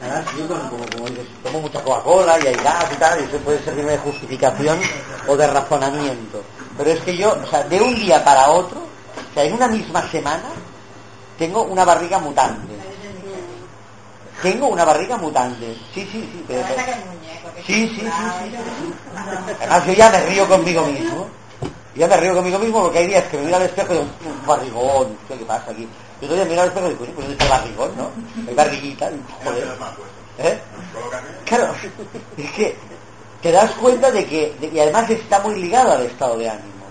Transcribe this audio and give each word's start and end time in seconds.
Además, 0.00 0.24
yo 0.36 0.48
como, 0.48 0.70
como, 0.70 1.08
tomo 1.42 1.60
mucha 1.60 1.82
Coca-Cola 1.82 2.38
y 2.40 2.46
hay 2.46 2.56
gas 2.62 2.86
y 2.92 2.96
tal, 2.96 3.20
y 3.20 3.24
eso 3.24 3.36
puede 3.38 3.62
servirme 3.62 3.92
de 3.92 3.98
justificación 3.98 4.78
o 5.26 5.36
de 5.36 5.46
razonamiento. 5.46 6.42
Pero 6.78 6.90
es 6.90 7.00
que 7.00 7.16
yo, 7.16 7.32
o 7.32 7.46
sea, 7.50 7.62
de 7.64 7.80
un 7.80 7.94
día 7.94 8.24
para 8.24 8.48
otro, 8.50 8.80
o 8.80 9.34
sea, 9.34 9.44
en 9.44 9.52
una 9.52 9.68
misma 9.68 10.08
semana, 10.10 10.48
tengo 11.38 11.62
una 11.64 11.84
barriga 11.84 12.18
mutante. 12.18 12.74
Tengo 14.42 14.68
una 14.68 14.84
barriga 14.86 15.18
mutante. 15.18 15.74
Sí, 15.94 16.08
sí, 16.10 16.20
sí. 16.32 16.44
Pero, 16.48 16.62
pero- 16.66 16.82
sí, 17.66 17.88
sí, 17.88 17.94
sí, 17.94 18.00
sí, 18.00 18.56
sí. 18.78 18.94
Además, 19.60 19.86
yo 19.86 19.92
ya 19.92 20.10
me 20.10 20.20
río 20.26 20.48
conmigo 20.48 20.82
mismo. 20.86 21.26
Ya 21.94 22.06
me 22.06 22.16
río 22.16 22.34
conmigo 22.34 22.58
mismo 22.58 22.80
porque 22.82 22.98
hay 23.00 23.06
días 23.08 23.24
que 23.24 23.36
me 23.36 23.44
miro 23.44 23.56
al 23.56 23.62
espejo 23.64 23.92
y 23.92 23.98
digo, 23.98 24.08
un 24.24 24.46
barrigón, 24.46 25.18
¿qué 25.28 25.36
qué 25.36 25.44
pasa 25.44 25.72
aquí? 25.72 25.86
Y 26.20 26.24
otro 26.24 26.34
día 26.36 26.44
me 26.44 26.50
miro 26.50 26.62
al 26.62 26.68
espejo 26.68 26.90
y 26.90 26.94
"Coño, 26.94 27.12
pues 27.14 27.28
este 27.28 27.48
barrigón, 27.48 27.96
¿no? 27.96 28.10
Hay 28.48 28.54
barriguita, 28.54 29.10
joder. 29.44 29.68
¿Eh? 30.38 30.58
Claro, 31.46 31.74
es 32.36 32.50
que 32.52 32.76
te 33.42 33.52
das 33.52 33.70
cuenta 33.72 34.10
de 34.10 34.26
que, 34.26 34.54
de- 34.60 34.68
y 34.68 34.80
además 34.80 35.08
está 35.10 35.40
muy 35.40 35.56
ligado 35.60 35.92
al 35.92 36.02
estado 36.02 36.36
de 36.38 36.48
ánimo. 36.50 36.84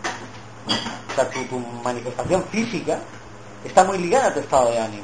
O 1.12 1.16
sea, 1.16 1.30
tu, 1.30 1.44
tu 1.46 1.60
manifestación 1.60 2.44
física 2.46 3.00
está 3.64 3.84
muy 3.84 3.98
ligada 4.00 4.28
a 4.28 4.34
tu 4.34 4.40
estado 4.40 4.72
de 4.72 4.80
ánimo. 4.80 5.04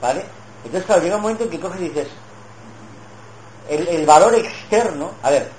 ¿Vale? 0.00 0.24
Entonces, 0.64 0.84
claro, 0.86 1.02
llega 1.02 1.16
un 1.16 1.22
momento 1.22 1.44
en 1.44 1.50
que 1.50 1.60
coges 1.60 1.80
y 1.80 1.84
dices, 1.88 2.08
el, 3.68 3.88
el 3.88 4.06
valor 4.06 4.34
externo, 4.34 5.12
a 5.22 5.30
ver, 5.30 5.50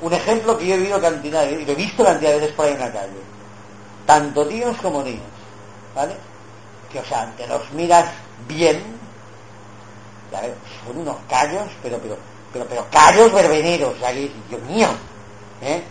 un 0.00 0.12
ejemplo 0.12 0.56
que 0.58 0.66
yo 0.66 0.74
he 0.74 0.78
vivido 0.78 1.00
cantidad, 1.00 1.46
y 1.48 1.64
lo 1.64 1.72
he 1.72 1.74
visto 1.76 2.02
cantidad 2.04 2.30
de 2.32 2.40
veces 2.40 2.54
por 2.54 2.66
ahí 2.66 2.72
en 2.72 2.80
la 2.80 2.92
calle, 2.92 3.20
tanto 4.06 4.46
tíos 4.46 4.76
como 4.78 5.02
niños, 5.02 5.22
¿vale? 5.94 6.14
Que, 6.92 7.00
o 7.00 7.04
sea, 7.04 7.32
te 7.36 7.46
los 7.46 7.70
miras 7.72 8.04
bien, 8.46 8.82
y 10.30 10.34
a 10.34 10.40
ver, 10.42 10.54
son 10.84 10.98
unos 10.98 11.16
callos, 11.28 11.68
pero, 11.82 11.98
pero, 11.98 12.16
pero, 12.52 12.66
pero 12.66 12.86
callos 12.90 13.32
verbeneros, 13.32 13.94
que, 13.94 14.30
Dios 14.48 14.62
mío, 14.68 14.88
¿eh? 15.62 15.82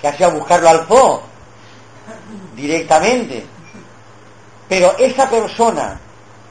Que 0.00 0.08
has 0.08 0.18
ido 0.18 0.30
buscarlo 0.32 0.68
al 0.68 0.86
zoo, 0.86 1.22
directamente. 2.54 3.46
Pero 4.68 4.96
esa 4.98 5.28
persona, 5.28 6.00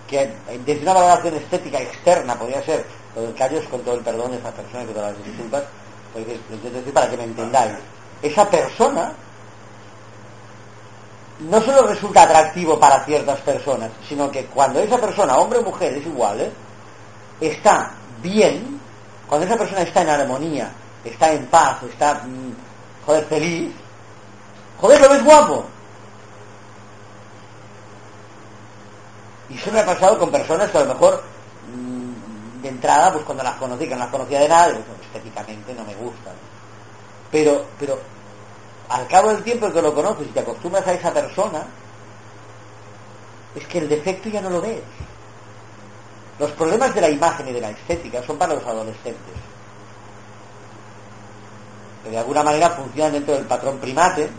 que 0.07 0.31
desde 0.65 0.81
una 0.83 0.93
valoración 0.93 1.35
estética 1.35 1.79
externa 1.79 2.37
podría 2.37 2.63
ser, 2.63 2.85
lo 3.15 3.23
del 3.23 3.33
callos 3.35 3.65
con 3.65 3.81
todo 3.81 3.95
el 3.95 4.01
perdón 4.03 4.31
de 4.31 4.37
esa 4.37 4.51
persona, 4.51 4.85
con 4.85 4.93
todas 4.93 5.13
las 5.17 5.25
disculpas, 5.25 5.63
pues 6.13 6.27
es- 6.27 6.65
es 6.65 6.73
decir, 6.73 6.93
para 6.93 7.09
que 7.09 7.17
me 7.17 7.23
entendáis, 7.23 7.73
esa 8.21 8.47
persona 8.49 9.13
no 11.39 11.61
solo 11.61 11.87
resulta 11.87 12.23
atractivo 12.23 12.79
para 12.79 13.03
ciertas 13.05 13.39
personas, 13.41 13.91
sino 14.07 14.29
que 14.31 14.45
cuando 14.45 14.79
esa 14.79 14.97
persona, 14.99 15.37
hombre 15.37 15.59
o 15.59 15.63
mujer, 15.63 15.93
es 15.93 16.05
igual, 16.05 16.41
¿eh? 16.41 16.51
está 17.41 17.91
bien, 18.21 18.79
cuando 19.27 19.47
esa 19.47 19.57
persona 19.57 19.81
está 19.81 20.01
en 20.01 20.09
armonía, 20.09 20.71
está 21.03 21.33
en 21.33 21.45
paz, 21.47 21.83
está, 21.83 22.15
mm, 22.25 22.53
joder, 23.05 23.25
feliz, 23.25 23.73
joder, 24.79 25.01
lo 25.01 25.09
ves 25.09 25.23
guapo. 25.23 25.65
Y 29.49 29.57
eso 29.57 29.71
me 29.71 29.79
ha 29.79 29.85
pasado 29.85 30.17
con 30.17 30.31
personas 30.31 30.69
que 30.71 30.77
a 30.77 30.81
lo 30.81 30.93
mejor 30.93 31.23
mm, 31.75 32.61
de 32.61 32.69
entrada, 32.69 33.11
pues 33.11 33.25
cuando 33.25 33.43
las 33.43 33.55
conocí, 33.55 33.85
que 33.87 33.93
no 33.93 33.99
las 33.99 34.09
conocía 34.09 34.39
de 34.39 34.49
nada, 34.49 34.67
"Pues, 34.67 35.07
estéticamente 35.07 35.73
no 35.73 35.83
me 35.83 35.95
gustan. 35.95 36.33
Pero, 37.31 37.65
pero 37.79 37.99
al 38.89 39.07
cabo 39.07 39.29
del 39.29 39.43
tiempo 39.43 39.71
que 39.71 39.81
lo 39.81 39.93
conoces 39.93 40.27
y 40.27 40.31
te 40.31 40.41
acostumbras 40.41 40.85
a 40.87 40.93
esa 40.93 41.13
persona, 41.13 41.65
es 43.55 43.67
que 43.67 43.79
el 43.79 43.89
defecto 43.89 44.29
ya 44.29 44.41
no 44.41 44.49
lo 44.49 44.61
ves. 44.61 44.81
Los 46.39 46.51
problemas 46.51 46.93
de 46.93 47.01
la 47.01 47.09
imagen 47.09 47.47
y 47.47 47.53
de 47.53 47.61
la 47.61 47.69
estética 47.69 48.23
son 48.23 48.37
para 48.37 48.55
los 48.55 48.65
adolescentes. 48.65 49.35
Que 52.03 52.09
de 52.09 52.17
alguna 52.17 52.43
manera 52.43 52.71
funcionan 52.71 53.13
dentro 53.13 53.35
del 53.35 53.45
patrón 53.45 53.77
primate 53.77 54.29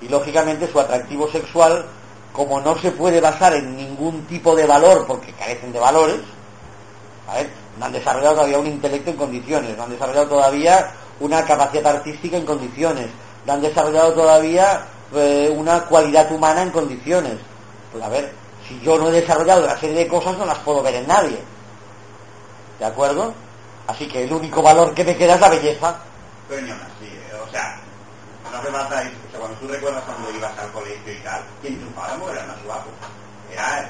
y 0.00 0.08
lógicamente 0.08 0.70
su 0.70 0.78
atractivo 0.78 1.28
sexual, 1.30 1.86
como 2.32 2.60
no 2.60 2.76
se 2.78 2.90
puede 2.90 3.20
basar 3.20 3.54
en 3.54 3.76
ningún 3.76 4.26
tipo 4.26 4.54
de 4.54 4.66
valor 4.66 5.06
porque 5.06 5.32
carecen 5.32 5.72
de 5.72 5.80
valores, 5.80 6.20
no 7.78 7.86
han 7.86 7.92
desarrollado 7.92 8.34
todavía 8.34 8.58
un 8.58 8.66
intelecto 8.66 9.10
en 9.10 9.16
condiciones, 9.16 9.76
no 9.76 9.84
han 9.84 9.90
desarrollado 9.90 10.28
todavía 10.28 10.92
una 11.20 11.44
capacidad 11.44 11.96
artística 11.96 12.36
en 12.36 12.44
condiciones, 12.46 13.06
no 13.46 13.52
han 13.52 13.62
desarrollado 13.62 14.12
todavía 14.14 14.84
eh, 15.14 15.52
una 15.54 15.80
cualidad 15.84 16.30
humana 16.32 16.62
en 16.62 16.70
condiciones. 16.70 17.36
Pues 17.92 18.02
a 18.02 18.08
ver, 18.08 18.32
si 18.68 18.80
yo 18.80 18.98
no 18.98 19.08
he 19.08 19.12
desarrollado 19.12 19.64
una 19.64 19.78
serie 19.78 19.96
de 19.96 20.08
cosas 20.08 20.36
no 20.38 20.46
las 20.46 20.58
puedo 20.58 20.82
ver 20.82 20.94
en 20.96 21.06
nadie. 21.06 21.38
¿De 22.78 22.84
acuerdo? 22.84 23.32
Así 23.86 24.08
que 24.08 24.24
el 24.24 24.32
único 24.32 24.62
valor 24.62 24.94
que 24.94 25.04
me 25.04 25.16
queda 25.16 25.34
es 25.34 25.40
la 25.40 25.48
belleza. 25.50 25.96
Pero 26.48 26.60
así, 26.66 27.06
eh, 27.06 27.34
o 27.46 27.50
sea, 27.50 27.78
no 28.50 28.58
ir- 28.62 28.74
o 28.74 29.30
sea, 29.30 29.40
cuando 29.40 29.56
tú 29.58 29.68
recuerdas 29.68 30.02
cuando 30.04 30.30
ibas 30.30 30.58
al 30.58 30.72
colegio 30.72 31.12
y 31.12 31.16
tal, 31.18 31.42
quien 31.60 31.76
triunfaba 31.76 32.16
no 32.16 32.30
era 32.30 32.40
el 32.42 32.46
más 32.48 32.62
guapo, 32.64 32.90
era 33.52 33.88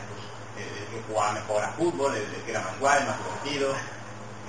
pues, 0.55 0.67
el, 0.67 0.87
que 0.89 1.03
jugaba 1.09 1.33
mejor 1.33 1.63
a 1.65 1.69
fútbol, 1.73 2.15
el, 2.17 2.43
que 2.45 2.51
era 2.51 2.61
más 2.61 2.79
guay, 2.81 3.05
más 3.05 3.17
divertido, 3.19 3.73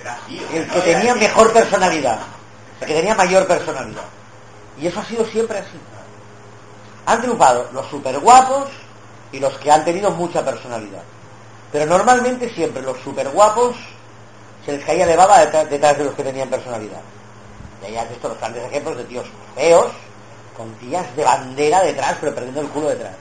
era 0.00 0.14
así. 0.14 0.40
o 0.44 0.48
sea, 0.48 0.56
El 0.60 0.66
no 0.68 0.74
que 0.74 0.80
tenía 0.80 1.14
mejor 1.14 1.52
personalidad. 1.52 2.18
El 2.80 2.86
que 2.86 2.94
tenía 2.94 3.14
mayor 3.14 3.46
personalidad. 3.46 4.04
Y 4.78 4.86
eso 4.86 5.00
ha 5.00 5.04
sido 5.04 5.24
siempre 5.26 5.58
así. 5.58 5.78
Han 7.06 7.20
triunfado 7.20 7.68
los 7.72 7.86
super 7.86 8.18
guapos 8.18 8.68
y 9.32 9.38
los 9.38 9.56
que 9.58 9.70
han 9.70 9.84
tenido 9.84 10.10
mucha 10.10 10.44
personalidad. 10.44 11.02
Pero 11.72 11.86
normalmente 11.86 12.48
siempre 12.50 12.82
los 12.82 12.98
super 13.00 13.28
guapos 13.30 13.76
se 14.64 14.72
les 14.72 14.84
caía 14.84 15.06
de 15.06 15.16
baba 15.16 15.40
detrás, 15.40 15.70
detrás 15.70 15.96
de 15.96 16.04
los 16.04 16.14
que 16.14 16.24
tenían 16.24 16.48
personalidad. 16.48 17.00
Y 17.82 17.86
ahí 17.86 17.96
has 17.96 18.08
visto 18.08 18.28
los 18.28 18.38
grandes 18.38 18.64
ejemplos 18.64 18.96
de 18.96 19.04
tíos 19.04 19.26
feos 19.54 19.92
con 20.56 20.72
tías 20.74 21.14
de 21.14 21.24
bandera 21.24 21.82
detrás, 21.82 22.16
pero 22.20 22.34
perdiendo 22.34 22.62
el 22.62 22.68
culo 22.68 22.88
detrás. 22.88 23.14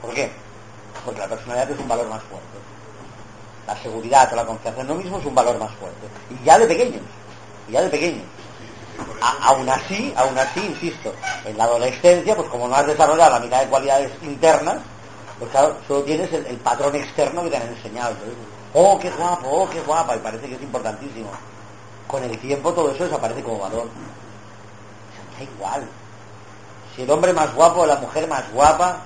¿Por 0.00 0.14
qué? 0.14 0.30
Porque 1.04 1.20
la 1.20 1.28
personalidad 1.28 1.70
es 1.70 1.78
un 1.78 1.88
valor 1.88 2.08
más 2.08 2.22
fuerte. 2.24 2.46
La 3.66 3.76
seguridad 3.76 4.32
o 4.32 4.36
la 4.36 4.46
confianza 4.46 4.80
en 4.80 4.90
uno 4.90 5.00
mismo 5.00 5.18
es 5.18 5.26
un 5.26 5.34
valor 5.34 5.58
más 5.58 5.70
fuerte. 5.74 6.06
Y 6.30 6.44
ya 6.44 6.58
de 6.58 6.66
pequeños. 6.66 7.02
Ya 7.70 7.82
de 7.82 7.88
pequeños. 7.88 8.24
A- 9.22 9.48
aún 9.48 9.68
así, 9.68 10.12
aún 10.16 10.36
así, 10.38 10.60
insisto, 10.60 11.14
en 11.44 11.56
la 11.56 11.64
adolescencia, 11.64 12.36
pues 12.36 12.48
como 12.48 12.68
no 12.68 12.74
has 12.74 12.86
desarrollado 12.86 13.32
la 13.32 13.40
mitad 13.40 13.60
de 13.60 13.68
cualidades 13.68 14.10
internas, 14.22 14.78
pues 15.38 15.50
claro, 15.50 15.76
solo 15.88 16.02
tienes 16.02 16.30
el, 16.32 16.56
patrón 16.58 16.94
externo 16.96 17.42
que 17.42 17.50
te 17.50 17.56
han 17.56 17.68
enseñado. 17.68 18.14
Oh, 18.74 18.98
qué 18.98 19.10
guapo, 19.10 19.48
oh, 19.48 19.70
qué 19.70 19.80
guapa, 19.80 20.14
y 20.16 20.18
parece 20.18 20.48
que 20.48 20.54
es 20.54 20.62
importantísimo. 20.62 21.30
Con 22.06 22.22
el 22.24 22.38
tiempo 22.38 22.72
todo 22.72 22.90
eso 22.90 23.04
desaparece 23.04 23.42
como 23.42 23.60
valor. 23.60 23.88
Da 25.38 25.44
igual. 25.44 25.88
Si 26.94 27.02
el 27.02 27.10
hombre 27.10 27.32
más 27.32 27.54
guapo 27.54 27.80
o 27.80 27.86
la 27.86 27.96
mujer 27.96 28.28
más 28.28 28.50
guapa, 28.52 28.98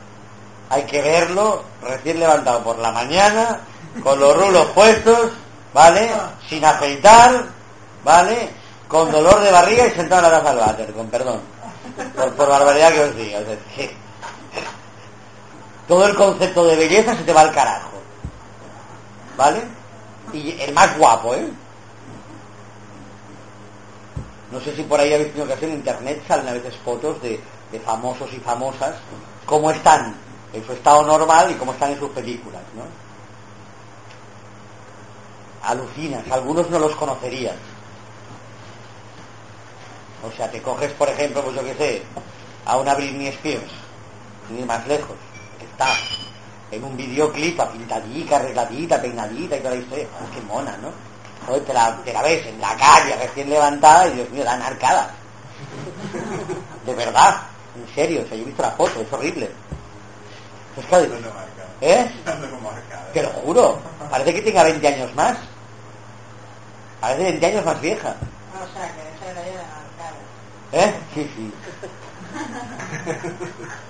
hay 0.71 0.83
que 0.85 1.01
verlo 1.03 1.63
recién 1.83 2.19
levantado 2.19 2.65
por 2.65 2.79
la 2.79 2.91
mañana, 2.91 3.61
con 4.03 4.19
los 4.19 4.37
rulos 4.37 4.67
puestos, 4.75 5.31
¿vale? 5.73 6.11
Sin 6.49 6.65
afeitar, 6.65 7.45
¿vale? 8.03 8.51
Con 8.95 9.11
dolor 9.11 9.41
de 9.41 9.51
barriga 9.51 9.89
y 9.89 9.91
sentado 9.91 10.25
en 10.25 10.33
la 10.33 10.39
taza 10.39 10.55
del 10.55 10.65
váter, 10.65 10.93
con 10.93 11.09
perdón. 11.09 11.41
Por, 12.37 12.49
barbaridad 12.49 12.93
que 12.93 13.01
os 13.01 13.17
diga. 13.17 13.41
que 13.75 13.91
todo 15.89 16.07
el 16.07 16.15
concepto 16.15 16.65
de 16.65 16.77
belleza 16.77 17.17
se 17.17 17.25
te 17.25 17.33
va 17.33 17.41
al 17.41 17.53
carajo. 17.53 17.99
¿Vale? 19.37 19.63
Y 20.33 20.61
el 20.61 20.73
más 20.73 20.97
guapo, 20.97 21.35
¿eh? 21.35 21.45
No 24.53 24.61
sé 24.61 24.77
si 24.77 24.85
por 24.85 25.01
ahí 25.01 25.13
habéis 25.13 25.31
tenido 25.31 25.47
ocasión 25.47 25.73
en 25.73 25.79
internet, 25.79 26.23
salen 26.29 26.47
a 26.47 26.53
veces 26.53 26.77
fotos 26.85 27.21
de, 27.21 27.41
de 27.73 27.81
famosos 27.81 28.33
y 28.33 28.39
famosas, 28.39 28.95
cómo 29.45 29.73
están 29.73 30.15
en 30.53 30.65
su 30.65 30.73
estado 30.73 31.03
normal 31.03 31.51
y 31.51 31.55
cómo 31.55 31.73
están 31.73 31.91
en 31.91 31.99
sus 31.99 32.11
películas, 32.11 32.63
¿no? 32.77 32.85
Alucinas, 35.69 36.31
algunos 36.31 36.71
no 36.71 36.79
los 36.79 36.95
conocerías. 36.95 37.57
O 40.27 40.37
sea, 40.37 40.51
te 40.51 40.63
coges, 40.63 40.93
por 40.93 41.09
ejemplo, 41.09 41.43
pues 41.43 41.57
yo 41.57 41.65
qué 41.65 41.75
sé, 41.75 42.03
a 42.65 42.79
una 42.79 42.95
Britney 42.95 43.29
Spears, 43.29 43.71
sin 44.49 44.59
ir 44.59 44.67
más 44.67 44.87
lejos, 44.87 45.17
que 45.59 45.65
está 45.67 45.89
en 46.71 46.83
un 46.83 46.97
videoclip 46.97 47.61
pintadita, 47.73 48.37
arregladita, 48.37 49.01
peinadita 49.01 49.57
y 49.57 49.61
toda 49.61 49.75
la 49.75 49.81
historia. 49.81 50.07
Pues 50.19 50.31
qué 50.31 50.41
mona, 50.43 50.77
¿no? 50.79 50.91
Joder, 51.47 51.65
te, 51.65 51.75
la, 51.75 51.97
te 52.05 52.13
la 52.13 52.23
ves 52.23 52.47
en 52.47 52.61
la 52.61 52.75
calle 52.77 53.17
recién 53.17 53.51
levantada 53.51 54.09
y 54.09 54.13
Dios 54.13 54.31
mío, 54.31 54.45
dan 54.45 54.63
arcadas. 54.63 55.11
De 56.87 56.95
verdad, 56.95 57.43
en 57.77 57.95
serio, 57.95 58.23
o 58.25 58.27
sea, 58.27 58.37
yo 58.37 58.43
he 58.43 58.47
visto 58.47 58.63
la 58.63 58.71
foto, 58.71 59.01
es 59.01 59.13
horrible. 59.13 59.51
Es 60.77 60.87
que, 60.87 61.09
¿Eh? 61.81 62.11
Te 63.13 63.23
lo 63.23 63.29
juro, 63.31 63.79
parece 64.11 64.35
que 64.35 64.43
tenga 64.43 64.63
20 64.63 64.89
años 64.89 65.15
más. 65.15 65.37
Parece 67.01 67.23
20 67.25 67.47
años 67.47 67.65
más 67.65 67.81
vieja. 67.81 68.17
O 68.55 68.73
sea, 68.73 68.95
que 68.95 69.01
esa 69.03 69.31
era 69.31 69.47
yo 69.47 69.53
de 69.53 69.59
arcada. 69.59 70.17
¿Eh? 70.75 70.93
Sí, 71.15 71.31
sí. 71.37 71.53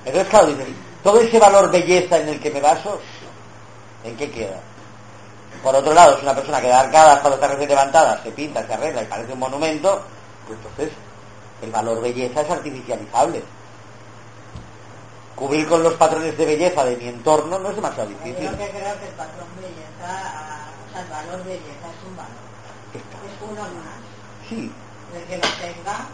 Entonces, 0.05 0.29
claro, 0.29 0.47
dices, 0.49 0.67
todo 1.03 1.21
ese 1.21 1.39
valor 1.39 1.71
belleza 1.71 2.19
en 2.19 2.29
el 2.29 2.41
que 2.41 2.51
me 2.51 2.61
baso, 2.61 3.01
¿en 4.05 4.15
qué 4.17 4.31
queda? 4.31 4.61
Por 5.63 5.75
otro 5.75 5.95
lado, 5.95 6.17
es 6.17 6.23
una 6.23 6.35
persona 6.35 6.61
que 6.61 6.69
da 6.69 6.81
arcadas 6.81 7.21
cuando 7.21 7.37
está 7.37 7.49
recién 7.49 7.71
levantada, 7.71 8.23
se 8.23 8.31
pinta, 8.33 8.67
se 8.67 8.75
arregla 8.75 9.03
y 9.03 9.07
parece 9.07 9.33
un 9.33 9.39
monumento, 9.39 10.03
pues 10.47 10.59
entonces 10.59 10.91
el 11.63 11.71
valor 11.71 12.03
belleza 12.03 12.43
es 12.43 12.51
artificializable. 12.51 13.43
Cubrir 15.35 15.67
con 15.67 15.83
los 15.83 15.95
patrones 15.95 16.37
de 16.37 16.45
belleza 16.45 16.85
de 16.85 16.97
mi 16.97 17.09
entorno 17.09 17.59
no 17.59 17.71
es 17.71 17.77
demasiado 17.77 18.11
Yo 18.11 18.19
difícil. 18.19 18.45
lo 18.45 18.59
que 18.59 18.71
creo 18.71 19.01
que 19.01 19.07
el 19.09 19.15
patrón 19.15 19.49
belleza, 19.57 20.69
o 20.87 20.93
sea, 20.93 21.01
el 21.01 21.09
valor 21.09 21.45
belleza 21.45 21.89
es 21.89 22.07
un 22.07 22.17
valor. 22.17 22.45
Es 22.95 23.43
uno 23.43 23.63
más. 23.63 24.49
Sí. 24.49 24.71
El 25.17 25.23
que 25.25 25.37
lo 25.37 25.49
tenga, 25.55 26.07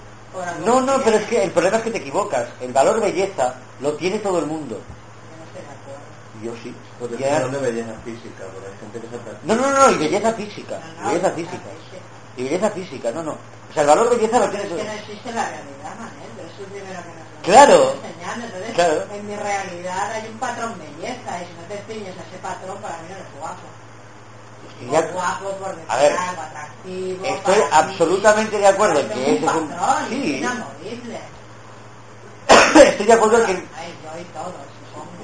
No, 0.65 0.81
no, 0.81 1.03
pero 1.03 1.17
es 1.17 1.27
que 1.27 1.43
el 1.44 1.50
problema 1.50 1.79
es 1.79 1.82
que 1.85 1.91
te 1.91 1.99
equivocas. 1.99 2.49
El 2.61 2.73
valor 2.73 3.00
belleza 3.00 3.55
lo 3.81 3.94
tiene 3.94 4.19
todo 4.21 4.38
el 4.38 4.47
mundo. 4.47 4.77
Yo 4.77 5.37
no 5.37 5.44
estoy 5.44 5.62
de 5.62 5.75
acuerdo. 5.75 6.00
Yo 6.43 6.62
sí. 6.62 6.75
Porque 6.99 7.17
Ya- 7.19 7.38
es 7.38 7.50
de 7.53 7.59
belleza 7.59 7.94
física, 8.05 8.44
porque 8.53 8.69
hay 8.69 8.79
gente 8.81 9.00
que 9.00 9.06
se. 9.09 9.47
No, 9.47 9.55
no, 9.56 9.71
no, 9.73 9.91
y 9.91 9.99
belleza 9.99 10.32
física. 10.35 10.79
No, 10.79 11.03
no, 11.03 11.09
belleza 11.09 11.29
no, 11.29 11.35
física. 11.35 11.56
no, 11.65 12.00
Y 12.37 12.43
belleza 12.44 12.71
física, 12.71 13.11
no, 13.11 13.23
no. 13.23 13.32
O 13.32 13.73
sea, 13.73 13.82
el 13.82 13.88
valor 13.88 14.11
belleza 14.11 14.38
lo 14.38 14.49
tiene 14.50 14.65
es 14.65 14.69
todo. 14.71 14.79
que 14.79 14.85
no 14.85 14.93
existe 14.93 15.32
la 15.32 15.49
realidad, 15.49 15.94
Manel, 15.99 16.31
pero 16.37 16.49
eso 16.49 16.62
es 16.62 16.69
primero 16.71 17.00
que 17.03 17.09
nos 17.09 17.31
Claro. 17.43 17.94
Entonces, 17.94 18.75
Claro. 18.75 19.05
en 19.15 19.27
mi 19.27 19.35
realidad 19.37 20.12
hay 20.12 20.29
un 20.29 20.38
patrón 20.38 20.75
belleza 20.79 21.43
y 21.43 21.47
si 21.47 21.53
no 21.55 21.62
te 21.69 21.77
ciñes 21.93 22.15
a 22.19 22.23
ese 22.29 22.38
patrón, 22.43 22.79
para 22.82 22.99
mí 23.03 23.09
no 23.09 23.15
eres 23.17 23.27
guapo. 23.38 23.67
Estoy 24.81 25.12
guapo 25.12 25.50
por 25.59 25.77
A 25.88 25.97
ver, 25.97 26.12
atractivo. 26.17 27.25
absolutamente 27.73 28.59
de 28.59 28.67
acuerdo 28.67 29.06
que 29.09 29.12
es 29.15 29.19
ese 29.21 29.35
es 29.47 29.53
un- 29.55 29.69
patrón, 29.69 30.09
sí. 30.09 30.35
es 30.35 30.38
inamovible. 30.41 31.21
Estoy 32.91 33.06
de 33.06 33.12
acuerdo 33.12 33.38
en 33.41 33.47
que 33.47 33.53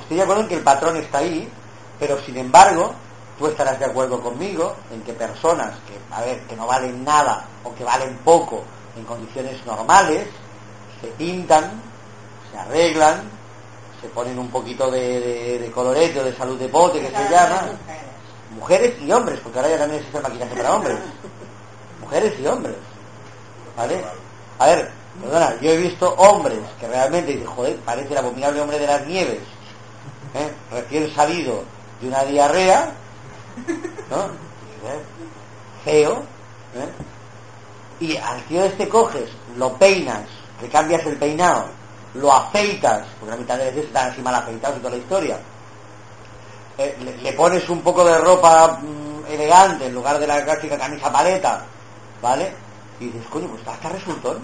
estoy 0.00 0.16
de 0.16 0.22
acuerdo 0.22 0.42
en 0.42 0.48
que 0.48 0.54
el 0.56 0.62
patrón 0.62 0.96
está 0.96 1.18
ahí, 1.18 1.50
pero 1.98 2.20
sin 2.22 2.36
embargo, 2.36 2.92
tú 3.38 3.46
estarás 3.46 3.78
de 3.78 3.84
acuerdo 3.86 4.20
conmigo 4.20 4.76
en 4.92 5.02
que 5.02 5.12
personas 5.12 5.72
que, 5.86 5.98
a 6.14 6.20
ver, 6.20 6.40
que 6.42 6.56
no 6.56 6.66
valen 6.66 7.04
nada 7.04 7.44
o 7.64 7.74
que 7.74 7.82
valen 7.84 8.16
poco 8.24 8.62
en 8.96 9.04
condiciones 9.04 9.64
normales, 9.66 10.28
se 11.00 11.08
pintan, 11.08 11.80
se 12.50 12.58
arreglan, 12.58 13.22
se 14.00 14.08
ponen 14.08 14.38
un 14.38 14.48
poquito 14.48 14.90
de, 14.90 15.20
de, 15.20 15.58
de 15.58 15.70
colorete 15.70 16.20
o 16.20 16.24
de 16.24 16.36
salud 16.36 16.58
de 16.58 16.68
pote 16.68 17.00
que 17.00 17.08
se 17.08 17.28
llama, 17.30 17.62
mujeres. 17.62 18.02
Mujeres 18.56 18.94
y 19.00 19.12
hombres, 19.12 19.38
porque 19.42 19.58
ahora 19.58 19.70
ya 19.70 19.78
también 19.78 19.98
existe 20.00 20.18
el 20.18 20.22
maquillaje 20.22 20.56
para 20.56 20.74
hombres, 20.74 20.96
mujeres 22.00 22.40
y 22.40 22.46
hombres, 22.46 22.76
¿vale? 23.76 24.04
A 24.58 24.66
ver, 24.66 24.90
perdona, 25.20 25.60
yo 25.60 25.70
he 25.70 25.76
visto 25.76 26.14
hombres 26.14 26.58
que 26.80 26.88
realmente 26.88 27.32
dicen, 27.32 27.46
joder, 27.46 27.76
parece 27.80 28.12
el 28.12 28.18
abominable 28.18 28.60
hombre 28.60 28.78
de 28.78 28.86
las 28.86 29.06
nieves, 29.06 29.40
¿eh? 30.34 30.52
recién 30.72 31.14
salido 31.14 31.64
de 32.00 32.08
una 32.08 32.24
diarrea, 32.24 32.92
¿no? 34.10 34.24
¿Eh? 34.24 35.02
Feo, 35.84 36.22
¿eh? 36.74 36.88
y 38.00 38.16
al 38.16 38.42
tío 38.44 38.64
este 38.64 38.88
coges, 38.88 39.30
lo 39.56 39.74
peinas, 39.74 40.28
le 40.60 40.68
cambias 40.68 41.04
el 41.06 41.16
peinado, 41.16 41.66
lo 42.14 42.32
afeitas, 42.32 43.06
porque 43.18 43.30
la 43.30 43.36
mitad 43.36 43.58
de 43.58 43.66
veces 43.66 43.84
están 43.84 44.10
así 44.10 44.22
mal 44.22 44.34
afeitados 44.34 44.78
y 44.78 44.80
toda 44.80 44.90
la 44.96 45.02
historia, 45.02 45.38
eh, 46.78 47.18
le, 47.22 47.32
pones 47.32 47.68
un 47.68 47.80
poco 47.80 48.04
de 48.04 48.18
ropa 48.18 48.78
mm, 48.82 49.32
elegante 49.32 49.86
en 49.86 49.94
lugar 49.94 50.18
de 50.18 50.26
la 50.26 50.44
clásica 50.44 50.76
camisa 50.76 51.10
paleta, 51.10 51.64
¿vale? 52.20 52.52
Y 53.00 53.06
dices, 53.06 53.26
coño, 53.30 53.48
pues 53.48 53.66
hasta 53.66 53.88
resultón. 53.88 54.38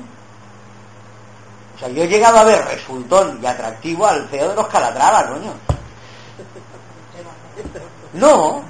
O 1.74 1.78
sea, 1.78 1.88
yo 1.88 2.04
he 2.04 2.08
llegado 2.08 2.38
a 2.38 2.44
ver 2.44 2.64
resultón 2.64 3.38
y 3.42 3.46
atractivo 3.46 4.06
al 4.06 4.28
feo 4.28 4.48
de 4.48 4.54
los 4.54 4.66
Calatrava, 4.68 5.28
coño. 5.28 5.52
No, 8.14 8.62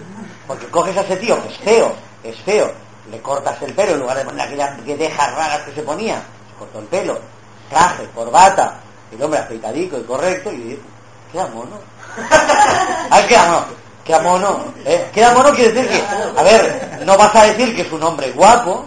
porque 0.46 0.66
coges 0.68 0.96
a 0.96 1.02
ese 1.02 1.16
tío 1.16 1.40
que 1.42 1.48
es 1.48 1.58
feo, 1.58 1.92
es 2.22 2.36
feo, 2.40 2.72
le 3.10 3.20
cortas 3.20 3.60
el 3.62 3.74
pelo 3.74 3.92
en 3.92 4.00
lugar 4.00 4.16
de 4.18 4.24
poner 4.24 4.46
aquellas 4.46 4.84
dejas 4.84 5.34
raras 5.34 5.62
que 5.62 5.72
se 5.72 5.82
ponía, 5.82 6.16
se 6.16 6.58
cortó 6.58 6.78
el 6.78 6.86
pelo, 6.86 7.18
traje, 7.68 8.08
corbata, 8.14 8.80
el 9.10 9.22
hombre 9.22 9.40
afeitadico 9.40 9.98
y 9.98 10.04
correcto, 10.04 10.52
y 10.52 10.80
queda 11.32 11.48
mono. 11.48 11.78
Ah, 13.10 13.20
queda 13.28 13.44
mono, 13.46 13.64
queda 14.04 14.20
mono, 14.20 14.64
¿eh? 14.84 15.10
Queda 15.12 15.32
mono 15.32 15.52
quiere 15.52 15.72
decir 15.72 15.90
que, 15.90 16.38
a 16.38 16.42
ver, 16.42 17.00
no 17.04 17.16
vas 17.16 17.34
a 17.34 17.44
decir 17.44 17.74
que 17.76 17.82
es 17.82 17.92
un 17.92 18.02
hombre 18.02 18.30
guapo, 18.32 18.84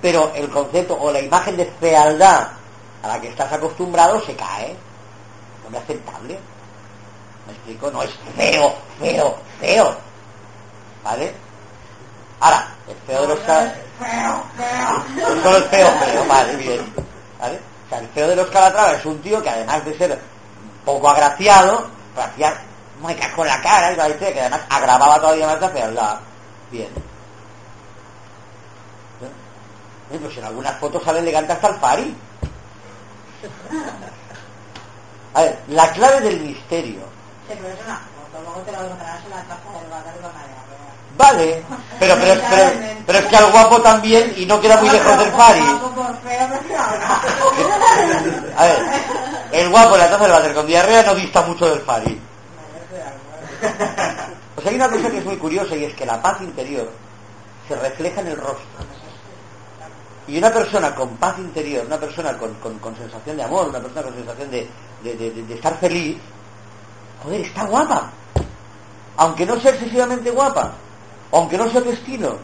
pero 0.00 0.32
el 0.34 0.48
concepto 0.50 0.96
o 1.00 1.10
la 1.10 1.20
imagen 1.20 1.56
de 1.56 1.66
fealdad 1.80 2.48
a 3.02 3.08
la 3.08 3.20
que 3.20 3.28
estás 3.28 3.52
acostumbrado 3.52 4.20
se 4.24 4.34
cae. 4.36 4.76
No 5.70 5.76
es 5.76 5.82
aceptable. 5.84 6.38
¿Me 7.46 7.52
explico? 7.52 7.90
No 7.90 8.02
es 8.02 8.10
feo, 8.36 8.74
feo, 9.00 9.36
feo. 9.60 9.94
¿Vale? 11.04 11.32
Ahora, 12.40 12.68
el 12.88 12.96
feo 13.06 13.22
de 13.22 13.28
los 13.28 13.38
ca- 13.40 13.74
Feo, 13.98 14.42
feo. 14.56 15.34
no 15.44 15.56
es 15.56 15.64
feo, 15.66 15.88
feo, 15.98 16.24
vale, 16.26 16.56
bien. 16.56 16.94
¿Vale? 17.38 17.58
O 17.86 17.88
sea, 17.90 17.98
el 17.98 18.08
feo 18.08 18.28
de 18.28 18.36
los 18.36 18.48
Calatrava 18.48 18.92
es 18.92 19.04
un 19.04 19.20
tío 19.20 19.42
que 19.42 19.50
además 19.50 19.84
de 19.84 19.96
ser 19.98 20.18
poco 20.84 21.08
agraciado, 21.08 21.86
hacía 22.16 22.60
muecas 23.00 23.32
con 23.32 23.46
la 23.46 23.60
cara 23.60 23.92
y 23.92 23.96
la 23.96 24.08
historia, 24.08 24.32
que 24.32 24.40
además 24.40 24.62
agravaba 24.68 25.20
todavía 25.20 25.46
más 25.46 25.60
la 25.60 25.70
fealdad. 25.70 26.18
Bien. 26.70 26.88
¿Eh? 30.12 30.18
Pues 30.20 30.36
en 30.36 30.44
algunas 30.44 30.76
fotos 30.78 31.02
sale 31.04 31.20
elegante 31.20 31.52
hasta 31.52 31.68
el 31.68 31.76
Fari. 31.76 32.16
A 35.34 35.42
ver, 35.42 35.58
la 35.68 35.92
clave 35.92 36.20
del 36.20 36.40
misterio. 36.40 37.02
Sí, 37.48 37.54
pero 37.56 37.68
es 37.68 37.78
una 37.84 37.98
foto, 37.98 38.42
luego 38.42 38.60
te 38.62 38.72
lo 38.72 38.82
encontrarás 38.82 39.24
en 39.24 39.30
la 39.30 39.42
taza 39.42 39.70
del 39.80 39.88
váter 39.90 40.14
con 40.14 40.22
la 40.22 40.46
diarrea. 40.46 40.80
Vale, 41.16 41.62
pero, 42.00 42.16
pero, 42.20 42.40
pero, 42.50 42.72
pero 43.06 43.18
es 43.18 43.26
que 43.26 43.36
al 43.36 43.52
guapo 43.52 43.80
también 43.80 44.34
y 44.36 44.46
no 44.46 44.60
queda 44.60 44.78
muy 44.78 44.90
lejos 44.90 45.16
del 45.18 45.30
no. 45.30 45.40
A 48.56 48.64
ver, 48.64 48.78
el 49.52 49.68
guapo 49.70 49.94
en 49.94 50.00
la 50.00 50.10
taza 50.10 50.24
del 50.24 50.32
váter 50.32 50.54
con 50.54 50.66
diarrea 50.66 51.02
no 51.04 51.14
dista 51.14 51.42
mucho 51.42 51.66
del 51.68 51.80
Fari. 51.80 52.20
Pues 54.54 54.66
hay 54.66 54.74
una 54.74 54.88
cosa 54.90 55.10
que 55.10 55.18
es 55.18 55.24
muy 55.24 55.36
curiosa 55.36 55.76
y 55.76 55.84
es 55.84 55.94
que 55.94 56.06
la 56.06 56.20
paz 56.22 56.40
interior 56.40 56.90
se 57.68 57.76
refleja 57.76 58.20
en 58.20 58.28
el 58.28 58.36
rostro. 58.36 58.64
Y 60.28 60.38
una 60.38 60.52
persona 60.52 60.94
con 60.94 61.16
paz 61.16 61.38
interior, 61.38 61.84
una 61.86 61.98
persona 61.98 62.36
con, 62.38 62.54
con- 62.54 62.78
con 62.78 62.96
sensación 62.96 63.36
de 63.36 63.42
amor, 63.42 63.68
una 63.68 63.80
persona 63.80 64.02
con 64.02 64.14
sensación 64.14 64.50
de, 64.50 64.68
de- 65.02 65.14
de- 65.16 65.54
estar 65.54 65.76
feliz, 65.78 66.16
joder, 67.22 67.40
está 67.40 67.64
guapa. 67.64 68.10
Aunque 69.16 69.44
no 69.44 69.58
sea 69.60 69.72
excesivamente 69.72 70.30
guapa, 70.30 70.72
aunque 71.32 71.58
no 71.58 71.68
sea 71.68 71.82
tu 71.82 71.90
estilo, 71.90 72.38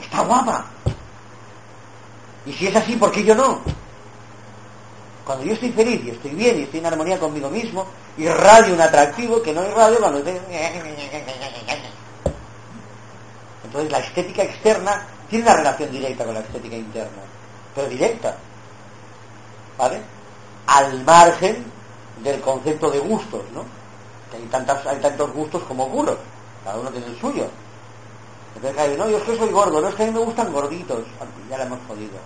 está 0.00 0.22
guapa. 0.22 0.64
Y 2.46 2.52
si 2.52 2.66
es 2.68 2.76
así, 2.76 2.96
¿por 2.96 3.12
qué 3.12 3.22
yo 3.22 3.34
no? 3.34 3.60
Cuando 5.24 5.44
yo 5.44 5.54
estoy 5.54 5.72
feliz 5.72 6.02
y 6.04 6.10
estoy 6.10 6.32
bien 6.32 6.58
y 6.58 6.62
estoy 6.64 6.80
en 6.80 6.86
armonía 6.86 7.18
conmigo 7.18 7.48
mismo, 7.48 7.86
irradio 8.18 8.74
un 8.74 8.80
atractivo 8.80 9.42
que 9.42 9.54
no 9.54 9.64
irradio 9.66 9.98
cuando 9.98 10.18
estoy... 10.18 10.38
Entonces 13.64 13.90
la 13.90 13.98
estética 13.98 14.42
externa 14.42 15.06
tiene 15.28 15.44
una 15.46 15.56
relación 15.56 15.90
directa 15.90 16.24
con 16.24 16.34
la 16.34 16.40
estética 16.40 16.76
interna, 16.76 17.22
pero 17.74 17.88
directa, 17.88 18.36
¿vale? 19.78 20.00
Al 20.66 21.02
margen 21.04 21.64
del 22.22 22.40
concepto 22.40 22.90
de 22.90 22.98
gustos, 23.00 23.42
¿no? 23.52 23.64
Que 24.30 24.36
hay, 24.36 24.44
tantas, 24.44 24.86
hay 24.86 24.98
tantos 24.98 25.32
gustos 25.32 25.62
como 25.64 25.88
culos, 25.88 26.16
cada 26.62 26.78
uno 26.78 26.90
tiene 26.90 27.06
el 27.06 27.18
suyo. 27.18 27.48
Entonces, 28.54 28.80
hay, 28.80 28.96
no, 28.96 29.08
yo 29.08 29.16
es 29.16 29.24
que 29.24 29.36
soy 29.36 29.50
gordo, 29.50 29.80
no 29.80 29.88
es 29.88 29.94
que 29.94 30.04
a 30.04 30.06
mí 30.06 30.12
me 30.12 30.20
gustan 30.20 30.52
gorditos, 30.52 31.02
ya 31.50 31.58
la 31.58 31.64
hemos 31.64 31.80
jodido. 31.88 32.18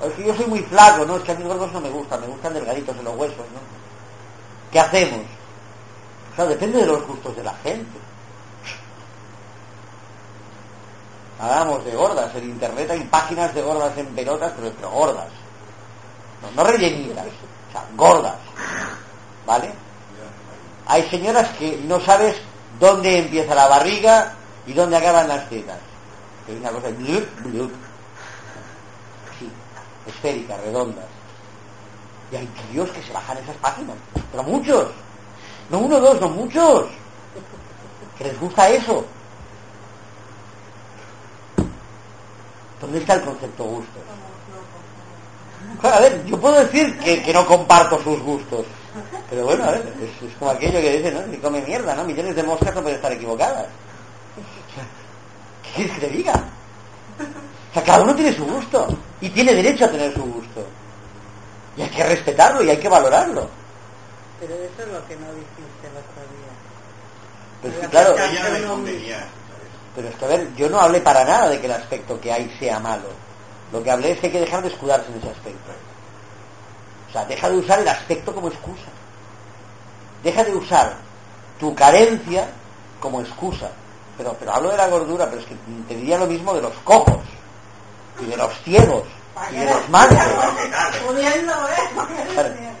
O 0.00 0.06
es 0.06 0.14
que 0.14 0.24
yo 0.24 0.34
soy 0.34 0.46
muy 0.46 0.60
flaco, 0.60 1.04
no, 1.04 1.16
es 1.16 1.22
que 1.22 1.32
a 1.32 1.34
mí 1.34 1.44
gordos 1.44 1.70
no 1.72 1.80
me 1.80 1.90
gustan, 1.90 2.20
me 2.22 2.26
gustan 2.26 2.54
delgaditos 2.54 2.96
en 2.96 3.04
los 3.04 3.16
huesos, 3.16 3.36
¿no? 3.36 3.60
¿Qué 4.72 4.80
hacemos? 4.80 5.20
Claro, 6.34 6.50
depende 6.50 6.78
de 6.78 6.86
los 6.86 7.06
gustos 7.06 7.36
de 7.36 7.42
la 7.42 7.54
gente. 7.62 7.98
Hablamos 11.38 11.84
de 11.84 11.94
gordas, 11.94 12.34
en 12.34 12.44
internet 12.44 12.90
hay 12.90 13.00
páginas 13.04 13.54
de 13.54 13.62
gordas 13.62 13.96
en 13.96 14.06
pelotas, 14.08 14.52
pero, 14.56 14.90
gordas. 14.90 15.28
No, 16.42 16.50
no 16.50 16.70
rellenitas, 16.70 17.26
o 17.26 17.72
sea, 17.72 17.84
gordas. 17.96 18.36
¿Vale? 19.46 19.72
Hay 20.86 21.02
señoras 21.08 21.48
que 21.58 21.78
no 21.84 22.00
sabes 22.00 22.36
dónde 22.78 23.18
empieza 23.18 23.54
la 23.54 23.68
barriga 23.68 24.34
y 24.66 24.72
dónde 24.72 24.96
acaban 24.96 25.28
las 25.28 25.48
tetas. 25.48 25.78
Es 26.48 26.58
una 26.58 26.70
cosa 26.70 26.88
blup, 26.88 27.26
blup. 27.42 27.72
Esféricas, 30.10 30.60
redondas. 30.60 31.06
Y 32.32 32.36
hay 32.36 32.46
tíos 32.70 32.90
que 32.90 33.02
se 33.02 33.12
bajan 33.12 33.38
esas 33.38 33.56
páginas. 33.56 33.96
Pero 34.30 34.42
muchos. 34.44 34.86
No 35.70 35.78
uno, 35.78 36.00
dos, 36.00 36.20
no 36.20 36.28
muchos. 36.28 36.86
Que 38.18 38.24
les 38.24 38.38
gusta 38.38 38.68
eso. 38.68 39.04
¿Dónde 42.80 42.98
está 42.98 43.14
el 43.14 43.22
concepto 43.22 43.64
gusto? 43.64 44.00
A 45.82 46.00
ver, 46.00 46.24
yo 46.24 46.40
puedo 46.40 46.64
decir 46.64 46.98
que, 46.98 47.22
que 47.22 47.32
no 47.32 47.46
comparto 47.46 48.02
sus 48.02 48.20
gustos. 48.20 48.64
Pero 49.28 49.44
bueno, 49.44 49.64
a 49.64 49.70
ver, 49.70 49.92
es, 50.02 50.28
es 50.28 50.36
como 50.36 50.50
aquello 50.50 50.80
que 50.80 50.98
dice, 50.98 51.12
¿no? 51.12 51.30
Que 51.30 51.38
come 51.40 51.62
mierda, 51.62 51.94
¿no? 51.94 52.04
Millones 52.04 52.34
de 52.34 52.42
moscas 52.42 52.74
no 52.74 52.82
pueden 52.82 52.96
estar 52.96 53.12
equivocadas. 53.12 53.66
¿Qué 55.62 55.70
quieres 55.74 55.94
que 55.94 56.06
te 56.06 56.12
diga? 56.12 56.44
O 57.70 57.72
sea, 57.72 57.84
cada 57.84 58.02
uno 58.02 58.14
tiene 58.14 58.34
su 58.34 58.44
gusto. 58.44 58.88
Y 59.20 59.28
tiene 59.30 59.54
derecho 59.54 59.84
a 59.84 59.88
tener 59.88 60.12
su 60.12 60.22
gusto. 60.22 60.66
Y 61.76 61.82
hay 61.82 61.90
que 61.90 62.04
respetarlo 62.04 62.62
y 62.62 62.70
hay 62.70 62.78
que 62.78 62.88
valorarlo. 62.88 63.48
Pero 64.40 64.54
eso 64.54 64.82
es 64.82 64.88
lo 64.88 65.06
que 65.06 65.16
no 65.16 65.26
dijiste 65.32 65.86
el 65.86 65.96
otro 65.96 66.22
día. 66.32 66.50
Pero 67.62 67.74
es 67.74 67.80
que, 67.80 67.88
claro, 67.88 68.14
pero 69.94 70.08
es 70.08 70.14
que 70.14 70.24
a 70.24 70.28
ver, 70.28 70.54
yo 70.56 70.68
no 70.68 70.80
hablé 70.80 71.00
para 71.00 71.24
nada 71.24 71.48
de 71.48 71.60
que 71.60 71.66
el 71.66 71.72
aspecto 71.72 72.20
que 72.20 72.32
hay 72.32 72.50
sea 72.58 72.78
malo. 72.78 73.08
Lo 73.72 73.82
que 73.82 73.90
hablé 73.90 74.12
es 74.12 74.20
que 74.20 74.26
hay 74.26 74.32
que 74.32 74.40
dejar 74.40 74.62
de 74.62 74.68
escudarse 74.68 75.10
en 75.10 75.18
ese 75.18 75.28
aspecto. 75.28 75.70
O 77.08 77.12
sea, 77.12 77.24
deja 77.24 77.50
de 77.50 77.56
usar 77.58 77.80
el 77.80 77.88
aspecto 77.88 78.34
como 78.34 78.48
excusa. 78.48 78.88
Deja 80.22 80.44
de 80.44 80.54
usar 80.54 80.94
tu 81.58 81.74
carencia 81.74 82.48
como 82.98 83.20
excusa. 83.20 83.70
Pero, 84.16 84.36
pero 84.38 84.52
hablo 84.52 84.70
de 84.70 84.76
la 84.76 84.88
gordura, 84.88 85.26
pero 85.28 85.40
es 85.40 85.46
que 85.46 85.56
te 85.88 85.96
diría 85.96 86.18
lo 86.18 86.26
mismo 86.26 86.54
de 86.54 86.62
los 86.62 86.74
cojos, 86.84 87.18
y 88.22 88.26
de 88.26 88.36
los 88.36 88.52
ciegos, 88.62 89.02
y 89.52 89.56
de 89.56 89.64
los 89.66 89.88
mancos. 89.88 90.18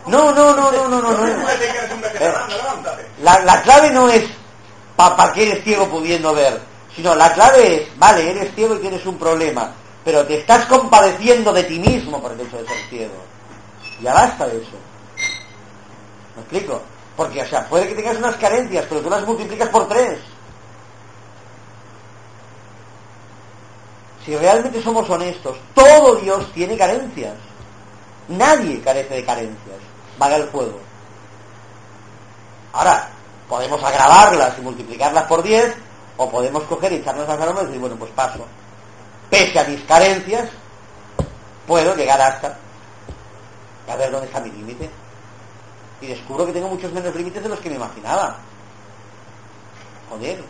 No, 0.06 0.32
no, 0.32 0.54
no, 0.54 0.72
no, 0.72 0.88
no, 0.88 1.00
no. 1.00 1.12
no. 1.12 1.26
La, 3.22 3.40
la 3.40 3.62
clave 3.62 3.90
no 3.90 4.08
es 4.08 4.24
para 4.96 5.32
que 5.32 5.50
eres 5.50 5.64
ciego 5.64 5.88
pudiendo 5.88 6.34
ver, 6.34 6.60
sino 6.94 7.14
la 7.14 7.32
clave 7.32 7.76
es, 7.76 7.98
vale, 7.98 8.30
eres 8.30 8.54
ciego 8.54 8.74
y 8.74 8.80
tienes 8.80 9.04
un 9.06 9.18
problema, 9.18 9.72
pero 10.04 10.26
te 10.26 10.38
estás 10.40 10.66
compadeciendo 10.66 11.52
de 11.52 11.64
ti 11.64 11.78
mismo 11.78 12.20
por 12.20 12.32
el 12.32 12.40
hecho 12.40 12.58
de 12.58 12.66
ser 12.66 12.76
ciego. 12.88 13.14
Ya 14.02 14.14
basta 14.14 14.46
de 14.46 14.58
eso. 14.58 14.70
¿Me 16.36 16.42
explico? 16.42 16.82
Porque, 17.16 17.42
o 17.42 17.46
sea, 17.46 17.68
puede 17.68 17.88
que 17.88 17.94
tengas 17.94 18.16
unas 18.16 18.36
carencias, 18.36 18.86
pero 18.88 19.00
tú 19.02 19.10
las 19.10 19.26
multiplicas 19.26 19.68
por 19.68 19.88
tres. 19.88 20.18
Si 24.24 24.36
realmente 24.36 24.82
somos 24.82 25.08
honestos, 25.08 25.56
todo 25.74 26.16
Dios 26.16 26.52
tiene 26.52 26.76
carencias. 26.76 27.34
Nadie 28.28 28.80
carece 28.80 29.14
de 29.14 29.24
carencias. 29.24 29.76
Vaga 30.18 30.36
el 30.36 30.50
juego. 30.50 30.78
Ahora, 32.72 33.08
podemos 33.48 33.82
agravarlas 33.82 34.58
y 34.58 34.60
multiplicarlas 34.60 35.24
por 35.24 35.42
10, 35.42 35.74
o 36.16 36.30
podemos 36.30 36.62
coger 36.64 36.92
y 36.92 36.96
echarnos 36.96 37.26
las 37.26 37.38
manos 37.38 37.62
y 37.62 37.66
decir, 37.66 37.80
bueno, 37.80 37.96
pues 37.96 38.10
paso. 38.12 38.46
Pese 39.30 39.58
a 39.58 39.64
mis 39.64 39.82
carencias, 39.84 40.50
puedo 41.66 41.94
llegar 41.96 42.20
hasta 42.20 42.58
a 43.90 43.96
ver 43.96 44.10
dónde 44.10 44.26
está 44.26 44.40
mi 44.40 44.50
límite. 44.50 44.88
Y 46.00 46.06
descubro 46.06 46.46
que 46.46 46.52
tengo 46.52 46.68
muchos 46.68 46.92
menos 46.92 47.14
límites 47.14 47.42
de 47.42 47.48
los 47.48 47.58
que 47.58 47.70
me 47.70 47.76
imaginaba. 47.76 48.36
Joder. 50.08 50.42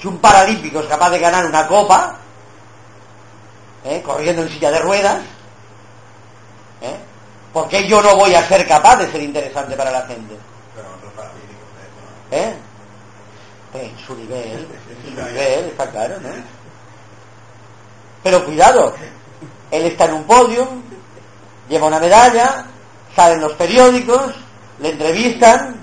Si 0.00 0.06
un 0.06 0.18
paralímpico 0.18 0.80
es 0.80 0.86
capaz 0.86 1.10
de 1.10 1.18
ganar 1.18 1.46
una 1.46 1.66
copa, 1.66 2.16
¿eh? 3.84 4.02
corriendo 4.04 4.42
en 4.42 4.48
silla 4.48 4.70
de 4.70 4.78
ruedas, 4.78 5.22
¿eh? 6.82 6.96
¿por 7.52 7.68
qué 7.68 7.86
yo 7.88 8.00
no 8.02 8.14
voy 8.16 8.34
a 8.34 8.46
ser 8.46 8.66
capaz 8.66 8.96
de 8.96 9.10
ser 9.10 9.22
interesante 9.22 9.76
para 9.76 9.90
la 9.90 10.02
gente? 10.02 10.36
Pero 10.74 10.88
otros 10.88 11.12
¿no? 11.14 12.36
¿Eh? 12.36 12.54
En 13.74 13.98
su 14.06 14.14
nivel, 14.14 14.68
en 15.06 15.14
su 15.14 15.22
nivel, 15.22 15.64
está 15.66 15.90
claro, 15.90 16.20
¿no? 16.20 16.28
Pero 18.22 18.44
cuidado, 18.44 18.94
él 19.70 19.86
está 19.86 20.06
en 20.06 20.14
un 20.14 20.24
podio, 20.24 20.68
lleva 21.68 21.86
una 21.86 22.00
medalla, 22.00 22.66
sale 23.14 23.34
en 23.34 23.40
los 23.40 23.52
periódicos, 23.52 24.34
le 24.80 24.90
entrevistan, 24.90 25.76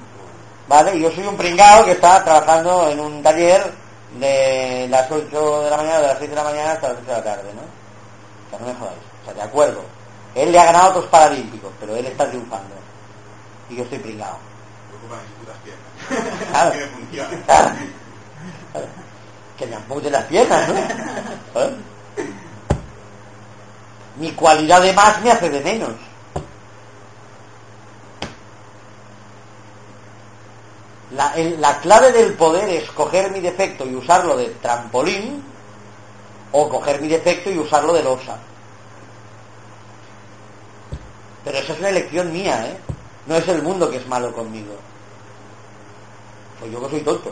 ¿vale? 0.68 0.96
Y 0.96 1.02
yo 1.02 1.12
soy 1.12 1.26
un 1.26 1.38
pringao 1.38 1.86
que 1.86 1.92
está 1.92 2.24
trabajando 2.24 2.90
en 2.90 3.00
un 3.00 3.24
taller 3.24 3.85
de 4.20 4.88
las 4.90 5.10
8 5.12 5.64
de 5.64 5.70
la 5.70 5.78
mañana, 5.78 6.00
de 6.02 6.08
las 6.08 6.18
6 6.18 6.30
de 6.30 6.36
la 6.36 6.44
mañana 6.44 6.72
hasta 6.72 6.88
las 6.90 6.98
6 6.98 7.08
de 7.08 7.14
la 7.14 7.24
tarde, 7.24 7.54
¿no? 7.54 7.62
O 7.62 8.50
sea, 8.50 8.60
no 8.60 8.66
me 8.68 8.74
jodáis. 8.80 9.00
O 9.22 9.26
sea, 9.26 9.34
de 9.34 9.42
acuerdo. 9.42 9.82
Él 10.36 10.52
le 10.52 10.60
ha 10.60 10.66
ganado 10.66 10.86
a 10.86 10.90
otros 10.90 11.06
paralímpicos, 11.06 11.72
pero 11.80 11.96
él 11.96 12.06
está 12.06 12.28
triunfando. 12.28 12.76
Y 13.70 13.78
yo 13.78 13.84
estoy 13.84 14.00
pringado. 14.00 14.38
Me 14.92 14.98
ocupan 14.98 15.20
mis 15.24 15.32
putas 15.40 15.58
piernas. 15.64 16.50
Claro. 16.50 16.72
Que 16.72 16.78
me 16.78 16.88
funcionan. 16.88 17.42
Claro. 17.44 17.76
Claro. 18.72 18.88
Que 19.58 19.66
me 19.68 19.76
amputen 19.76 20.12
las 20.12 20.24
piernas, 20.26 20.68
¿no? 20.68 20.76
¿Eh? 21.62 21.76
Mi 24.18 24.32
cualidad 24.32 24.82
de 24.82 24.94
más 24.94 25.22
me 25.22 25.32
hace 25.32 25.50
de 25.50 25.62
menos. 25.62 25.92
La, 31.60 31.80
clave 31.80 32.12
del 32.12 32.34
poder 32.34 32.70
es 32.70 32.90
coger 32.92 33.32
mi 33.32 33.40
defecto 33.40 33.86
y 33.86 33.96
usarlo 33.96 34.36
de 34.38 34.46
trampolín 34.62 35.44
o 36.52 36.70
coger 36.70 37.02
mi 37.02 37.08
defecto 37.08 37.50
y 37.52 37.58
usarlo 37.58 37.94
de 37.94 38.04
losa. 38.04 38.38
Pero 41.44 41.58
esa 41.60 41.74
es 41.74 41.80
una 41.80 41.90
elección 41.90 42.32
mía, 42.34 42.68
¿eh? 42.68 42.78
No 43.28 43.36
es 43.36 43.48
el 43.48 43.62
mundo 43.62 43.90
que 43.90 43.98
es 43.98 44.08
malo 44.08 44.34
conmigo. 44.34 44.76
Soy 46.60 46.72
yo 46.72 46.82
que 46.84 46.90
soy 46.90 47.02
tonto. 47.02 47.32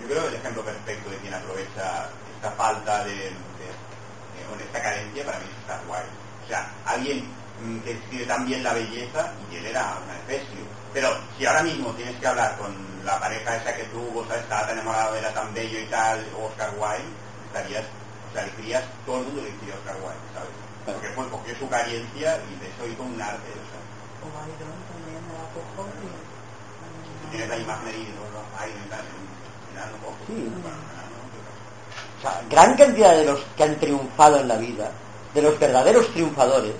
Yo 0.00 0.08
creo 0.08 0.22
que 0.22 0.28
el 0.28 0.34
ejemplo 0.34 0.62
perfecto 0.64 1.10
de 1.10 1.16
quien 1.18 1.34
aprovecha 1.34 2.08
esta 2.36 2.50
falta 2.56 3.04
de, 3.04 3.12
de- 3.14 3.30
de- 3.30 4.64
esta 4.64 4.82
carencia 4.82 5.24
para 5.24 5.38
mí 5.38 5.44
es 5.50 5.58
Star 5.62 5.80
Wars. 5.88 6.06
O 6.44 6.48
sea, 6.48 6.70
alguien 6.86 7.24
mm, 7.64 7.78
que 7.80 7.92
escribe 7.92 8.24
tan 8.26 8.44
bien 8.46 8.62
la 8.62 8.72
belleza 8.74 9.32
y 9.50 9.56
él 9.56 9.66
era 9.66 9.96
un 10.04 10.10
efesio. 10.32 10.60
Pero 10.92 11.08
si 11.38 11.46
ahora 11.46 11.62
mismo 11.62 11.90
tienes 11.92 12.16
que 12.20 12.26
hablar 12.26 12.56
con 12.58 12.74
la 13.04 13.20
pareja 13.20 13.56
esa 13.56 13.76
que 13.76 13.84
tuvo, 13.84 14.26
¿sabes? 14.26 14.42
estaba 14.42 14.66
tan 14.66 14.78
enamorado, 14.78 15.14
era 15.16 15.32
tan 15.32 15.52
bello 15.52 15.78
y 15.78 15.86
tal, 15.86 16.24
o 16.36 16.46
Oscar 16.46 16.70
Wilde, 16.78 17.12
estarías, 17.46 17.84
o 17.84 18.32
sea, 18.32 18.42
elegirías, 18.42 18.84
todo 19.04 19.18
el 19.18 19.24
mundo 19.24 19.40
elegiría 19.42 19.74
a 19.74 19.78
Oscar 19.78 19.96
Wilde, 19.96 20.28
¿sabes? 20.32 20.50
Porque 20.84 21.08
fue, 21.10 21.28
cogió 21.28 21.56
su 21.58 21.68
carencia 21.68 22.40
y 22.48 22.52
de 22.60 22.66
eso 22.68 22.86
hizo 22.88 23.02
un 23.02 23.20
arte, 23.20 23.50
o 23.52 23.66
sea. 23.68 23.80
O 24.24 24.28
Byron 24.32 24.80
también 24.88 25.20
me 25.28 25.34
la 25.36 25.46
cojo 25.52 25.88
y... 26.00 26.08
Si 27.20 27.30
tienes 27.30 27.48
la 27.48 27.56
imagen 27.56 27.88
ahí 27.88 28.04
de 28.04 28.12
los 28.12 28.44
Iron 28.68 28.84
y 28.84 28.88
tal, 28.88 29.00
en 29.00 29.76
enano, 29.76 29.96
cojo. 30.04 30.16
Sí. 30.26 30.52
O 32.18 32.20
sea, 32.20 32.42
gran 32.48 32.76
cantidad 32.76 33.16
de 33.16 33.24
los 33.26 33.40
que 33.56 33.64
han 33.64 33.76
triunfado 33.78 34.40
en 34.40 34.48
la 34.48 34.56
vida, 34.56 34.90
de 35.34 35.42
los 35.42 35.58
verdaderos 35.58 36.08
triunfadores, 36.12 36.74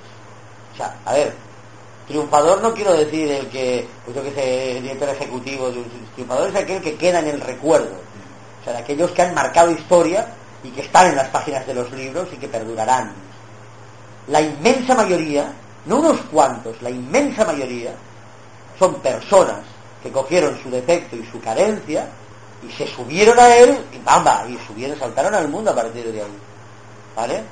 o 0.73 0.77
sea, 0.77 0.97
a 1.05 1.13
ver, 1.13 1.35
triunfador 2.07 2.63
no 2.63 2.75
quiero 2.75 2.93
decir 2.93 3.31
el 3.31 3.49
que, 3.49 3.87
pues 4.05 4.17
yo 4.17 4.23
que 4.23 4.33
sé, 4.33 4.77
el 4.77 4.83
director 4.83 5.09
ejecutivo 5.09 5.71
triunfador 6.15 6.51
es 6.51 6.57
aquel 6.57 6.83
que 6.83 6.97
queda 6.97 7.21
en 7.21 7.29
el 7.29 7.41
recuerdo, 7.41 7.97
o 8.61 8.65
sea, 8.65 8.75
de 8.75 8.81
aquellos 8.81 9.11
que 9.13 9.23
han 9.23 9.35
marcado 9.35 9.71
historia 9.71 10.27
y 10.63 10.71
que 10.71 10.83
están 10.83 11.09
en 11.09 11.17
las 11.17 11.29
páginas 11.29 11.67
de 11.67 11.75
los 11.75 11.91
libros 11.93 12.29
y 12.33 12.37
que 12.37 12.49
perdurarán. 12.49 13.13
La 14.29 14.41
inmensa 14.41 14.95
mayoría, 14.95 15.53
no 15.87 15.97
unos 15.97 16.21
cuantos, 16.33 16.81
la 16.81 16.91
inmensa 16.91 17.45
mayoría, 17.45 17.93
son 18.79 18.95
personas 19.01 19.61
que 20.03 20.11
cogieron 20.11 20.59
su 20.63 20.71
defecto 20.71 21.17
y 21.17 21.25
su 21.31 21.41
carencia 21.41 22.09
y 22.67 22.73
se 22.73 22.87
subieron 22.87 23.39
a 23.39 23.55
él 23.57 23.79
y 23.93 23.99
bamba, 23.99 24.47
y 24.49 24.59
subieron, 24.67 24.99
saltaron 24.99 25.35
al 25.35 25.49
mundo 25.49 25.71
a 25.71 25.75
partir 25.75 26.11
de 26.11 26.23
ahí. 26.23 26.39
¿Vale? 27.15 27.43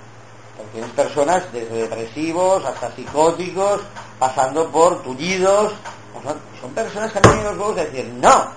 Tienes 0.72 0.90
personas 0.90 1.52
desde 1.52 1.88
depresivos 1.88 2.64
hasta 2.64 2.94
psicóticos, 2.94 3.80
pasando 4.18 4.70
por 4.70 5.02
tullidos. 5.02 5.72
Son, 6.22 6.36
son 6.60 6.70
personas 6.72 7.10
que 7.10 7.18
han 7.18 7.22
tenido 7.22 7.50
los 7.50 7.58
huevos 7.58 7.76
de 7.76 7.84
decir, 7.86 8.06
no. 8.20 8.52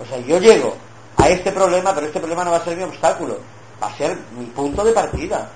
O 0.00 0.06
sea, 0.06 0.18
yo 0.20 0.38
llego 0.38 0.74
a 1.16 1.28
este 1.28 1.52
problema, 1.52 1.94
pero 1.94 2.06
este 2.06 2.20
problema 2.20 2.44
no 2.44 2.52
va 2.52 2.58
a 2.58 2.64
ser 2.64 2.76
mi 2.76 2.84
obstáculo, 2.84 3.38
va 3.82 3.88
a 3.88 3.96
ser 3.96 4.16
mi 4.36 4.46
punto 4.46 4.84
de 4.84 4.92
partida. 4.92 5.50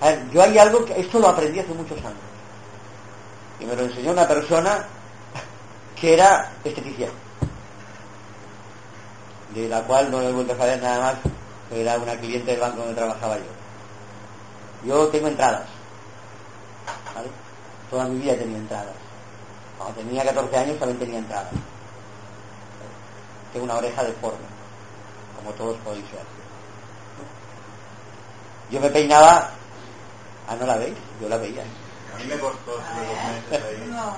A 0.00 0.06
ver, 0.06 0.30
yo 0.30 0.42
hay 0.42 0.58
algo 0.58 0.84
que, 0.84 1.00
esto 1.00 1.18
lo 1.18 1.28
aprendí 1.28 1.60
hace 1.60 1.72
muchos 1.72 1.98
años. 1.98 2.18
Y 3.60 3.64
me 3.64 3.76
lo 3.76 3.82
enseñó 3.82 4.10
una 4.10 4.26
persona 4.26 4.84
que 5.98 6.14
era 6.14 6.52
esteticien. 6.64 7.10
De 9.54 9.68
la 9.68 9.82
cual 9.82 10.10
no 10.10 10.20
he 10.20 10.32
vuelto 10.32 10.54
a 10.54 10.56
saber 10.56 10.82
nada 10.82 11.00
más, 11.00 11.14
era 11.74 11.98
una 11.98 12.16
cliente 12.16 12.50
del 12.52 12.60
banco 12.60 12.78
donde 12.78 12.94
trabajaba 12.94 13.38
yo. 13.38 13.44
Yo 14.84 15.08
tengo 15.08 15.28
entradas. 15.28 15.68
¿vale? 17.14 17.28
Toda 17.90 18.04
mi 18.06 18.20
vida 18.20 18.36
tenía 18.36 18.58
entradas. 18.58 18.94
Cuando 19.78 20.00
tenía 20.00 20.24
14 20.24 20.56
años 20.56 20.78
también 20.78 20.98
tenía 20.98 21.18
entradas. 21.18 21.52
Tengo 23.52 23.64
una 23.64 23.76
oreja 23.76 24.02
deforme, 24.02 24.38
como 25.36 25.50
todos 25.52 25.76
podéis 25.78 26.10
ver. 26.10 26.22
Yo 28.70 28.80
me 28.80 28.88
peinaba... 28.88 29.50
Ah, 30.48 30.56
¿no 30.58 30.66
la 30.66 30.76
veis? 30.76 30.94
Yo 31.20 31.28
la 31.28 31.36
veía. 31.36 31.62
A 31.62 32.18
mí 32.18 32.24
me 32.24 32.38
costó 32.38 32.78
meses 32.78 33.64
ahí. 33.64 33.90
No. 33.90 34.14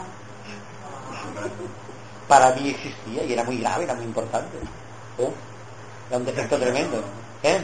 Para 2.29 2.55
mí 2.55 2.71
existía 2.71 3.25
y 3.25 3.33
era 3.33 3.45
muy 3.45 3.59
grave, 3.59 3.85
era 3.85 3.95
muy 3.95 4.05
importante. 4.05 4.57
¿Eh? 5.19 5.31
Era 6.09 6.19
un 6.19 6.25
defecto 6.25 6.59
tremendo. 6.59 7.03
¿Eh? 7.45 7.61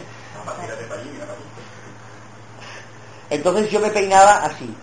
Entonces 3.31 3.71
yo 3.71 3.81
me 3.81 3.91
peinaba 3.91 4.45
así, 4.45 4.75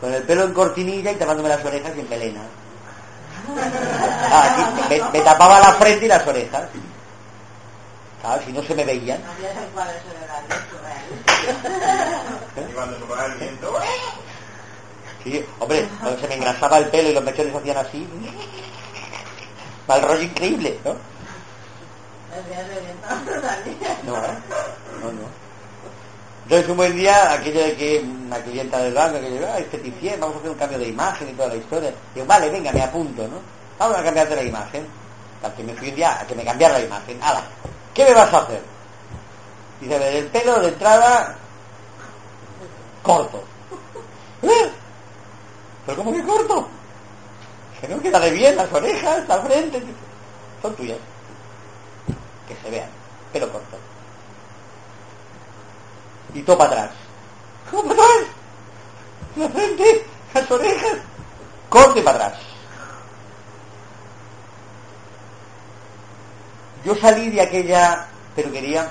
con 0.00 0.12
el 0.12 0.22
pelo 0.24 0.44
en 0.44 0.52
cortinilla 0.54 1.12
y 1.12 1.16
tapándome 1.16 1.48
las 1.48 1.64
orejas 1.64 1.92
y 1.96 2.00
en 2.00 2.06
pelena. 2.06 2.40
Ah, 4.30 4.72
me, 4.88 5.20
tapaba 5.20 5.60
la 5.60 5.74
frente 5.74 6.06
y 6.06 6.08
las 6.08 6.26
orejas. 6.26 6.62
Claro, 8.20 8.42
si 8.44 8.52
no 8.52 8.62
se 8.62 8.74
me 8.74 8.84
veían. 8.84 9.22
Sí, 15.22 15.46
hombre, 15.60 15.88
cuando 16.00 16.20
se 16.20 16.28
me 16.28 16.34
engrasaba 16.34 16.78
el 16.78 16.88
pelo 16.88 17.10
y 17.10 17.12
los 17.12 17.24
mechones 17.24 17.54
hacían 17.54 17.76
así. 17.76 18.08
Mal 19.86 20.02
rollo 20.02 20.22
increíble, 20.22 20.80
¿no? 20.84 20.92
El 20.92 20.96
día 20.96 21.02
de 21.02 21.02
viento 21.02 21.12
también. 22.12 22.23
No. 24.04 24.12
No, 24.14 25.12
no. 25.12 25.44
Entonces 26.44 26.68
un 26.68 26.76
buen 26.76 26.94
día, 26.96 27.32
aquello 27.32 27.60
de 27.60 27.76
que 27.76 28.00
una 28.00 28.38
clienta 28.42 28.78
del 28.78 28.92
banco 28.92 29.20
que 29.20 29.30
llegó, 29.30 29.46
ah, 29.46 29.58
esteticien, 29.58 30.20
vamos 30.20 30.36
a 30.36 30.38
hacer 30.40 30.50
un 30.50 30.58
cambio 30.58 30.78
de 30.78 30.88
imagen 30.88 31.28
y 31.30 31.32
toda 31.32 31.48
la 31.48 31.56
historia. 31.56 31.92
Digo, 32.14 32.26
vale, 32.26 32.50
venga, 32.50 32.70
me 32.72 32.82
apunto, 32.82 33.22
¿no? 33.26 33.38
Vamos 33.78 33.98
a 33.98 34.04
cambiarte 34.04 34.36
la 34.36 34.42
imagen. 34.42 34.86
Tal 35.40 35.54
que 35.54 35.64
me 35.64 35.74
fui 35.74 36.02
a 36.02 36.26
que 36.26 36.34
me 36.34 36.44
cambiara 36.44 36.78
la 36.78 36.84
imagen. 36.84 37.18
¡Hala! 37.22 37.42
¿Qué 37.94 38.04
me 38.04 38.14
vas 38.14 38.32
a 38.32 38.38
hacer? 38.38 38.62
Dice, 39.80 39.98
"Ver, 39.98 40.16
el 40.16 40.26
pelo 40.26 40.60
de 40.60 40.68
entrada 40.68 41.36
corto. 43.02 43.42
¿Eh? 44.42 44.70
¿Pero 45.86 45.98
cómo 45.98 46.12
que 46.12 46.22
corto? 46.24 46.68
Que 47.80 47.88
no 47.88 48.00
queda 48.00 48.20
de 48.20 48.30
bien 48.30 48.56
las 48.56 48.72
orejas, 48.72 49.28
la 49.28 49.42
frente. 49.42 49.82
Son 50.62 50.74
tuyas. 50.74 50.98
Que 52.48 52.56
se 52.56 52.70
vean. 52.70 52.88
Pelo 53.32 53.50
corto. 53.50 53.76
Y 56.34 56.42
todo 56.42 56.58
para 56.58 56.70
atrás. 56.70 56.90
¿Cómo 57.70 57.92
atrás? 57.92 58.08
La 59.36 59.48
frente, 59.48 60.06
las 60.32 60.50
orejas. 60.50 60.98
Corte 61.68 62.02
para 62.02 62.26
atrás. 62.26 62.40
Yo 66.84 66.94
salí 66.94 67.30
de 67.30 67.40
aquella 67.40 68.06
peluquería 68.36 68.90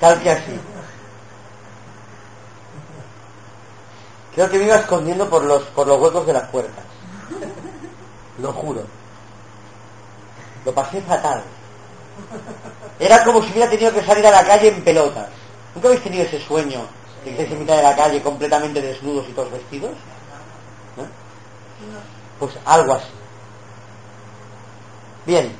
tal 0.00 0.22
que 0.22 0.30
así. 0.30 0.60
Creo 4.34 4.50
que 4.50 4.58
me 4.58 4.64
iba 4.64 4.76
escondiendo 4.76 5.30
por 5.30 5.44
los, 5.44 5.62
por 5.64 5.86
los 5.86 6.00
huecos 6.00 6.26
de 6.26 6.32
las 6.32 6.48
puertas. 6.48 6.84
Lo 8.38 8.52
juro. 8.52 8.82
Lo 10.66 10.74
pasé 10.74 11.00
fatal. 11.00 11.44
Era 12.98 13.22
como 13.24 13.40
si 13.40 13.52
hubiera 13.52 13.70
tenido 13.70 13.92
que 13.92 14.04
salir 14.04 14.26
a 14.26 14.32
la 14.32 14.44
calle 14.44 14.68
en 14.68 14.82
pelotas. 14.82 15.28
¿Nunca 15.74 15.86
habéis 15.86 16.02
tenido 16.02 16.24
ese 16.24 16.40
sueño 16.40 16.80
de 17.20 17.24
que 17.24 17.30
estáis 17.30 17.52
en 17.52 17.60
mitad 17.60 17.76
de 17.76 17.82
la 17.84 17.94
calle 17.94 18.20
completamente 18.20 18.82
desnudos 18.82 19.28
y 19.28 19.32
todos 19.32 19.52
vestidos? 19.52 19.92
Pues 22.40 22.58
algo 22.64 22.94
así. 22.94 23.06
Bien. 25.24 25.54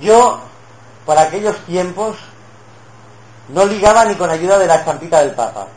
Yo, 0.00 0.40
para 1.06 1.22
aquellos 1.22 1.56
tiempos, 1.64 2.16
no 3.50 3.64
ligaba 3.66 4.04
ni 4.04 4.16
con 4.16 4.30
ayuda 4.30 4.58
de 4.58 4.66
la 4.66 4.76
estampita 4.76 5.20
del 5.20 5.34
Papa. 5.34 5.68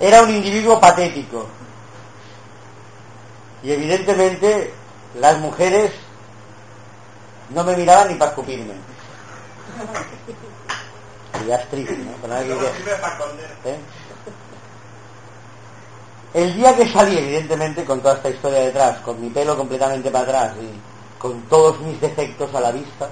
Era 0.00 0.22
un 0.22 0.30
individuo 0.30 0.80
patético. 0.80 1.46
Y 3.64 3.72
evidentemente 3.72 4.72
las 5.18 5.38
mujeres 5.38 5.90
no 7.50 7.64
me 7.64 7.76
miraban 7.76 8.08
ni 8.08 8.14
para 8.14 8.30
escupirme. 8.30 8.74
Y 11.42 11.48
ya 11.48 11.56
es 11.56 11.68
triste, 11.68 11.96
¿no? 11.96 12.28
Que-. 12.28 13.70
¿eh? 13.70 13.78
El 16.32 16.54
día 16.54 16.76
que 16.76 16.88
salí, 16.88 17.18
evidentemente, 17.18 17.84
con 17.84 18.00
toda 18.00 18.14
esta 18.14 18.30
historia 18.30 18.60
detrás, 18.60 19.00
con 19.00 19.20
mi 19.20 19.30
pelo 19.30 19.56
completamente 19.56 20.10
para 20.12 20.24
atrás 20.24 20.52
y 20.60 21.20
con 21.20 21.42
todos 21.42 21.80
mis 21.80 22.00
defectos 22.00 22.54
a 22.54 22.60
la 22.60 22.70
vista, 22.70 23.10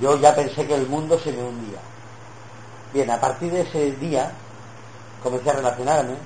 yo 0.00 0.18
ya 0.18 0.34
pensé 0.34 0.66
que 0.66 0.74
el 0.74 0.88
mundo 0.88 1.18
se 1.18 1.32
me 1.32 1.42
hundía. 1.42 1.78
Bien, 2.92 3.10
a 3.10 3.20
partir 3.20 3.52
de 3.52 3.60
ese 3.62 3.92
día 3.92 4.32
comencé 5.22 5.50
a 5.50 5.54
relacionarme, 5.54 6.16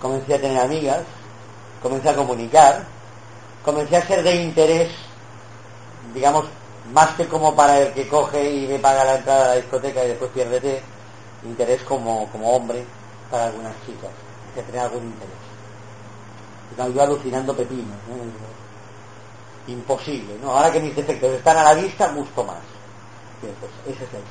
comencé 0.00 0.34
a 0.34 0.40
tener 0.40 0.60
amigas, 0.60 1.02
comencé 1.84 2.08
a 2.08 2.16
comunicar, 2.16 2.82
comencé 3.62 3.98
a 3.98 4.06
ser 4.06 4.22
de 4.22 4.36
interés, 4.36 4.90
digamos, 6.14 6.46
más 6.94 7.10
que 7.10 7.28
como 7.28 7.54
para 7.54 7.78
el 7.78 7.92
que 7.92 8.08
coge 8.08 8.50
y 8.50 8.66
me 8.66 8.78
paga 8.78 9.04
la 9.04 9.16
entrada 9.16 9.44
a 9.44 9.48
la 9.48 9.54
discoteca 9.56 10.02
y 10.02 10.08
después 10.08 10.30
pierde 10.30 10.80
interés 11.44 11.82
como, 11.82 12.26
como 12.30 12.56
hombre 12.56 12.82
para 13.30 13.48
algunas 13.48 13.74
chicas, 13.84 14.08
que 14.54 14.62
tener 14.62 14.80
algún 14.80 15.04
interés. 15.04 16.94
Yo 16.94 17.02
alucinando 17.02 17.54
pepinos, 17.54 17.98
¿no? 18.08 19.70
Imposible, 19.70 20.38
¿no? 20.42 20.56
Ahora 20.56 20.72
que 20.72 20.80
mis 20.80 20.96
defectos 20.96 21.34
están 21.34 21.58
a 21.58 21.64
la 21.64 21.74
vista, 21.74 22.08
busco 22.08 22.44
más. 22.44 22.64
Es 23.86 24.00
el 24.00 24.08
tema. 24.08 24.24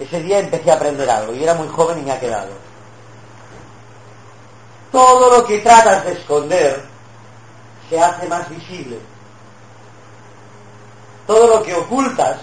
Ese 0.00 0.20
día 0.20 0.40
empecé 0.40 0.72
a 0.72 0.74
aprender 0.74 1.08
algo 1.08 1.32
y 1.32 1.44
era 1.44 1.54
muy 1.54 1.68
joven 1.68 2.00
y 2.00 2.02
me 2.02 2.10
ha 2.10 2.18
quedado. 2.18 2.50
Todo 4.90 5.38
lo 5.38 5.46
que 5.46 5.58
tratas 5.58 6.04
de 6.04 6.12
esconder 6.12 6.84
se 7.88 8.00
hace 8.00 8.26
más 8.26 8.48
visible. 8.48 8.98
Todo 11.26 11.58
lo 11.58 11.62
que 11.62 11.74
ocultas. 11.74 12.40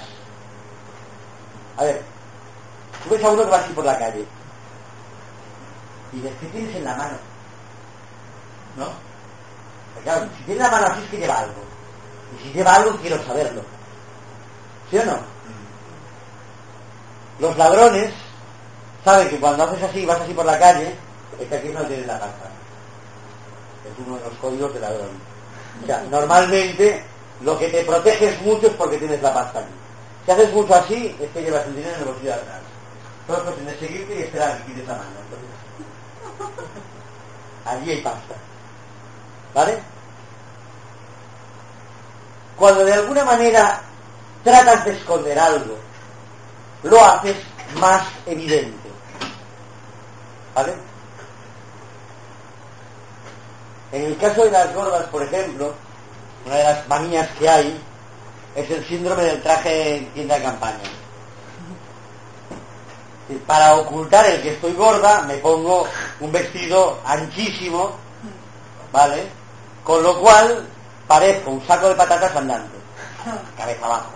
A 1.77 1.83
ver, 1.83 2.01
tú 3.03 3.09
ves 3.09 3.23
a 3.23 3.29
uno 3.29 3.43
que 3.43 3.49
va 3.49 3.57
así 3.57 3.73
por 3.73 3.85
la 3.85 3.97
calle 3.97 4.25
y 6.15 6.17
dices, 6.17 6.33
¿qué 6.39 6.47
tienes 6.47 6.75
en 6.75 6.83
la 6.85 6.95
mano? 6.95 7.17
¿No? 8.77 8.87
Claro, 10.03 10.27
si 10.37 10.43
tiene 10.43 10.61
la 10.61 10.71
mano 10.71 10.85
así 10.87 11.03
es 11.03 11.09
que 11.09 11.17
lleva 11.17 11.39
algo. 11.39 11.63
Y 12.35 12.43
si 12.43 12.53
lleva 12.53 12.75
algo 12.75 12.97
quiero 12.97 13.23
saberlo. 13.25 13.61
¿Sí 14.89 14.97
o 14.97 15.05
no? 15.05 15.17
Los 17.39 17.57
ladrones 17.57 18.13
saben 19.03 19.29
que 19.29 19.39
cuando 19.39 19.63
haces 19.63 19.83
así, 19.83 20.05
vas 20.05 20.21
así 20.21 20.33
por 20.33 20.45
la 20.45 20.57
calle, 20.57 20.95
es 21.39 21.47
que 21.47 21.55
aquí 21.55 21.69
no 21.69 21.81
tienes 21.83 22.07
la 22.07 22.19
pasta. 22.19 22.49
Es 23.85 24.05
uno 24.05 24.17
de 24.17 24.23
los 24.29 24.33
códigos 24.39 24.73
de 24.73 24.79
ladrón. 24.79 25.09
O 25.83 25.85
sea, 25.85 26.03
normalmente 26.09 27.03
lo 27.41 27.57
que 27.57 27.67
te 27.67 27.83
proteges 27.83 28.41
mucho 28.41 28.67
es 28.67 28.73
porque 28.73 28.97
tienes 28.97 29.21
la 29.21 29.33
pasta 29.33 29.59
aquí. 29.59 29.73
Si 30.25 30.31
haces 30.31 30.53
mucho 30.53 30.73
así, 30.73 31.15
es 31.19 31.29
que 31.31 31.41
llevas 31.41 31.65
el 31.67 31.75
dinero 31.75 31.95
en 31.95 31.99
el 31.99 32.05
bolsillo 32.05 32.29
de 32.31 32.35
atrás. 32.35 32.61
Todo 33.27 33.37
es 33.37 33.43
cuestión 33.43 33.67
de 33.67 33.79
seguirte 33.79 34.15
y 34.15 34.23
esperar 34.23 34.57
que 34.57 34.63
quites 34.65 34.87
la 34.87 34.93
mano. 34.93 35.09
Entonces, 35.23 35.49
allí 37.65 37.91
hay 37.91 38.01
pasta. 38.01 38.35
¿Vale? 39.53 39.79
Cuando 42.55 42.85
de 42.85 42.93
alguna 42.93 43.25
manera 43.25 43.81
tratas 44.43 44.85
de 44.85 44.91
esconder 44.91 45.37
algo, 45.37 45.77
lo 46.83 47.03
haces 47.03 47.35
más 47.79 48.03
evidente. 48.25 48.89
¿Vale? 50.53 50.73
En 53.95 54.03
el 54.03 54.17
caso 54.17 54.43
de 54.43 54.51
las 54.51 54.73
gordas, 54.73 55.05
por 55.05 55.23
ejemplo, 55.23 55.73
una 56.45 56.55
de 56.55 56.63
las 56.65 56.85
manías 56.89 57.29
que 57.39 57.47
hay 57.47 57.81
es 58.53 58.69
el 58.69 58.85
síndrome 58.85 59.23
del 59.23 59.41
traje 59.41 59.95
en 59.95 60.11
tienda 60.11 60.35
de 60.35 60.43
campaña. 60.43 60.83
Para 63.47 63.75
ocultar 63.75 64.25
el 64.25 64.41
que 64.41 64.51
estoy 64.51 64.73
gorda, 64.73 65.21
me 65.21 65.35
pongo 65.37 65.87
un 66.19 66.29
vestido 66.29 66.99
anchísimo, 67.05 67.91
¿vale? 68.91 69.29
Con 69.85 70.03
lo 70.03 70.19
cual 70.19 70.67
parezco 71.07 71.51
un 71.51 71.65
saco 71.65 71.87
de 71.87 71.95
patatas 71.95 72.35
andante, 72.35 72.77
cabeza 73.57 73.85
abajo, 73.85 74.11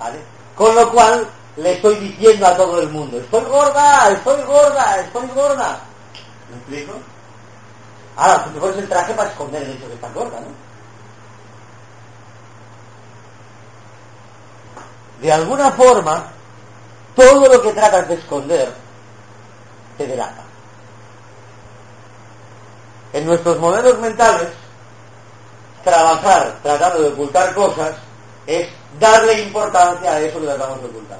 ¿vale? 0.00 0.20
Con 0.54 0.74
lo 0.74 0.90
cual 0.90 1.28
le 1.58 1.74
estoy 1.74 1.96
diciendo 1.96 2.46
a 2.46 2.56
todo 2.56 2.80
el 2.80 2.88
mundo, 2.88 3.18
estoy 3.18 3.44
gorda, 3.44 4.10
estoy 4.10 4.42
gorda, 4.44 5.00
estoy 5.00 5.28
gorda. 5.34 5.80
¿Me 6.48 6.56
explico? 6.56 6.98
Ahora, 8.16 8.44
tú 8.44 8.50
te 8.50 8.60
pones 8.60 8.76
el 8.78 8.88
traje 8.88 9.14
para 9.14 9.30
esconder 9.30 9.62
el 9.62 9.70
hecho 9.72 9.82
de 9.82 9.88
que 9.88 9.94
estás 9.94 10.14
gorda, 10.14 10.40
¿no? 10.40 10.66
de 15.20 15.32
alguna 15.32 15.72
forma, 15.72 16.26
todo 17.14 17.48
lo 17.48 17.62
que 17.62 17.72
tratas 17.72 18.08
de 18.08 18.14
esconder 18.14 18.72
te 19.96 20.06
delata. 20.06 20.42
En 23.12 23.26
nuestros 23.26 23.58
modelos 23.58 23.98
mentales, 23.98 24.48
trabajar 25.82 26.58
tratando 26.62 27.02
de 27.02 27.08
ocultar 27.08 27.54
cosas 27.54 27.94
es 28.46 28.68
darle 29.00 29.42
importancia 29.42 30.12
a 30.12 30.20
eso 30.20 30.38
que 30.40 30.46
tratamos 30.46 30.82
de 30.82 30.86
ocultar. 30.86 31.18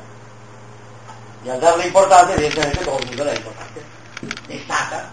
Y 1.44 1.48
al 1.48 1.60
darle 1.60 1.86
importancia, 1.86 2.34
evidentemente, 2.34 2.84
todo 2.84 2.98
el 2.98 3.06
mundo 3.06 3.24
la 3.24 3.34
importancia. 3.34 3.82
Destaca, 4.48 5.04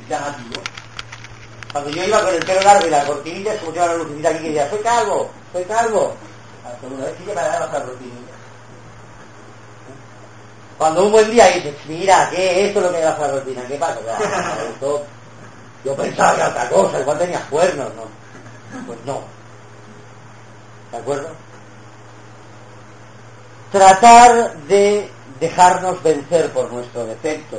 es 0.00 0.08
llamativo. 0.08 0.62
Cuando 1.76 1.90
yo 1.90 2.04
iba 2.04 2.22
con 2.22 2.34
el 2.34 2.42
pelo 2.42 2.62
largo 2.62 2.86
y 2.86 2.90
la 2.90 3.04
cortinilla, 3.04 3.52
es 3.52 3.60
como 3.60 3.72
que 3.72 3.78
iba 3.78 3.86
la 3.86 3.96
lucecita 3.96 4.28
aquí 4.30 4.38
que 4.38 4.48
decía, 4.48 4.70
soy 4.70 4.78
calvo, 4.78 5.30
soy 5.52 5.64
calvo. 5.64 6.14
La 6.64 7.82
cortinilla. 7.84 8.32
Cuando 10.78 11.04
un 11.04 11.12
buen 11.12 11.30
día 11.30 11.48
dices, 11.48 11.74
mira, 11.86 12.30
¿qué 12.30 12.66
esto 12.66 12.78
es 12.78 12.86
lo 12.86 12.92
que 12.92 13.00
da 13.02 13.18
la 13.18 13.28
rutina? 13.28 13.62
¿Qué 13.66 13.74
pasa? 13.74 13.98
esto, 14.70 15.04
yo 15.84 15.94
pensaba 15.94 16.34
que 16.34 16.40
era 16.40 16.48
otra 16.48 16.68
cosa, 16.70 17.00
igual 17.00 17.18
tenías 17.18 17.44
cuernos, 17.44 17.92
¿no? 17.94 18.86
Pues 18.86 18.98
no. 19.04 19.20
¿De 20.92 20.96
acuerdo? 20.96 21.28
Tratar 23.70 24.56
de 24.60 25.10
dejarnos 25.40 26.02
vencer 26.02 26.50
por 26.54 26.72
nuestro 26.72 27.04
defecto 27.04 27.58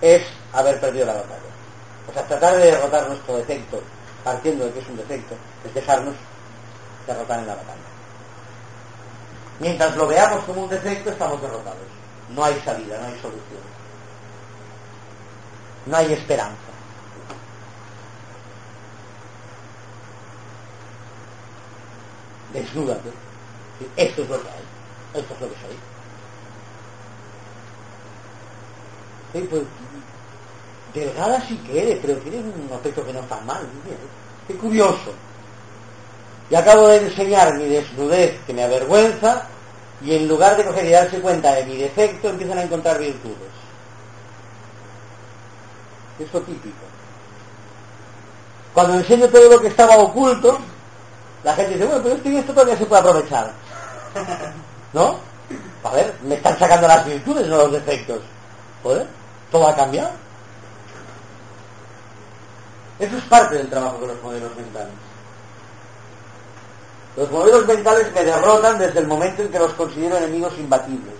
es 0.00 0.22
haber 0.52 0.78
perdido 0.78 1.06
la 1.06 1.14
batalla. 1.14 1.49
O 2.10 2.12
sea, 2.12 2.26
tratar 2.26 2.56
de 2.56 2.72
derrotar 2.72 3.06
nuestro 3.08 3.36
defecto, 3.36 3.80
partiendo 4.24 4.66
de 4.66 4.72
que 4.72 4.80
es 4.80 4.88
un 4.88 4.96
defecto, 4.96 5.36
es 5.64 5.72
dejarnos 5.72 6.16
derrotar 7.06 7.38
en 7.38 7.46
la 7.46 7.54
batalla. 7.54 7.78
Mientras 9.60 9.96
lo 9.96 10.08
veamos 10.08 10.44
como 10.44 10.62
un 10.62 10.70
defecto, 10.70 11.10
estamos 11.10 11.40
derrotados. 11.40 11.78
No 12.34 12.44
hay 12.44 12.60
salida, 12.64 12.98
no 12.98 13.06
hay 13.06 13.14
solución. 13.20 13.62
No 15.86 15.96
hay 15.96 16.12
esperanza. 16.12 16.56
Desnúdate. 22.52 23.10
Esto 23.96 24.22
es 24.22 24.28
lo 24.28 24.42
que 24.42 24.48
hay. 24.48 25.20
Esto 25.20 25.34
es 25.34 25.40
lo 25.40 25.48
que 25.48 25.54
soy. 25.60 25.78
Sí, 29.32 29.46
pues, 29.48 29.62
delgada 30.94 31.40
sí 31.46 31.56
que 31.66 31.82
eres, 31.82 31.98
pero 32.02 32.18
tienes 32.18 32.40
un 32.42 32.72
aspecto 32.72 33.04
que 33.04 33.12
no 33.12 33.20
está 33.20 33.40
mal. 33.40 33.62
Qué 34.46 34.54
curioso. 34.56 35.12
Y 36.50 36.54
acabo 36.54 36.88
de 36.88 37.06
enseñar 37.06 37.54
mi 37.54 37.66
desnudez 37.66 38.40
que 38.46 38.52
me 38.52 38.64
avergüenza 38.64 39.46
y 40.02 40.16
en 40.16 40.28
lugar 40.28 40.56
de 40.56 40.64
coger 40.64 40.86
y 40.86 40.90
darse 40.90 41.20
cuenta 41.20 41.54
de 41.54 41.64
mi 41.64 41.76
defecto 41.76 42.28
empiezan 42.28 42.58
a 42.58 42.62
encontrar 42.62 42.98
virtudes. 42.98 43.36
Eso 46.18 46.40
típico. 46.40 46.76
Cuando 48.74 48.94
enseño 48.94 49.28
todo 49.28 49.48
lo 49.48 49.60
que 49.60 49.68
estaba 49.68 49.96
oculto, 49.96 50.58
la 51.44 51.54
gente 51.54 51.74
dice, 51.74 51.86
bueno, 51.86 52.02
pero 52.02 52.16
esto 52.16 52.28
y 52.28 52.36
esto 52.36 52.52
todavía 52.52 52.76
se 52.76 52.86
puede 52.86 53.00
aprovechar. 53.00 53.52
¿No? 54.92 55.16
A 55.84 55.90
ver, 55.92 56.14
me 56.22 56.34
están 56.34 56.58
sacando 56.58 56.86
las 56.86 57.06
virtudes, 57.06 57.46
no 57.46 57.56
los 57.56 57.72
defectos. 57.72 58.20
¿Joder? 58.82 59.06
¿Todo 59.50 59.68
ha 59.68 59.74
cambiado? 59.74 60.10
Eso 63.00 63.16
es 63.16 63.24
parte 63.24 63.56
del 63.56 63.70
trabajo 63.70 63.98
de 64.00 64.08
los 64.08 64.22
modelos 64.22 64.54
mentales. 64.54 64.92
Los 67.16 67.30
modelos 67.30 67.66
mentales 67.66 68.12
me 68.12 68.24
derrotan 68.24 68.78
desde 68.78 69.00
el 69.00 69.06
momento 69.06 69.40
en 69.42 69.50
que 69.50 69.58
los 69.58 69.72
considero 69.72 70.18
enemigos 70.18 70.52
imbatibles. 70.58 71.14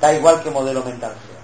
Da 0.00 0.12
igual 0.12 0.42
que 0.42 0.50
modelo 0.50 0.82
mental 0.82 1.12
sea. 1.12 1.36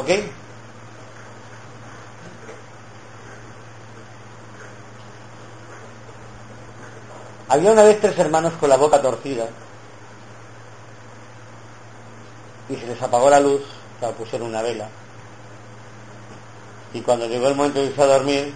¿Ok? 0.00 0.08
Había 7.48 7.72
una 7.72 7.82
vez 7.82 8.00
tres 8.00 8.18
hermanos 8.18 8.52
con 8.54 8.68
la 8.68 8.76
boca 8.76 9.02
torcida 9.02 9.48
y 12.68 12.76
se 12.76 12.86
les 12.86 13.02
apagó 13.02 13.30
la 13.30 13.40
luz, 13.40 13.62
o 14.00 14.10
pusieron 14.12 14.48
una 14.48 14.62
vela 14.62 14.88
y 16.94 17.00
cuando 17.00 17.26
llegó 17.26 17.48
el 17.48 17.56
momento 17.56 17.80
de 17.80 17.86
irse 17.86 18.00
a 18.00 18.06
dormir, 18.06 18.54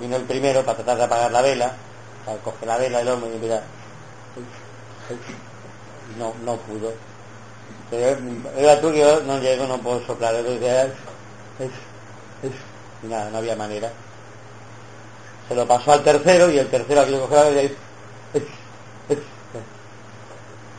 vino 0.00 0.16
el 0.16 0.22
primero 0.22 0.64
para 0.64 0.78
tratar 0.78 0.96
de 0.96 1.04
apagar 1.04 1.30
la 1.30 1.42
vela, 1.42 1.72
para 2.24 2.38
coger 2.38 2.66
la 2.66 2.78
vela 2.78 3.00
el 3.02 3.08
hombre 3.08 3.30
y 3.36 3.38
mira, 3.38 3.62
no, 6.18 6.32
no 6.44 6.56
pudo. 6.56 6.94
era 8.56 8.80
tú 8.80 8.90
que 8.90 9.04
no 9.26 9.38
llego, 9.38 9.66
no 9.66 9.76
puedo 9.78 10.04
soplar, 10.06 10.34
y 13.02 13.06
nada, 13.06 13.30
no 13.30 13.38
había 13.38 13.54
manera. 13.54 13.92
Se 15.46 15.54
lo 15.54 15.68
pasó 15.68 15.92
al 15.92 16.02
tercero 16.02 16.50
y 16.50 16.58
el 16.58 16.68
tercero 16.68 17.02
aquí 17.02 17.12
cogió 17.12 17.36
la 17.36 17.42
vela 17.42 17.62
y 17.64 17.76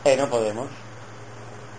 eh, 0.04 0.16
no 0.16 0.28
podemos. 0.28 0.66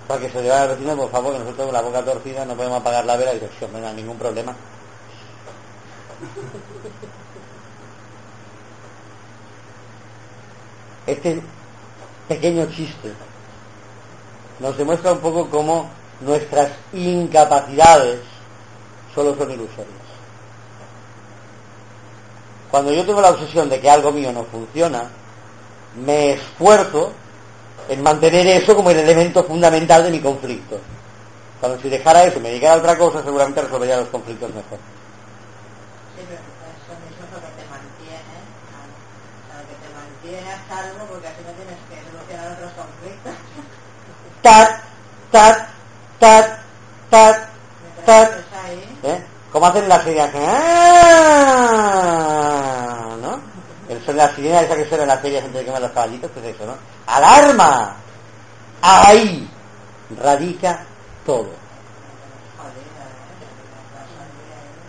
Para 0.07 0.21
que 0.21 0.29
se 0.29 0.41
llevara 0.41 0.63
al 0.63 0.69
vecino, 0.69 0.95
por 0.95 1.11
favor, 1.11 1.33
que 1.33 1.39
nosotros 1.39 1.65
con 1.65 1.73
la 1.73 1.81
boca 1.81 2.05
torcida 2.05 2.45
no 2.45 2.55
podemos 2.55 2.79
apagar 2.79 3.05
la 3.05 3.17
vela 3.17 3.33
y 3.33 3.39
dice, 3.39 3.67
no 3.67 3.85
hay 3.85 3.95
ningún 3.95 4.17
problema. 4.17 4.55
Este 11.07 11.41
pequeño 12.27 12.65
chiste 12.65 13.13
nos 14.59 14.77
demuestra 14.77 15.13
un 15.13 15.19
poco 15.19 15.49
cómo 15.49 15.89
nuestras 16.19 16.69
incapacidades 16.91 18.19
solo 19.15 19.33
son 19.37 19.51
ilusorias. 19.51 19.87
Cuando 22.69 22.91
yo 22.91 23.05
tengo 23.05 23.21
la 23.21 23.29
obsesión 23.29 23.69
de 23.69 23.79
que 23.79 23.89
algo 23.89 24.11
mío 24.11 24.33
no 24.33 24.43
funciona, 24.43 25.09
me 26.05 26.33
esfuerzo 26.33 27.13
en 27.89 28.03
mantener 28.03 28.47
eso 28.47 28.75
como 28.75 28.91
el 28.91 28.99
elemento 28.99 29.43
fundamental 29.43 30.03
de 30.03 30.11
mi 30.11 30.19
conflicto. 30.19 30.79
Cuando 31.59 31.81
si 31.81 31.89
dejara 31.89 32.23
eso 32.23 32.37
y 32.39 32.41
me 32.41 32.49
dedicara 32.49 32.75
a 32.75 32.77
otra 32.77 32.97
cosa, 32.97 33.23
seguramente 33.23 33.61
resolvería 33.61 33.97
los 33.97 34.09
conflictos 34.09 34.53
mejor. 34.53 34.79
tat, 44.41 44.69
tat, 45.31 45.57
tat, 46.19 46.59
tat, 47.09 47.37
tat. 48.05 48.29
¿Eh? 49.03 49.23
¿Cómo 49.51 49.65
hacen 49.65 49.89
las 49.89 50.03
series? 50.03 50.29
¡Ah! 50.35 51.96
La 54.17 54.33
sirena 54.33 54.61
esa 54.61 54.75
que 54.75 54.89
suena 54.89 55.03
en 55.03 55.09
las 55.09 55.21
ferias 55.21 55.43
antes 55.43 55.59
de 55.59 55.65
quemar 55.65 55.79
los 55.79 55.91
caballitos, 55.91 56.31
pues 56.33 56.43
eso, 56.43 56.65
¿no? 56.65 56.73
¡Alarma! 57.05 57.97
Ahí 58.81 59.47
radica 60.19 60.83
todo. 61.23 61.51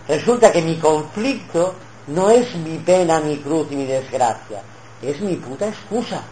Resulta 0.08 0.50
que 0.50 0.62
mi 0.62 0.78
conflicto 0.78 1.74
no 2.06 2.30
es 2.30 2.54
mi 2.54 2.78
pena, 2.78 3.20
mi 3.20 3.36
cruz 3.36 3.68
y 3.70 3.76
mi 3.76 3.84
desgracia, 3.84 4.62
es 5.02 5.20
mi 5.20 5.36
puta 5.36 5.68
excusa. 5.68 6.22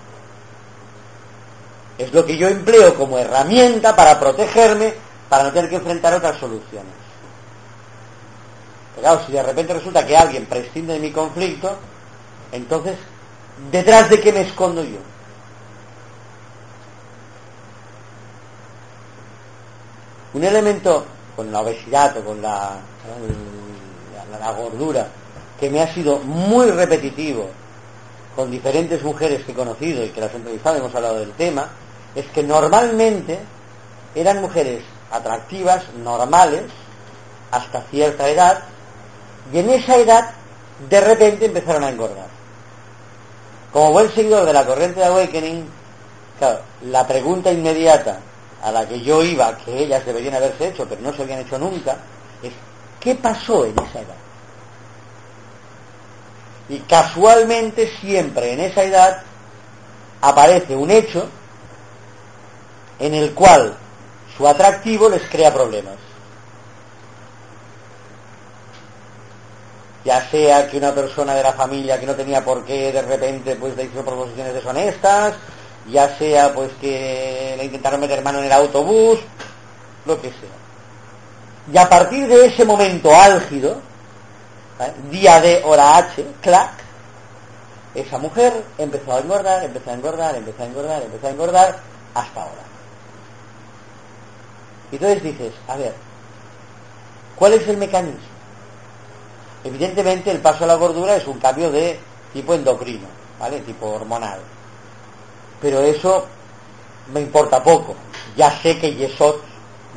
Es 1.99 2.15
lo 2.15 2.25
que 2.25 2.39
yo 2.39 2.49
empleo 2.49 2.95
como 2.95 3.19
herramienta 3.19 3.95
para 3.95 4.19
protegerme, 4.19 4.95
para 5.29 5.45
no 5.45 5.53
tener 5.53 5.69
que 5.69 5.77
enfrentar 5.77 6.15
otras 6.15 6.39
soluciones. 6.39 6.95
Pero 8.95 9.07
claro, 9.07 9.27
si 9.27 9.33
de 9.33 9.43
repente 9.43 9.75
resulta 9.75 10.07
que 10.07 10.17
alguien 10.17 10.47
prescinde 10.47 10.95
de 10.95 11.01
mi 11.01 11.13
conflicto, 11.13 11.79
entonces, 12.53 12.97
¿detrás 13.71 14.09
de 14.11 14.21
qué 14.21 14.33
me 14.33 14.43
escondo 14.43 14.83
yo? 14.83 14.99
Un 20.35 20.45
elemento 20.45 21.07
con 21.35 21.51
la 21.51 21.61
obesidad 21.61 22.17
o 22.19 22.25
con 22.25 22.43
la, 22.43 22.79
gordura 24.57 25.09
que 25.59 25.69
me 25.71 25.81
ha 25.81 25.93
sido 25.93 26.19
muy 26.21 26.71
repetitivo 26.71 27.49
con 28.37 28.51
diferentes 28.51 29.03
mujeres 29.03 29.45
que 29.45 29.53
he 29.53 29.55
conocido 29.55 30.05
y 30.05 30.11
que 30.11 30.21
las 30.21 30.33
he 30.33 30.37
entrevistado, 30.37 30.77
hemos 30.77 30.95
hablado 30.95 31.19
del 31.19 31.33
tema, 31.33 31.69
es 32.15 32.27
que 32.27 32.43
normalmente 32.43 33.39
eran 34.15 34.41
mujeres 34.41 34.85
atractivas, 35.11 35.85
normales, 35.95 36.65
hasta 37.51 37.83
cierta 37.91 38.29
edad, 38.29 38.63
y 39.53 39.59
en 39.59 39.71
esa 39.71 39.97
edad 39.97 40.31
de 40.89 41.01
repente 41.01 41.47
empezaron 41.47 41.85
a 41.85 41.91
engordar. 41.91 42.36
Como 43.77 43.93
buen 43.93 44.11
seguidor 44.11 44.47
de 44.47 44.55
la 44.55 44.65
corriente 44.65 45.01
de 45.01 45.05
Awakening, 45.05 45.69
claro, 46.39 46.61
la 46.87 47.07
pregunta 47.07 47.53
inmediata 47.53 48.21
a 48.63 48.73
la 48.73 48.89
que 48.89 49.03
yo 49.03 49.23
iba, 49.23 49.55
que 49.59 49.81
ellas 49.81 50.03
deberían 50.07 50.33
haberse 50.33 50.69
hecho, 50.69 50.89
pero 50.89 51.03
no 51.03 51.13
se 51.13 51.25
habían 51.25 51.41
hecho 51.41 51.59
nunca, 51.59 51.99
es 52.43 52.55
¿qué 52.99 53.17
pasó 53.17 53.67
en 53.67 53.73
esa 53.73 54.01
edad? 54.01 54.17
Y 56.71 56.79
casualmente 56.89 57.93
siempre 58.01 58.55
en 58.55 58.61
esa 58.61 58.83
edad 58.83 59.23
aparece 60.23 60.75
un 60.75 60.91
hecho 60.91 61.29
en 62.99 63.13
el 63.13 63.35
cual 63.35 63.77
su 64.39 64.49
atractivo 64.49 65.11
les 65.11 65.29
crea 65.29 65.53
problemas. 65.53 65.97
Ya 70.07 70.31
sea 70.31 70.71
que 70.71 70.79
una 70.79 70.95
persona 70.95 71.35
de 71.35 71.43
la 71.43 71.53
familia 71.53 71.99
que 71.99 72.07
no 72.07 72.15
tenía 72.15 72.45
por 72.45 72.65
qué 72.65 72.93
de 72.93 73.03
repente 73.03 73.57
pues 73.57 73.77
le 73.77 73.87
hizo 73.87 74.05
proposiciones 74.05 74.55
deshonestas, 74.55 75.35
ya 75.91 76.17
sea 76.17 76.55
pues 76.55 76.71
que 76.81 77.57
le 77.59 77.65
intentaron 77.65 77.99
meter 77.99 78.23
mano 78.23 78.39
en 78.39 78.45
el 78.45 78.53
autobús, 78.53 79.19
lo 80.05 80.23
que 80.23 80.29
sea. 80.29 81.73
Y 81.73 81.77
a 81.77 81.89
partir 81.89 82.29
de 82.29 82.47
ese 82.47 82.65
momento 82.65 83.13
álgido, 83.13 83.81
¿eh? 84.79 84.93
día 85.11 85.41
de 85.41 85.63
hora 85.65 85.97
H, 85.97 86.25
clac, 86.41 86.75
esa 87.93 88.19
mujer 88.19 88.63
empezó 88.79 89.13
a 89.13 89.19
engordar, 89.19 89.65
empezó 89.65 89.91
a 89.91 89.95
engordar, 89.95 90.37
empezó 90.37 90.63
a 90.63 90.67
engordar, 90.67 91.03
empezó 91.03 91.27
a 91.27 91.31
engordar, 91.31 91.79
hasta 92.15 92.43
ahora. 92.43 92.63
Y 94.93 94.95
entonces 94.95 95.21
dices, 95.25 95.53
a 95.67 95.77
ver, 95.77 95.95
¿cuál 97.35 97.55
es 97.55 97.67
el 97.67 97.77
mecanismo? 97.77 98.36
Evidentemente 99.67 100.31
el 100.31 100.39
paso 100.39 100.63
a 100.63 100.69
la 100.69 100.77
gordura 100.77 101.17
es 101.17 101.27
un 101.27 101.41
cambio 101.41 101.73
de 101.73 101.99
tipo 102.33 102.55
endocrino, 102.55 103.09
¿vale? 103.41 103.61
Tipo 103.63 103.87
hormonal. 103.87 104.39
Pero 105.61 105.81
eso 105.81 106.25
me 107.13 107.21
importa 107.21 107.65
poco. 107.65 107.97
Ya 108.37 108.53
sé 108.61 108.79
que 108.79 108.95
Yesod 108.95 109.41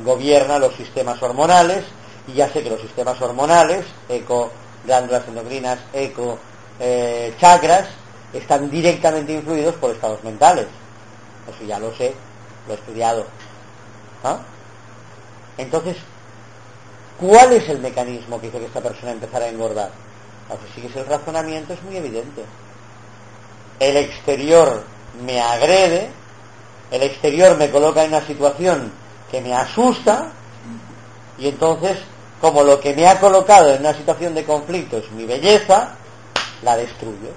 gobierna 0.04 0.58
los 0.58 0.74
sistemas 0.74 1.22
hormonales 1.22 1.84
y 2.26 2.32
ya 2.32 2.48
sé 2.48 2.64
que 2.64 2.70
los 2.70 2.80
sistemas 2.80 3.20
hormonales, 3.20 3.86
eco, 4.08 4.50
glándulas 4.84 5.28
endocrinas, 5.28 5.78
eco, 5.92 6.36
eh, 6.80 7.32
chakras, 7.38 7.86
están 8.32 8.68
directamente 8.70 9.32
influidos 9.34 9.76
por 9.76 9.92
estados 9.92 10.24
mentales. 10.24 10.66
Eso 11.48 11.64
ya 11.64 11.78
lo 11.78 11.94
sé, 11.94 12.12
lo 12.66 12.74
he 12.74 12.76
estudiado. 12.76 13.24
¿Ah? 14.24 14.38
Entonces, 15.58 15.96
¿cuál 17.20 17.52
es 17.52 17.68
el 17.68 17.78
mecanismo 17.78 18.40
que 18.40 18.48
hizo 18.48 18.58
que 18.58 18.66
esta 18.66 18.80
persona 18.80 19.12
empezara 19.12 19.44
a 19.44 19.48
engordar? 19.48 19.90
si 20.74 20.80
sigues 20.80 20.96
el 20.96 21.06
razonamiento 21.06 21.72
es 21.74 21.82
muy 21.84 21.96
evidente. 21.96 22.44
El 23.78 23.96
exterior 23.96 24.82
me 25.24 25.40
agrede, 25.40 26.10
el 26.90 27.02
exterior 27.02 27.56
me 27.56 27.70
coloca 27.70 28.02
en 28.02 28.08
una 28.08 28.26
situación 28.26 28.92
que 29.30 29.40
me 29.40 29.54
asusta 29.54 30.32
y 31.38 31.48
entonces, 31.48 31.98
como 32.40 32.64
lo 32.64 32.80
que 32.80 32.94
me 32.94 33.06
ha 33.06 33.20
colocado 33.20 33.72
en 33.72 33.80
una 33.80 33.94
situación 33.94 34.34
de 34.34 34.44
conflicto 34.44 34.98
es 34.98 35.10
mi 35.12 35.24
belleza, 35.24 35.90
la 36.62 36.76
destruyo. 36.76 37.30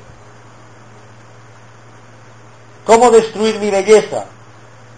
¿Cómo 2.85 3.11
destruir 3.11 3.59
mi 3.59 3.69
belleza? 3.69 4.25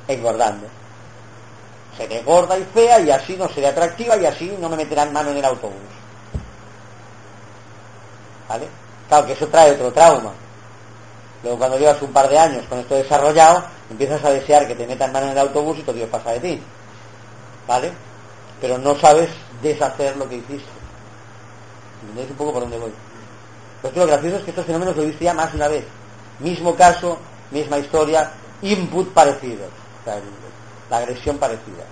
Engordando. 0.07 0.67
Seré 1.97 2.21
gorda 2.23 2.57
y 2.57 2.63
fea 2.63 2.99
y 2.99 3.09
así 3.09 3.37
no 3.37 3.47
seré 3.47 3.67
atractiva 3.67 4.17
y 4.17 4.25
así 4.25 4.55
no 4.59 4.69
me 4.69 4.77
meterán 4.77 5.13
mano 5.13 5.31
en 5.31 5.37
el 5.37 5.45
autobús. 5.45 5.75
¿Vale? 8.49 8.67
Claro 9.07 9.25
que 9.25 9.33
eso 9.33 9.47
trae 9.47 9.71
otro 9.71 9.91
trauma. 9.93 10.33
Luego 11.43 11.57
cuando 11.57 11.77
llevas 11.77 12.01
un 12.01 12.11
par 12.11 12.27
de 12.27 12.37
años 12.37 12.65
con 12.67 12.79
esto 12.79 12.95
desarrollado, 12.95 13.63
empiezas 13.89 14.23
a 14.23 14.31
desear 14.31 14.67
que 14.67 14.75
te 14.75 14.87
metan 14.87 15.11
mano 15.11 15.27
en 15.27 15.33
el 15.33 15.39
autobús 15.39 15.77
y 15.79 15.83
todo 15.83 15.95
Dios 15.95 16.09
pasa 16.09 16.31
de 16.31 16.39
ti. 16.39 16.61
¿Vale? 17.67 17.91
Pero 18.59 18.77
no 18.77 18.95
sabes 18.95 19.29
deshacer 19.61 20.17
lo 20.17 20.27
que 20.27 20.35
hiciste. 20.35 20.69
¿Entendéis 22.01 22.31
un 22.31 22.37
poco 22.37 22.53
por 22.53 22.61
dónde 22.63 22.77
voy? 22.77 22.93
Pues 23.81 23.95
lo 23.95 24.07
gracioso 24.07 24.37
es 24.37 24.43
que 24.43 24.49
estos 24.49 24.65
fenómenos 24.65 24.95
lo 24.95 25.03
he 25.03 25.07
visto 25.07 25.23
ya 25.23 25.33
más 25.33 25.51
de 25.51 25.57
una 25.57 25.67
vez. 25.67 25.85
Mismo 26.39 26.75
caso, 26.75 27.17
misma 27.51 27.77
historia, 27.77 28.31
input 28.61 29.13
parecido. 29.13 29.65
Agresión 30.97 31.37
parecida. 31.37 31.83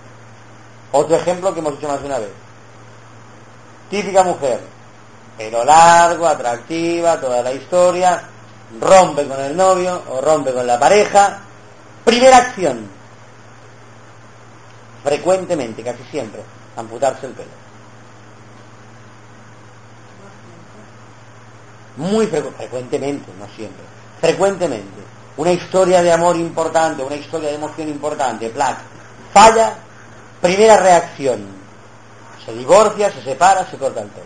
Otro 0.91 1.15
ejemplo 1.15 1.53
que 1.53 1.59
hemos 1.59 1.75
hecho 1.75 1.87
más 1.87 1.99
de 2.01 2.07
una 2.07 2.19
vez. 2.19 2.31
Típica 3.89 4.23
mujer, 4.23 4.61
pelo 5.37 5.63
largo, 5.63 6.27
atractiva, 6.27 7.19
toda 7.19 7.41
la 7.41 7.51
historia, 7.51 8.23
rompe 8.79 9.27
con 9.27 9.39
el 9.39 9.55
novio 9.55 10.01
o 10.09 10.21
rompe 10.21 10.53
con 10.53 10.65
la 10.65 10.79
pareja. 10.79 11.39
Primera 12.03 12.37
acción, 12.37 12.87
frecuentemente, 15.03 15.83
casi 15.83 16.03
siempre, 16.11 16.41
amputarse 16.75 17.25
el 17.25 17.33
pelo. 17.33 17.63
Muy 21.97 22.25
frecuentemente, 22.27 23.31
no 23.39 23.47
siempre, 23.55 23.83
frecuentemente 24.19 25.13
una 25.37 25.51
historia 25.51 26.03
de 26.03 26.11
amor 26.11 26.35
importante, 26.35 27.01
una 27.03 27.15
historia 27.15 27.49
de 27.49 27.55
emoción 27.55 27.87
importante, 27.87 28.49
plac, 28.49 28.77
falla, 29.33 29.75
primera 30.41 30.77
reacción, 30.77 31.45
se 32.45 32.53
divorcia, 32.53 33.11
se 33.11 33.23
separa, 33.23 33.69
se 33.69 33.77
corta 33.77 34.01
el 34.01 34.09
pelo. 34.09 34.25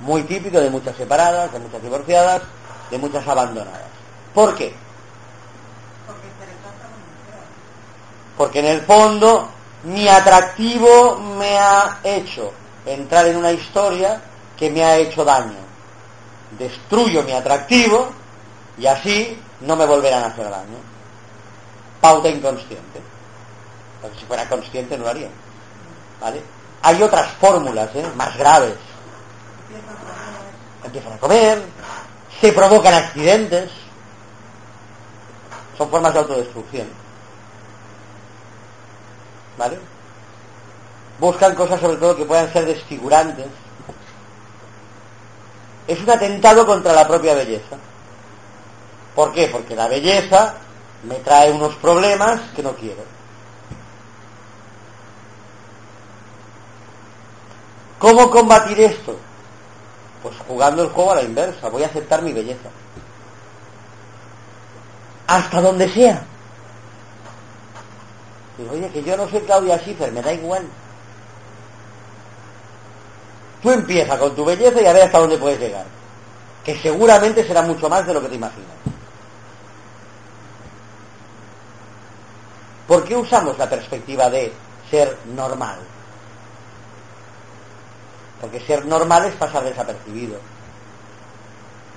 Muy 0.00 0.22
típico 0.24 0.60
de 0.60 0.70
muchas 0.70 0.96
separadas, 0.96 1.52
de 1.52 1.58
muchas 1.58 1.82
divorciadas, 1.82 2.42
de 2.90 2.98
muchas 2.98 3.26
abandonadas. 3.26 3.80
¿Por 4.34 4.54
qué? 4.54 4.74
Porque 8.36 8.58
en 8.58 8.66
el 8.66 8.80
fondo 8.82 9.48
mi 9.84 10.08
atractivo 10.08 11.16
me 11.38 11.56
ha 11.58 12.00
hecho 12.02 12.52
entrar 12.84 13.26
en 13.26 13.36
una 13.36 13.52
historia 13.52 14.20
que 14.56 14.70
me 14.70 14.84
ha 14.84 14.96
hecho 14.96 15.24
daño. 15.24 15.64
Destruyo 16.58 17.22
mi 17.22 17.32
atractivo 17.32 18.08
y 18.76 18.86
así 18.86 19.40
no 19.60 19.76
me 19.76 19.86
volverán 19.86 20.24
a 20.24 20.26
hacer 20.26 20.50
daño. 20.50 20.78
Pauta 22.00 22.28
inconsciente. 22.28 23.13
Si 24.18 24.26
fuera 24.26 24.48
consciente 24.48 24.96
no 24.96 25.04
lo 25.04 25.10
haría. 25.10 25.28
¿Vale? 26.20 26.42
Hay 26.82 27.02
otras 27.02 27.28
fórmulas 27.32 27.88
¿eh? 27.94 28.04
más 28.14 28.36
graves. 28.36 28.74
Empiezan 30.84 31.14
a 31.14 31.18
comer, 31.18 31.62
se 32.40 32.52
provocan 32.52 32.94
accidentes. 32.94 33.70
Son 35.78 35.90
formas 35.90 36.12
de 36.12 36.20
autodestrucción. 36.20 36.86
¿Vale? 39.56 39.78
Buscan 41.18 41.54
cosas 41.54 41.80
sobre 41.80 41.96
todo 41.96 42.16
que 42.16 42.24
puedan 42.24 42.52
ser 42.52 42.66
desfigurantes. 42.66 43.46
Es 45.86 46.00
un 46.00 46.10
atentado 46.10 46.66
contra 46.66 46.92
la 46.92 47.06
propia 47.06 47.34
belleza. 47.34 47.76
¿Por 49.14 49.32
qué? 49.32 49.48
Porque 49.48 49.76
la 49.76 49.88
belleza 49.88 50.54
me 51.04 51.16
trae 51.16 51.52
unos 51.52 51.74
problemas 51.76 52.40
que 52.54 52.62
no 52.62 52.74
quiero. 52.74 53.13
¿Cómo 58.04 58.30
combatir 58.30 58.78
esto? 58.82 59.16
Pues 60.22 60.36
jugando 60.46 60.82
el 60.82 60.90
juego 60.90 61.12
a 61.12 61.14
la 61.14 61.22
inversa. 61.22 61.70
Voy 61.70 61.84
a 61.84 61.86
aceptar 61.86 62.20
mi 62.20 62.34
belleza. 62.34 62.68
Hasta 65.26 65.62
donde 65.62 65.88
sea. 65.88 66.22
Digo, 68.58 68.72
oye, 68.72 68.90
que 68.90 69.02
yo 69.02 69.16
no 69.16 69.26
soy 69.26 69.40
Claudia 69.40 69.78
Schiffer, 69.78 70.12
me 70.12 70.20
da 70.20 70.34
igual. 70.34 70.66
Tú 73.62 73.70
empieza 73.70 74.18
con 74.18 74.36
tu 74.36 74.44
belleza 74.44 74.82
y 74.82 74.84
a 74.84 74.92
ver 74.92 75.04
hasta 75.04 75.20
dónde 75.20 75.38
puedes 75.38 75.58
llegar. 75.58 75.86
Que 76.62 76.78
seguramente 76.78 77.42
será 77.46 77.62
mucho 77.62 77.88
más 77.88 78.06
de 78.06 78.12
lo 78.12 78.20
que 78.20 78.28
te 78.28 78.34
imaginas. 78.34 78.76
¿Por 82.86 83.02
qué 83.04 83.16
usamos 83.16 83.56
la 83.56 83.70
perspectiva 83.70 84.28
de 84.28 84.52
ser 84.90 85.16
normal? 85.34 85.93
Porque 88.44 88.60
ser 88.60 88.84
normal 88.84 89.24
es 89.24 89.34
pasar 89.36 89.64
desapercibido. 89.64 90.38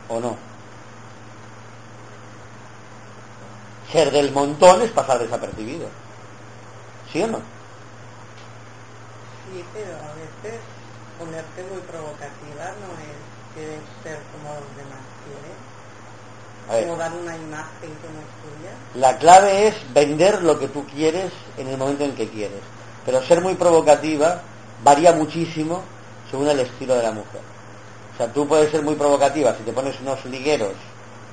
¿O 0.07 0.21
no? 0.21 0.37
Ser 3.91 4.09
del 4.11 4.31
montón 4.31 4.81
es 4.81 4.89
pasar 4.91 5.19
desapercibido. 5.19 5.89
¿Sí 7.11 7.21
o 7.21 7.27
no? 7.27 7.39
Sí, 9.43 9.61
pero 9.73 9.91
a 9.91 10.13
veces 10.15 10.61
ponerte 11.19 11.63
muy 11.63 11.81
provocativa 11.81 12.63
no 12.79 12.93
es 13.03 13.19
que 13.53 13.77
ser 14.01 14.19
como 14.31 14.53
los 14.53 14.77
demás 14.77 15.03
quieren. 16.69 16.87
Como 16.87 16.97
dar 16.97 17.11
una 17.11 17.35
imagen 17.35 17.81
que 17.81 18.07
no 18.07 18.21
es 18.21 18.31
tuya. 18.39 18.71
La 18.95 19.17
clave 19.17 19.67
es 19.67 19.75
vender 19.93 20.43
lo 20.43 20.57
que 20.57 20.69
tú 20.69 20.85
quieres 20.85 21.33
en 21.57 21.67
el 21.67 21.77
momento 21.77 22.05
en 22.05 22.15
que 22.15 22.29
quieres. 22.29 22.61
Pero 23.05 23.21
ser 23.23 23.41
muy 23.41 23.55
provocativa 23.55 24.39
varía 24.81 25.11
muchísimo 25.11 25.83
según 26.29 26.47
el 26.47 26.59
estilo 26.59 26.95
de 26.95 27.03
la 27.03 27.11
mujer. 27.11 27.41
O 28.13 28.17
sea, 28.17 28.31
tú 28.33 28.47
puedes 28.47 28.71
ser 28.71 28.81
muy 28.81 28.95
provocativa 28.95 29.55
si 29.55 29.63
te 29.63 29.71
pones 29.71 29.99
unos 30.01 30.23
ligueros 30.25 30.73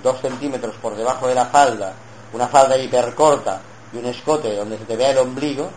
dos 0.03 0.21
centímetros 0.21 0.75
por 0.77 0.95
debajo 0.95 1.27
de 1.27 1.35
la 1.35 1.47
falda, 1.47 1.95
una 2.33 2.47
falda 2.47 2.77
hipercorta 2.77 3.61
y 3.93 3.99
un 3.99 4.07
escote 4.07 4.55
donde 4.55 4.79
se 4.79 4.85
te 4.85 4.97
vea 4.97 5.11
el 5.11 5.19
ombligo. 5.19 5.71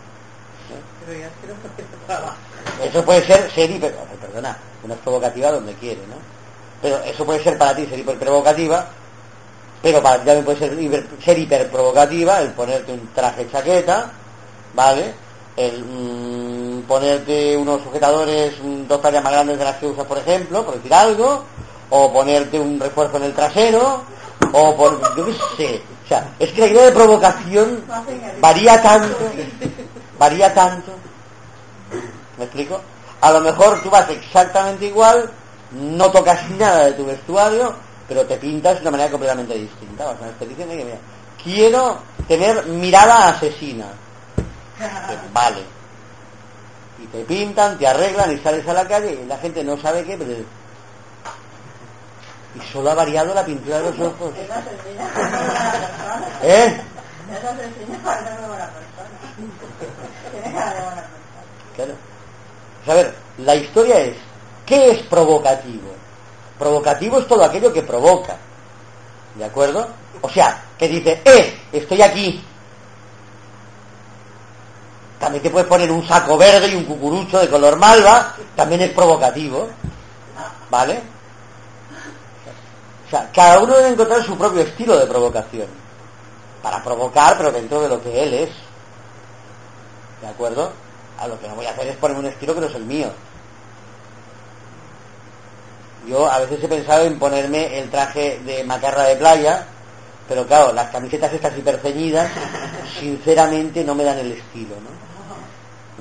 Pero 1.06 1.18
ya 1.18 2.84
Eso 2.84 3.04
puede 3.04 3.24
ser 3.24 3.50
ser 3.50 3.70
hiper... 3.70 3.94
Perdona, 4.20 4.58
Una 4.82 4.94
es 4.94 5.00
provocativa 5.00 5.50
donde 5.50 5.72
quiere, 5.74 6.02
¿no? 6.06 6.16
Pero 6.82 7.02
eso 7.02 7.24
puede 7.24 7.42
ser 7.42 7.56
para 7.56 7.74
ti 7.74 7.86
ser 7.86 7.98
hiperprovocativa, 7.98 8.86
pero 9.82 10.02
para 10.02 10.18
ti 10.20 10.26
también 10.26 10.44
puede 10.44 10.58
ser, 10.58 10.80
hiper, 10.80 11.06
ser 11.24 11.38
hiperprovocativa 11.38 12.40
el 12.40 12.50
ponerte 12.52 12.92
un 12.92 13.08
traje 13.14 13.50
chaqueta, 13.50 14.10
¿vale? 14.74 15.14
El 15.56 15.84
mm, 15.84 16.47
ponerte 16.88 17.56
unos 17.56 17.82
sujetadores 17.82 18.54
dos 18.88 19.00
tallas 19.02 19.22
más 19.22 19.32
grandes 19.32 19.58
de 19.58 19.64
las 19.64 19.76
que 19.76 19.86
usas, 19.86 20.06
por 20.06 20.18
ejemplo, 20.18 20.64
por 20.64 20.76
decir 20.76 20.94
algo, 20.94 21.44
o 21.90 22.12
ponerte 22.12 22.58
un 22.58 22.80
refuerzo 22.80 23.18
en 23.18 23.24
el 23.24 23.34
trasero, 23.34 24.02
o 24.52 24.76
por, 24.76 25.16
yo 25.16 25.26
qué 25.26 25.34
sé, 25.56 25.82
o 26.04 26.08
sea, 26.08 26.34
es 26.38 26.50
que 26.52 26.62
la 26.62 26.66
idea 26.68 26.84
de 26.86 26.92
provocación 26.92 27.84
varía 28.40 28.80
tanto, 28.82 29.16
varía 30.18 30.54
tanto. 30.54 30.92
¿Me 32.38 32.44
explico? 32.44 32.80
A 33.20 33.32
lo 33.32 33.40
mejor 33.40 33.82
tú 33.82 33.90
vas 33.90 34.08
exactamente 34.08 34.86
igual, 34.86 35.30
no 35.72 36.10
tocas 36.10 36.48
nada 36.52 36.86
de 36.86 36.92
tu 36.92 37.04
vestuario, 37.04 37.74
pero 38.08 38.24
te 38.24 38.36
pintas 38.38 38.76
de 38.76 38.80
una 38.82 38.92
manera 38.92 39.10
completamente 39.10 39.54
distinta. 39.54 40.08
O 40.08 40.16
sea, 40.16 40.30
te 40.38 40.46
dicen 40.46 40.68
que 40.68 40.76
mira, 40.76 40.96
quiero 41.42 41.98
tener 42.26 42.64
mirada 42.66 43.28
asesina. 43.28 43.86
vale. 45.34 45.77
Y 47.02 47.06
te 47.06 47.24
pintan, 47.24 47.78
te 47.78 47.86
arreglan 47.86 48.32
y 48.32 48.38
sales 48.38 48.66
a 48.66 48.72
la 48.72 48.86
calle 48.88 49.20
y 49.22 49.26
la 49.26 49.38
gente 49.38 49.62
no 49.62 49.80
sabe 49.80 50.04
qué, 50.04 50.16
pero 50.16 50.32
y 52.54 52.72
solo 52.72 52.90
ha 52.90 52.94
variado 52.94 53.34
la 53.34 53.44
pintura 53.44 53.80
de 53.80 53.90
los 53.90 54.00
ojos. 54.00 54.32
¿Eh? 56.42 56.80
Claro. 61.76 61.94
a 62.86 62.94
ver, 62.94 63.14
la 63.38 63.54
historia 63.54 64.00
es, 64.00 64.16
¿qué 64.66 64.90
es 64.90 65.02
provocativo? 65.02 65.92
Provocativo 66.58 67.20
es 67.20 67.28
todo 67.28 67.44
aquello 67.44 67.72
que 67.72 67.82
provoca. 67.82 68.36
¿De 69.36 69.44
acuerdo? 69.44 69.88
O 70.22 70.28
sea, 70.28 70.64
que 70.76 70.88
dice, 70.88 71.22
¡eh! 71.24 71.60
Estoy 71.72 72.02
aquí. 72.02 72.44
También 75.28 75.42
te 75.42 75.50
puedes 75.50 75.68
poner 75.68 75.92
un 75.92 76.08
saco 76.08 76.38
verde 76.38 76.68
y 76.68 76.74
un 76.74 76.84
cucurucho 76.84 77.38
de 77.38 77.50
color 77.50 77.76
malva, 77.76 78.34
también 78.56 78.80
es 78.80 78.92
provocativo. 78.92 79.68
¿Vale? 80.70 81.02
O 83.06 83.10
sea, 83.10 83.30
cada 83.30 83.58
uno 83.58 83.76
debe 83.76 83.90
encontrar 83.90 84.24
su 84.24 84.38
propio 84.38 84.62
estilo 84.62 84.96
de 84.96 85.06
provocación. 85.06 85.66
Para 86.62 86.82
provocar, 86.82 87.36
pero 87.36 87.52
dentro 87.52 87.82
de 87.82 87.90
lo 87.90 88.02
que 88.02 88.22
él 88.22 88.32
es. 88.32 88.50
¿De 90.22 90.28
acuerdo? 90.28 90.72
A 91.20 91.28
lo 91.28 91.38
que 91.38 91.46
no 91.46 91.56
voy 91.56 91.66
a 91.66 91.72
hacer 91.72 91.88
es 91.88 91.96
ponerme 91.96 92.20
un 92.20 92.32
estilo 92.32 92.54
que 92.54 92.62
no 92.62 92.66
es 92.68 92.74
el 92.74 92.86
mío. 92.86 93.12
Yo 96.08 96.26
a 96.26 96.38
veces 96.38 96.64
he 96.64 96.68
pensado 96.68 97.04
en 97.04 97.18
ponerme 97.18 97.78
el 97.78 97.90
traje 97.90 98.40
de 98.46 98.64
macarra 98.64 99.02
de 99.02 99.16
playa, 99.16 99.66
pero 100.26 100.46
claro, 100.46 100.72
las 100.72 100.88
camisetas 100.88 101.30
estas 101.34 101.58
hiperceñidas, 101.58 102.30
sinceramente 102.98 103.84
no 103.84 103.94
me 103.94 104.04
dan 104.04 104.16
el 104.20 104.32
estilo, 104.32 104.76
¿no? 104.76 105.07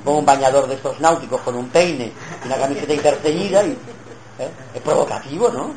Pongo 0.07 0.19
un 0.19 0.25
bañador 0.25 0.69
de 0.69 0.75
estos 0.75 0.97
náuticos 1.01 1.41
con 1.41 1.53
un 1.53 1.67
peine 1.67 2.13
y 2.41 2.47
una 2.47 2.55
camiseta 2.55 2.93
hiperceñida 2.93 3.61
y 3.65 3.71
¿eh? 4.39 4.49
es 4.73 4.81
provocativo, 4.81 5.49
¿no? 5.49 5.73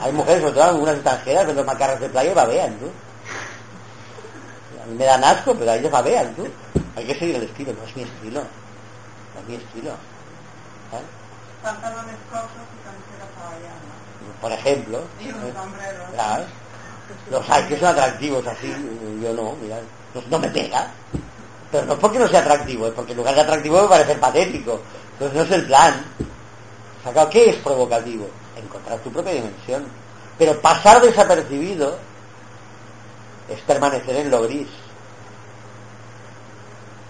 Hay 0.00 0.12
mujeres, 0.12 0.42
sobre 0.42 0.54
todo 0.54 0.62
algunas 0.62 0.94
extranjeras, 0.94 1.48
vendo 1.48 1.64
macarras 1.64 1.98
de 1.98 2.08
playa 2.08 2.30
y 2.30 2.34
babean, 2.34 2.78
tú. 2.78 2.86
A 4.80 4.86
mí 4.86 4.94
me 4.94 5.04
dan 5.06 5.24
asco, 5.24 5.56
pero 5.56 5.72
a 5.72 5.76
ellos 5.76 5.90
babean, 5.90 6.32
tú. 6.36 6.46
Hay 6.94 7.04
que 7.04 7.18
seguir 7.18 7.34
el 7.34 7.42
estilo, 7.42 7.72
no 7.72 7.82
es 7.82 7.96
mi 7.96 8.02
estilo. 8.04 8.42
No 8.42 9.40
es 9.40 9.48
mi 9.48 9.54
estilo. 9.56 9.90
Pantalones 11.64 12.14
cortos 12.30 12.50
y. 12.78 14.40
Por 14.40 14.52
ejemplo. 14.52 15.02
Y 15.20 15.30
un 15.30 15.48
¿eh? 15.48 15.52
sombrero. 15.52 16.04
Claro. 16.14 16.44
Los 17.28 17.50
hay 17.50 17.64
que 17.64 17.76
son 17.76 17.88
atractivos 17.88 18.46
así, 18.46 18.72
yo 19.20 19.34
no, 19.34 19.56
mira, 19.60 19.80
no, 20.14 20.22
no 20.30 20.38
me 20.38 20.48
pega. 20.48 20.92
Pero 21.72 21.86
no 21.86 21.94
es 21.94 21.98
porque 21.98 22.18
no 22.18 22.28
sea 22.28 22.40
atractivo, 22.40 22.86
es 22.86 22.92
porque 22.92 23.12
en 23.12 23.18
lugar 23.18 23.34
de 23.34 23.40
atractivo 23.40 23.82
me 23.82 23.88
parece 23.88 24.14
patético. 24.16 24.80
Entonces 25.14 25.36
no 25.36 25.42
es 25.42 25.50
el 25.50 25.66
plan. 25.66 26.04
Sacado, 27.02 27.30
¿qué 27.30 27.50
es 27.50 27.56
provocativo? 27.56 28.28
encontrar 28.56 28.98
tu 29.00 29.10
propia 29.10 29.32
dimensión. 29.32 29.84
Pero 30.38 30.60
pasar 30.60 31.00
desapercibido 31.00 31.96
es 33.48 33.60
permanecer 33.62 34.16
en 34.16 34.30
lo 34.30 34.42
gris. 34.42 34.68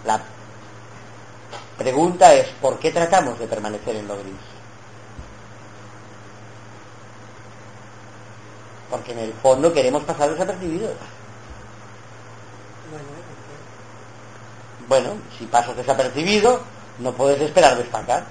La 0.04 0.20
pregunta 1.78 2.34
es, 2.34 2.48
¿por 2.60 2.78
qué 2.78 2.90
tratamos 2.90 3.38
de 3.38 3.46
permanecer 3.46 3.96
en 3.96 4.08
lo 4.08 4.16
gris? 4.16 4.34
Porque 8.90 9.12
en 9.12 9.18
el 9.18 9.32
fondo 9.34 9.72
queremos 9.72 10.02
pasar 10.04 10.30
desapercibidos. 10.30 10.92
Bueno, 14.88 15.16
si 15.38 15.46
pasas 15.46 15.76
desapercibido, 15.76 16.60
no 16.98 17.12
puedes 17.12 17.40
esperar 17.40 17.76
destacar. 17.76 18.24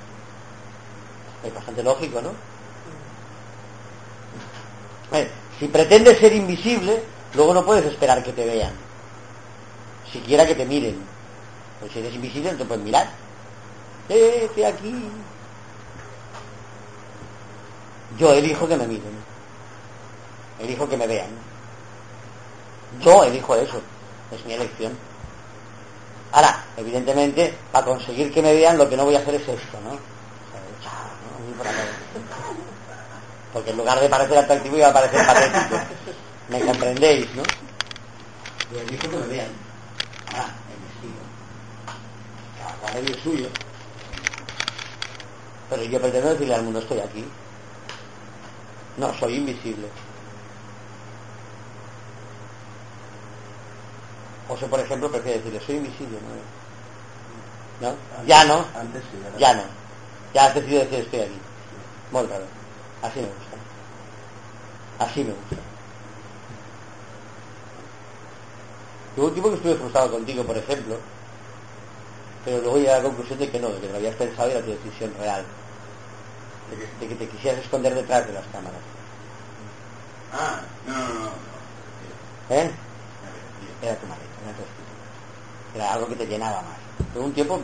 Es 1.44 1.54
bastante 1.54 1.84
lógico, 1.84 2.22
¿no? 2.22 2.32
si 5.60 5.68
pretendes 5.68 6.20
ser 6.20 6.34
invisible, 6.34 7.04
luego 7.36 7.54
no 7.54 7.66
puedes 7.66 7.86
esperar 7.86 8.24
que 8.24 8.32
te 8.32 8.46
vean. 8.46 8.74
Siquiera 10.12 10.46
que 10.46 10.56
te 10.56 10.66
miren. 10.66 11.00
Pues 11.80 11.92
si 11.92 12.00
eres 12.00 12.14
invisible, 12.14 12.54
no 12.54 12.66
te 12.66 12.78
mirar. 12.78 13.12
Eh, 14.10 14.50
aquí. 14.66 14.94
Yo 18.18 18.34
elijo 18.34 18.68
que 18.68 18.78
me 18.78 18.88
miren. 18.88 19.16
Elijo 20.60 20.88
que 20.88 20.98
me 20.98 21.08
vean. 21.08 21.30
Yo 23.02 23.24
elijo 23.24 23.56
eso. 23.56 23.82
Es 24.32 24.46
mi 24.46 24.54
elección. 24.54 25.11
Ahora, 26.32 26.66
evidentemente, 26.78 27.54
para 27.72 27.86
conseguir 27.86 28.34
que 28.34 28.42
me 28.42 28.54
vean, 28.54 28.78
lo 28.78 28.90
que 28.90 28.96
no 28.96 29.06
voy 29.06 29.16
a 29.16 29.20
hacer 29.20 29.36
es 29.36 29.48
esto, 29.48 29.80
¿no? 29.82 30.00
porque 33.52 33.72
en 33.72 33.78
lugar 33.78 34.00
de 34.00 34.10
parecer 34.10 34.38
atractivo 34.38 34.78
iba 34.78 34.88
a 34.88 34.94
parecer 34.94 35.26
patético. 35.26 35.82
¿Me 36.48 36.62
comprendéis, 36.62 37.36
no? 37.36 37.44
Yo 37.44 39.10
que 39.10 39.18
me 39.18 39.28
vean. 39.28 39.50
Ah, 40.28 40.50
el 40.70 40.80
vestido. 40.80 41.22
Cada 42.58 42.74
cual 42.76 43.08
es 43.08 43.18
suyo. 43.22 43.48
Pero 45.70 45.84
yo 45.84 46.02
pretendo 46.02 46.30
decirle 46.30 46.56
al 46.56 46.64
mundo, 46.64 46.80
estoy 46.80 47.00
aquí. 47.00 47.26
No, 48.98 49.14
soy 49.18 49.36
invisible. 49.36 49.90
José, 54.52 54.68
por 54.68 54.82
ejemplo, 54.82 55.10
prefiere 55.10 55.38
decirle, 55.38 55.62
soy 55.66 55.76
invisible, 55.78 56.18
¿no? 57.80 57.88
¿No? 57.88 57.96
Ya 58.28 58.44
no. 58.44 58.66
Antes 58.76 59.02
sí, 59.04 59.18
Ya 59.40 59.54
no. 59.54 59.64
Ya 60.34 60.46
has 60.46 60.56
decidido 60.56 60.82
decir, 60.82 61.00
estoy 61.00 61.22
aquí. 61.22 61.40
Muy 62.12 62.24
raro. 62.24 62.44
Así 63.02 63.22
me 63.22 63.28
gusta. 63.28 63.58
Así 65.00 65.24
me 65.24 65.32
gusta. 65.32 65.56
Hubo 69.16 69.28
un 69.28 69.32
tiempo 69.32 69.50
que 69.52 69.56
estuve 69.56 69.76
frustrado 69.76 70.12
contigo, 70.12 70.44
por 70.44 70.58
ejemplo, 70.58 70.98
pero 72.44 72.58
luego 72.60 72.78
llegué 72.78 72.92
a 72.92 72.98
la 72.98 73.04
conclusión 73.04 73.40
de 73.40 73.50
que 73.50 73.60
no, 73.60 73.70
de 73.70 73.80
que 73.80 73.88
lo 73.88 73.96
habías 73.96 74.16
pensado 74.16 74.50
y 74.50 74.52
era 74.52 74.62
tu 74.62 74.72
decisión 74.72 75.14
real. 75.18 75.46
De 76.70 76.76
que, 76.76 76.88
de 77.00 77.08
que 77.08 77.16
te 77.16 77.32
quisieras 77.32 77.62
esconder 77.62 77.96
detrás 77.96 78.28
de 78.28 78.34
las 78.34 78.46
cámaras. 78.48 78.82
Ah, 80.34 80.60
no, 80.86 80.94
no, 80.94 81.14
no. 81.14 81.26
no. 81.26 81.32
¿Eh? 82.50 82.72
Era 83.82 83.96
tu 83.96 84.08
maleta, 84.08 84.31
era 85.76 85.94
algo 85.94 86.08
que 86.08 86.16
te 86.16 86.26
llenaba 86.28 86.62
más. 86.62 86.78
Pero 87.14 87.26
un 87.26 87.34
tiempo, 87.34 87.60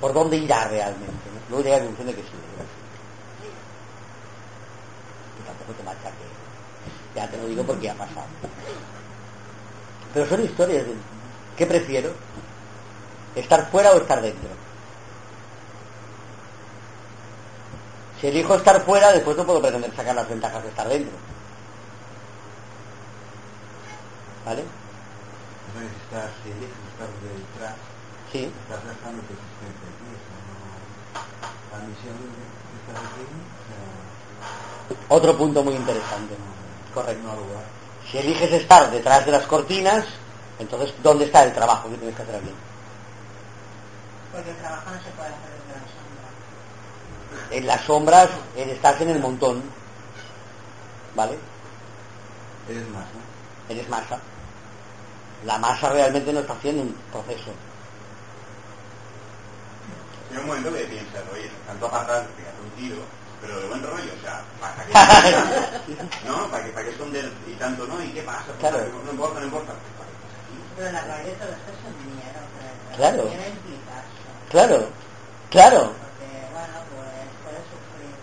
¿por 0.00 0.12
dónde 0.12 0.36
irá 0.36 0.66
realmente? 0.68 1.12
Luego 1.48 1.62
llegué 1.64 1.74
a 1.76 1.78
la 1.78 1.84
conclusión 1.86 2.06
de 2.08 2.14
que 2.14 2.22
sí, 2.28 2.34
de 2.36 2.40
que 2.56 2.62
sí. 2.62 3.50
Y 5.40 5.46
tampoco 5.46 5.72
te 5.72 5.82
machaque. 5.82 6.24
Ya 7.14 7.28
te 7.28 7.36
lo 7.38 7.46
digo 7.46 7.64
porque 7.64 7.90
ha 7.90 7.94
pasado. 7.94 8.26
Pero 10.14 10.26
son 10.26 10.42
historias. 10.44 10.84
de- 10.86 10.94
¿Qué 11.56 11.66
prefiero? 11.66 12.12
¿Estar 13.36 13.70
fuera 13.70 13.92
o 13.92 13.98
estar 13.98 14.20
dentro? 14.22 14.48
Si 18.20 18.26
elijo 18.26 18.54
estar 18.54 18.84
fuera, 18.84 19.12
después 19.12 19.36
no 19.36 19.44
puedo 19.46 19.60
pretender 19.62 19.94
sacar 19.94 20.14
las 20.14 20.28
ventajas 20.28 20.62
de 20.62 20.68
estar 20.68 20.88
dentro. 20.88 21.12
¿Vale? 24.50 24.64
Estás, 26.02 26.26
si 26.42 26.50
eliges 26.50 26.74
estar 26.90 27.06
detrás, 27.22 27.74
Sí. 28.32 28.50
estás 28.50 28.82
gastando 28.84 29.22
tu 29.22 29.32
existencia 29.38 29.86
aquí. 29.86 30.10
O 30.10 30.18
sea, 30.26 30.38
no... 30.50 30.58
La 31.70 31.78
misión 31.86 32.18
de 32.18 32.34
estar 32.82 32.96
aquí, 32.98 33.22
o 33.30 33.62
sea, 33.70 35.06
Otro 35.16 35.38
punto 35.38 35.62
muy 35.62 35.74
interesante. 35.76 36.34
Correcto. 36.92 37.22
no 37.22 37.30
al 37.30 37.38
lugar. 37.38 37.62
Si 38.10 38.18
eliges 38.18 38.50
estar 38.50 38.90
detrás 38.90 39.24
de 39.24 39.30
las 39.30 39.46
cortinas, 39.46 40.04
entonces, 40.58 40.92
¿dónde 41.00 41.26
está 41.26 41.44
el 41.44 41.52
trabajo 41.52 41.88
que 41.88 41.96
tienes 41.96 42.16
que 42.16 42.22
hacer 42.22 42.34
aquí? 42.34 42.52
Porque 44.32 44.50
el 44.50 44.56
trabajo 44.56 44.90
no 44.90 44.96
se 45.00 45.10
puede 45.10 45.28
hacer 45.28 45.50
desde 45.62 45.78
la 45.78 45.86
sombra. 45.94 47.56
en 47.56 47.66
las 47.68 47.80
sombras 47.82 48.28
estás 48.56 49.00
en 49.00 49.10
el 49.10 49.20
montón. 49.20 49.62
¿Vale? 51.14 51.38
Eres 52.68 52.88
masa. 52.88 53.06
Eres 53.68 53.88
masa. 53.88 54.18
La 55.44 55.58
masa 55.58 55.88
realmente 55.90 56.32
no 56.32 56.40
está 56.40 56.52
haciendo 56.52 56.82
un 56.82 56.94
proceso. 57.10 57.50
Hay 60.30 60.36
un 60.36 60.46
momento 60.46 60.72
que 60.72 60.84
piensas, 60.84 61.22
oye, 61.32 61.50
tanto 61.66 61.86
apartar, 61.86 62.26
fíjate 62.36 62.60
un 62.62 62.70
tiro, 62.76 63.02
pero 63.40 63.58
de 63.60 63.68
buen 63.68 63.82
rollo, 63.82 64.12
o 64.16 64.22
sea, 64.22 64.42
¿para 64.60 64.84
qué? 64.86 64.92
¿No? 66.28 66.48
¿Para 66.50 66.64
qué, 66.64 66.70
para 66.70 66.84
qué 66.84 66.90
esconder 66.92 67.30
y 67.48 67.52
tanto, 67.54 67.86
no? 67.86 68.02
¿Y 68.02 68.08
qué 68.12 68.22
pasa? 68.22 68.44
Pues, 68.46 68.58
Claro. 68.58 68.78
No 69.04 69.10
importa, 69.10 69.40
no 69.40 69.46
importa. 69.46 69.72
Pero 70.76 70.86
en 70.88 70.94
la 70.94 71.02
todo 71.02 71.16
esto 71.18 71.44
es 71.44 71.82
un 71.84 72.14
miedo. 72.14 72.40
pero 72.56 72.96
Claro. 72.96 73.24
Claro, 74.50 74.88
claro. 75.50 75.80
Porque, 75.98 76.30
bueno, 76.52 76.76
pues 76.94 77.26
puedes 77.44 77.64
sufrir. 77.68 78.14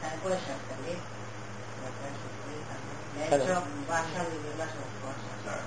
También 0.00 0.20
puedes 0.22 0.40
ser 0.42 0.58
feliz. 0.74 1.00
Pero 1.78 1.90
puedes 1.98 2.16
sufrir 2.24 2.60
también. 2.72 2.98
De 3.14 3.24
Claro. 3.28 3.44
hecho, 3.44 3.56
vas 3.88 4.08
a 4.16 4.22
vivir 4.24 4.24
las 4.24 4.24
cosas. 4.24 4.43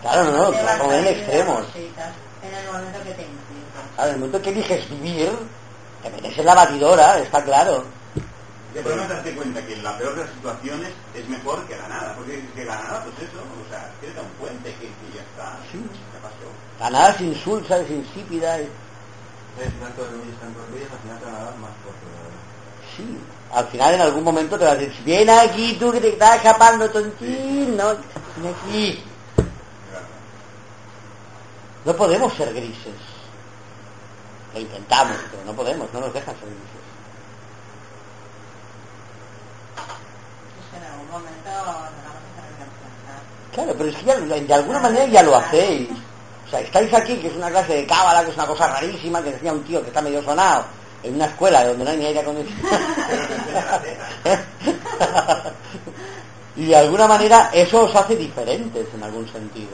Claro, 0.02 0.24
no, 0.26 0.32
no, 0.32 0.52
Te 0.52 0.64
vas 0.64 0.80
como 0.80 0.92
en 0.94 1.08
extremos. 1.08 1.66
En 1.76 2.54
el 2.54 2.66
momento 2.72 3.04
que 3.04 3.12
te. 3.14 3.26
Claro, 3.96 4.10
en 4.10 4.14
el 4.14 4.20
momento 4.20 4.42
que 4.42 4.50
eliges 4.50 4.90
vivir, 4.90 5.32
te 6.04 6.10
metes 6.10 6.38
en 6.38 6.46
la 6.46 6.56
batidora, 6.56 7.20
está 7.20 7.44
claro. 7.44 7.84
El 8.76 8.84
problema 8.84 9.04
es 9.04 9.10
darte 9.10 9.36
cuenta 9.36 9.66
que 9.66 9.74
en 9.74 9.84
la 9.84 9.98
peor 9.98 10.16
de 10.16 10.22
las 10.22 10.34
situaciones 10.34 10.90
es 11.16 11.28
mejor 11.30 11.66
que 11.68 11.76
la 11.76 11.88
nada, 11.88 12.14
porque 12.16 12.46
que 12.54 12.64
la 12.66 12.76
nada, 12.76 13.04
pues 13.06 13.28
eso, 13.28 13.40
o 13.42 13.70
sea, 13.70 13.90
a 13.90 14.22
un 14.22 14.30
puente 14.38 14.70
que, 14.74 14.86
que 14.86 15.16
ya 15.16 15.22
está, 15.22 15.58
Sí. 15.72 15.80
¿qué 15.82 16.20
pasó? 16.22 16.46
La 16.80 16.90
nada 16.92 17.10
es 17.12 17.22
insulsa, 17.22 17.78
es 17.80 17.90
insípida. 17.90 18.60
es- 18.60 18.68
todos 19.96 20.12
los 20.12 20.20
niños 20.22 20.34
están 20.36 20.54
prohibidos, 20.54 20.92
al 20.94 21.00
final 21.00 21.18
te 21.20 21.26
van 21.26 21.36
a 21.36 21.44
dar 21.46 21.58
más. 21.58 21.72
¿verdad? 21.82 21.98
Sí. 22.96 23.18
Al 23.52 23.68
final 23.68 23.94
en 23.96 24.02
algún 24.02 24.24
momento 24.24 24.60
te 24.60 24.66
vas 24.66 24.74
a 24.74 24.78
decir, 24.78 25.04
ven 25.06 25.30
aquí 25.32 25.78
tú 25.80 25.92
que 25.92 26.00
te 26.02 26.10
estás 26.10 26.36
escapando, 26.36 26.88
tontín, 26.92 27.76
no, 27.76 27.96
ven 28.36 28.54
aquí. 28.54 29.04
No 31.88 31.96
podemos 31.96 32.34
ser 32.34 32.54
grises. 32.54 32.94
Lo 34.54 34.60
intentamos, 34.60 35.16
pero 35.32 35.46
no 35.46 35.54
podemos, 35.54 35.88
no 35.94 36.02
nos 36.02 36.14
dejan 36.14 36.36
ser 36.36 36.50
grises. 36.50 36.84
En 40.78 40.84
algún 40.84 41.10
momento. 41.10 41.50
Claro, 43.54 43.74
pero 43.78 43.90
es 43.90 43.96
que 43.96 44.04
ya- 44.06 44.20
de 44.20 44.54
alguna 44.54 44.80
manera 44.80 45.06
ya 45.06 45.24
lo 45.24 45.38
hacéis. 45.38 45.88
O 46.46 46.50
sea, 46.50 46.60
estáis 46.60 46.94
aquí, 46.94 47.16
que 47.20 47.28
es 47.28 47.36
una 47.38 47.50
clase 47.50 47.74
de 47.76 47.86
cábala, 47.88 48.26
que 48.26 48.32
es 48.32 48.38
una 48.38 48.48
cosa 48.48 48.68
rarísima, 48.68 49.24
que 49.24 49.32
decía 49.32 49.54
un 49.54 49.64
tío 49.64 49.82
que 49.82 49.88
está 49.88 50.02
medio 50.02 50.22
sonado, 50.22 50.66
en 51.04 51.16
una 51.16 51.26
escuela 51.28 51.64
donde 51.66 51.86
no 51.86 51.90
hay 51.92 51.98
ni 51.98 52.06
aire 52.06 52.20
acondicionado. 52.20 52.78
y 56.58 56.66
de 56.66 56.76
alguna 56.76 57.08
manera 57.08 57.50
eso 57.54 57.86
os 57.86 57.96
hace 57.96 58.18
diferentes 58.18 58.88
en 58.94 59.02
algún 59.04 59.26
sentido. 59.32 59.70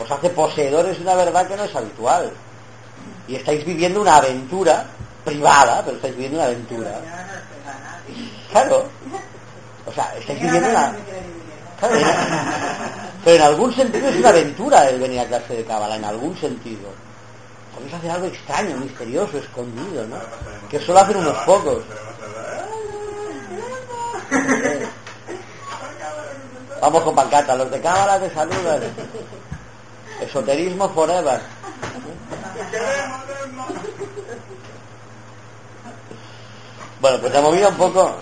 Os 0.00 0.10
hace 0.10 0.30
poseedores 0.30 0.96
de 0.96 1.02
una 1.02 1.14
verdad 1.14 1.46
que 1.46 1.56
no 1.56 1.64
es 1.64 1.74
habitual. 1.74 2.32
Y 3.28 3.36
estáis 3.36 3.64
viviendo 3.64 4.00
una 4.00 4.16
aventura 4.16 4.86
privada, 5.24 5.82
pero 5.84 5.96
estáis 5.96 6.14
viviendo 6.14 6.38
una 6.38 6.46
aventura. 6.46 7.00
Claro. 8.50 8.88
O 9.86 9.92
sea, 9.92 10.14
estáis 10.18 10.40
viviendo 10.40 10.68
una... 10.70 10.94
Claro, 11.78 11.96
pero 13.24 13.36
en 13.36 13.42
algún 13.42 13.74
sentido 13.74 14.08
es 14.08 14.16
una 14.16 14.28
aventura 14.28 14.88
el 14.88 15.00
venir 15.00 15.20
a 15.20 15.26
clase 15.26 15.54
de 15.56 15.64
cábala, 15.64 15.96
en 15.96 16.04
algún 16.04 16.38
sentido. 16.38 16.90
Podéis 17.74 17.94
hacer 17.94 18.10
algo 18.10 18.26
extraño, 18.26 18.76
misterioso, 18.76 19.38
escondido, 19.38 20.06
¿no? 20.06 20.16
Que 20.68 20.78
solo 20.78 21.00
hacen 21.00 21.16
unos 21.16 21.36
pocos. 21.44 21.82
Vamos 26.80 27.02
con 27.02 27.14
pancata, 27.14 27.56
los 27.56 27.70
de 27.70 27.80
cábala 27.80 28.20
te 28.20 28.28
saludan. 28.34 28.82
Esoterismo 30.24 30.88
forever. 30.90 31.40
Bueno, 37.00 37.18
pues 37.20 37.32
la 37.32 37.40
movida 37.40 37.68
un 37.68 37.76
poco... 37.76 38.16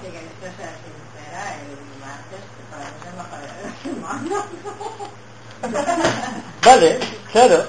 Vale, 6.64 6.98
claro. 7.32 7.64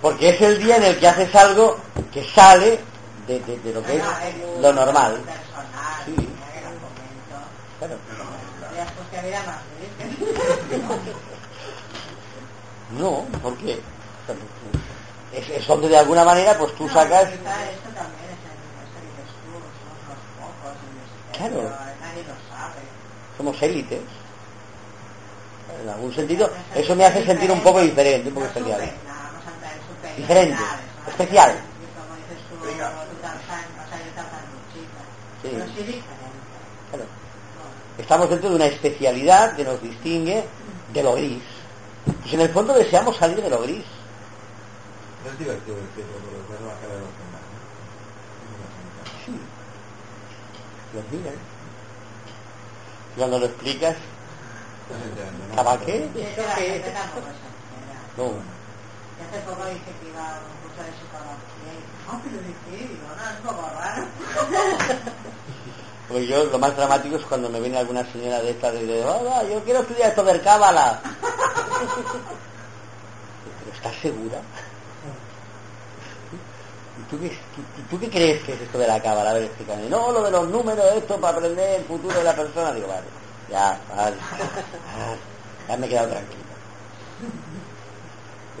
Porque 0.00 0.30
es 0.30 0.40
el 0.40 0.58
día 0.62 0.76
en 0.76 0.84
el 0.84 0.98
que 0.98 1.08
haces 1.08 1.34
algo 1.34 1.78
que 2.12 2.24
sale 2.24 2.78
de, 3.26 3.40
de- 3.40 3.58
de 3.58 3.72
lo 3.72 3.82
que 3.82 3.96
es 3.96 4.02
lo 4.60 4.72
normal. 4.72 5.20
Sí. 6.06 6.14
Claro. 7.78 7.96
Ya 8.76 8.86
pues 8.94 9.08
que 9.10 9.18
había 9.18 9.42
más 9.42 9.56
feliz 9.98 10.90
No, 12.96 13.24
¿por 13.42 13.56
qué? 13.58 13.80
Es, 15.32 15.48
es 15.50 15.66
donde 15.66 15.88
de 15.88 15.98
alguna 15.98 16.24
manera 16.24 16.56
pues 16.58 16.74
tú 16.74 16.88
sacas... 16.88 17.24
Quizá 17.28 17.70
esto 17.70 17.88
también 17.94 18.30
es 18.32 18.40
en 18.48 18.56
eso 18.56 18.88
que 18.94 19.00
dices 19.04 19.28
tú, 19.44 19.52
somos 19.52 19.98
los 20.08 20.20
pocos 20.40 20.72
en 20.80 20.88
el 20.96 21.06
Claro. 21.36 21.62
misterio, 21.68 21.96
nadie 22.00 22.22
lo 22.22 22.34
sabe. 22.56 22.80
Somos 23.36 23.62
élites. 23.62 24.00
En 25.82 25.88
algún 25.88 26.14
sentido, 26.14 26.50
eso 26.74 26.96
me 26.96 27.04
hace 27.04 27.24
sentir 27.26 27.50
un 27.52 27.60
poco 27.60 27.80
diferente, 27.80 28.28
un 28.28 28.34
poco 28.34 28.46
No 28.46 28.52
especial. 28.52 28.80
super- 28.80 28.94
no, 29.04 29.14
vamos 29.14 29.46
a 29.46 29.50
entrar 29.54 29.72
en 29.74 29.80
superioridades, 29.82 30.16
Diferente, 30.16 30.62
especial. 31.08 31.54
Sí. 35.42 35.50
Claro. 36.90 37.04
Estamos 37.98 38.30
dentro 38.30 38.50
de 38.50 38.56
una 38.56 38.66
especialidad 38.66 39.54
que 39.54 39.64
nos 39.64 39.80
distingue 39.82 40.44
de 40.92 41.02
lo 41.02 41.14
gris. 41.14 41.42
Pues 42.22 42.34
en 42.34 42.40
el 42.40 42.48
fondo 42.50 42.74
deseamos 42.74 43.16
salir 43.16 43.40
de 43.42 43.50
lo 43.50 43.60
gris. 43.62 43.84
Es 45.26 45.38
divertido 45.38 45.76
decirlo, 45.76 46.16
pero 46.24 46.48
ver 46.48 46.60
la 46.62 46.74
cara 46.80 46.94
de 46.94 47.00
los 47.00 47.12
demás. 47.18 47.42
¿no? 48.98 49.24
Sí. 49.24 49.32
Los 50.94 51.04
miran. 51.12 51.34
Y 53.14 53.18
cuando 53.18 53.38
lo 53.40 53.46
explicas, 53.46 53.96
de. 53.96 55.56
¿Cava 55.56 55.78
qué? 55.80 55.96
Es. 55.96 56.10
No. 58.16 58.24
Y 58.24 59.20
hace 59.20 59.38
poco 59.44 59.64
dije 59.66 59.90
que 60.00 60.08
iba 60.08 60.22
a 60.22 60.38
un 60.38 60.56
curso 60.62 60.80
de 60.82 60.92
psicología 60.94 61.72
y 61.74 61.80
no, 62.06 62.12
pero 62.22 62.36
¿de 62.38 62.52
qué? 62.64 62.76
Digo, 62.88 63.06
no, 63.16 63.50
es 63.50 63.74
raro. 63.74 64.06
Porque 66.08 66.26
yo 66.26 66.44
lo 66.44 66.58
más 66.58 66.74
dramático 66.74 67.16
es 67.16 67.24
cuando 67.26 67.50
me 67.50 67.60
viene 67.60 67.76
alguna 67.76 68.02
señora 68.10 68.40
de 68.40 68.52
estas 68.52 68.74
y 68.76 68.78
dice, 68.78 69.04
"Ah, 69.04 69.20
va, 69.22 69.42
yo 69.44 69.62
quiero 69.62 69.80
estudiar 69.80 70.08
esto 70.08 70.24
del 70.24 70.40
cábala. 70.40 71.02
¿Pero 71.78 73.72
estás 73.74 73.94
segura? 73.96 74.38
¿Y 76.98 77.02
tú 77.10 78.00
qué, 78.00 78.10
crees 78.10 78.42
que 78.42 78.54
es 78.54 78.60
esto 78.60 78.78
de 78.78 78.86
la 78.86 79.00
cábala? 79.00 79.30
A 79.30 79.34
ver, 79.34 79.44
explícame. 79.44 79.88
No, 79.88 80.10
lo 80.10 80.22
de 80.22 80.30
los 80.30 80.48
números, 80.48 80.84
esto 80.96 81.20
para 81.20 81.36
aprender 81.36 81.80
el 81.80 81.86
futuro 81.86 82.18
de 82.18 82.24
la 82.24 82.34
persona. 82.34 82.72
Digo, 82.72 82.88
vale, 82.88 83.06
ya, 83.50 83.80
vale. 83.94 84.16
Ya 85.68 85.76
me 85.76 85.86
he 85.86 85.88
quedado 85.88 86.08
tranquilo. 86.08 86.42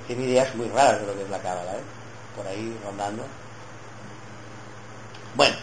Tiene 0.06 0.24
ideas 0.24 0.54
muy 0.54 0.68
raras 0.68 1.00
de 1.00 1.06
lo 1.06 1.14
que 1.14 1.22
es 1.22 1.30
la 1.30 1.38
cábala, 1.38 1.72
¿eh? 1.72 1.82
Por 2.36 2.46
ahí 2.46 2.78
rondando. 2.84 3.24
Bueno, 5.34 5.56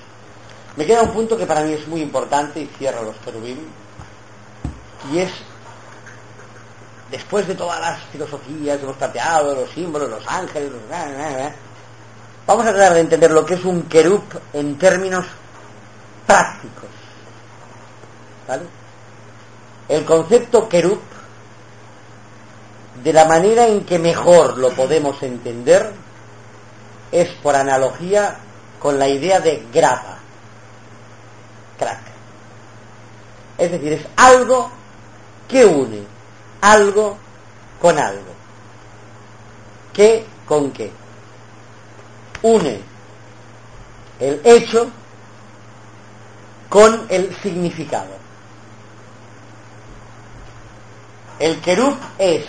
me 0.75 0.85
queda 0.85 1.03
un 1.03 1.11
punto 1.11 1.37
que 1.37 1.45
para 1.45 1.61
mí 1.61 1.73
es 1.73 1.87
muy 1.87 2.01
importante 2.01 2.59
y 2.59 2.67
cierro 2.77 3.03
los 3.03 3.15
querubín. 3.17 3.67
Y 5.11 5.19
es, 5.19 5.31
después 7.11 7.47
de 7.47 7.55
todas 7.55 7.79
las 7.79 8.01
filosofías 8.11 8.77
que 8.77 8.83
hemos 8.83 8.97
planteado, 8.97 9.55
los 9.55 9.69
símbolos, 9.71 10.09
los 10.09 10.27
ángeles, 10.27 10.71
vamos 12.47 12.65
a 12.65 12.71
tratar 12.73 12.93
de 12.93 12.99
entender 12.99 13.31
lo 13.31 13.45
que 13.45 13.55
es 13.55 13.65
un 13.65 13.83
querub 13.83 14.23
en 14.53 14.77
términos 14.77 15.25
prácticos. 16.25 16.89
El 19.87 20.05
concepto 20.05 20.67
querub, 20.67 20.99
de 23.03 23.13
la 23.13 23.25
manera 23.25 23.67
en 23.67 23.85
que 23.85 23.99
mejor 23.99 24.57
lo 24.57 24.71
podemos 24.71 25.21
entender, 25.21 25.93
es 27.11 27.29
por 27.43 27.55
analogía 27.55 28.37
con 28.79 28.97
la 28.97 29.07
idea 29.07 29.39
de 29.39 29.67
grapa, 29.71 30.17
crack. 31.77 32.01
Es 33.57 33.71
decir, 33.71 33.93
es 33.93 34.05
algo 34.17 34.69
que 35.47 35.65
une 35.65 36.14
algo 36.72 37.18
con 37.80 37.97
algo. 37.97 38.34
¿Qué 39.93 40.26
con 40.47 40.72
qué? 40.72 40.91
Une 42.41 42.82
el 44.20 44.41
hecho 44.43 44.89
con 46.70 47.05
el 47.09 47.36
significado. 47.41 48.16
El 51.38 51.59
querub 51.61 51.97
es 52.18 52.45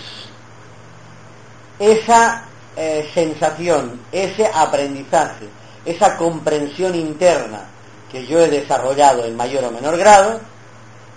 esa 1.78 2.44
eh, 2.76 3.10
sensación, 3.12 4.00
ese 4.12 4.46
aprendizaje, 4.46 5.48
esa 5.84 6.16
comprensión 6.16 6.94
interna 6.94 7.64
que 8.10 8.26
yo 8.26 8.40
he 8.40 8.48
desarrollado 8.48 9.24
en 9.24 9.36
mayor 9.36 9.64
o 9.64 9.70
menor 9.72 9.96
grado 9.96 10.40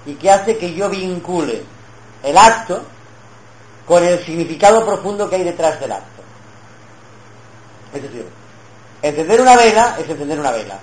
y 0.05 0.15
que 0.15 0.31
hace 0.31 0.57
que 0.57 0.73
yo 0.73 0.89
vincule 0.89 1.63
el 2.23 2.37
acto 2.37 2.83
con 3.87 4.03
el 4.03 4.23
significado 4.23 4.85
profundo 4.85 5.29
que 5.29 5.37
hay 5.37 5.43
detrás 5.43 5.79
del 5.79 5.91
acto. 5.91 6.21
Es 7.93 8.03
decir, 8.03 8.27
encender 9.01 9.41
una 9.41 9.55
vela 9.55 9.95
es 9.99 10.09
encender 10.09 10.39
una 10.39 10.51
vela. 10.51 10.79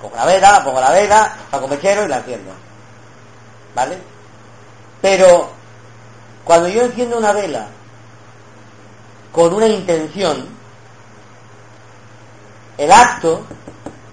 Cojo 0.00 0.14
la 0.14 0.26
vela, 0.26 0.62
pongo 0.64 0.80
la 0.80 0.90
vela, 0.90 1.36
saco 1.50 1.66
mechero 1.66 2.04
y 2.04 2.08
la 2.08 2.18
enciendo. 2.18 2.52
¿Vale? 3.74 3.98
Pero 5.00 5.50
cuando 6.44 6.68
yo 6.68 6.82
enciendo 6.82 7.18
una 7.18 7.32
vela 7.32 7.66
con 9.32 9.52
una 9.52 9.66
intención, 9.66 10.48
el 12.76 12.92
acto 12.92 13.44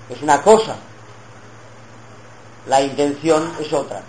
es 0.09 0.21
una 0.21 0.41
cosa, 0.41 0.75
la 2.67 2.81
intención 2.81 3.53
es 3.59 3.71
otra. 3.71 4.01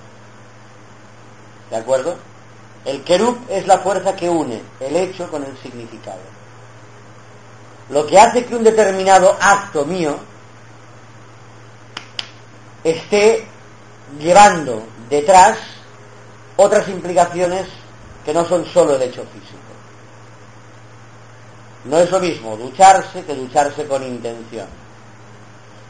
¿De 1.70 1.76
acuerdo? 1.76 2.16
El 2.86 3.02
querub 3.02 3.36
es 3.50 3.66
la 3.66 3.80
fuerza 3.80 4.14
que 4.14 4.30
une 4.30 4.62
el 4.78 4.94
hecho 4.94 5.28
con 5.28 5.42
el 5.42 5.58
significado. 5.58 6.20
Lo 7.90 8.06
que 8.06 8.16
hace 8.16 8.44
que 8.44 8.54
un 8.54 8.62
determinado 8.62 9.36
acto 9.40 9.84
mío 9.84 10.16
esté 12.84 13.44
llevando 14.20 14.84
detrás 15.10 15.58
otras 16.56 16.88
implicaciones 16.88 17.66
que 18.24 18.32
no 18.32 18.44
son 18.44 18.64
solo 18.66 18.94
el 18.94 19.02
hecho 19.02 19.24
físico. 19.24 19.58
No 21.86 21.98
es 21.98 22.10
lo 22.10 22.20
mismo 22.20 22.56
ducharse 22.56 23.24
que 23.24 23.34
ducharse 23.34 23.86
con 23.86 24.04
intención. 24.04 24.68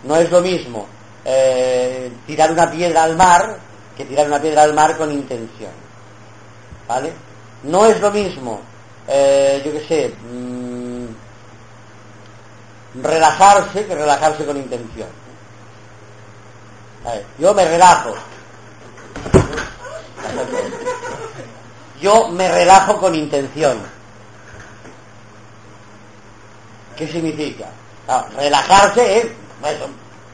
No 0.04 0.16
es 0.16 0.30
lo 0.30 0.40
mismo 0.40 0.86
eh, 1.26 2.10
tirar 2.26 2.52
una 2.52 2.70
piedra 2.70 3.02
al 3.02 3.16
mar 3.16 3.58
que 3.94 4.06
tirar 4.06 4.26
una 4.26 4.40
piedra 4.40 4.62
al 4.62 4.72
mar 4.72 4.96
con 4.96 5.12
intención. 5.12 5.85
¿Vale? 6.88 7.12
No 7.64 7.84
es 7.86 8.00
lo 8.00 8.10
mismo, 8.10 8.60
eh, 9.08 9.62
yo 9.64 9.72
qué 9.72 9.86
sé, 9.86 10.14
mm, 10.30 11.06
relajarse 13.02 13.86
que 13.86 13.94
relajarse 13.94 14.44
con 14.44 14.56
intención. 14.56 15.08
yo 17.38 17.54
me 17.54 17.64
relajo. 17.64 18.14
Yo 22.00 22.28
me 22.28 22.48
relajo 22.50 22.98
con 22.98 23.14
intención. 23.14 23.78
¿Qué 26.96 27.06
significa? 27.06 27.66
relajarse 28.36 29.18
es 29.18 29.26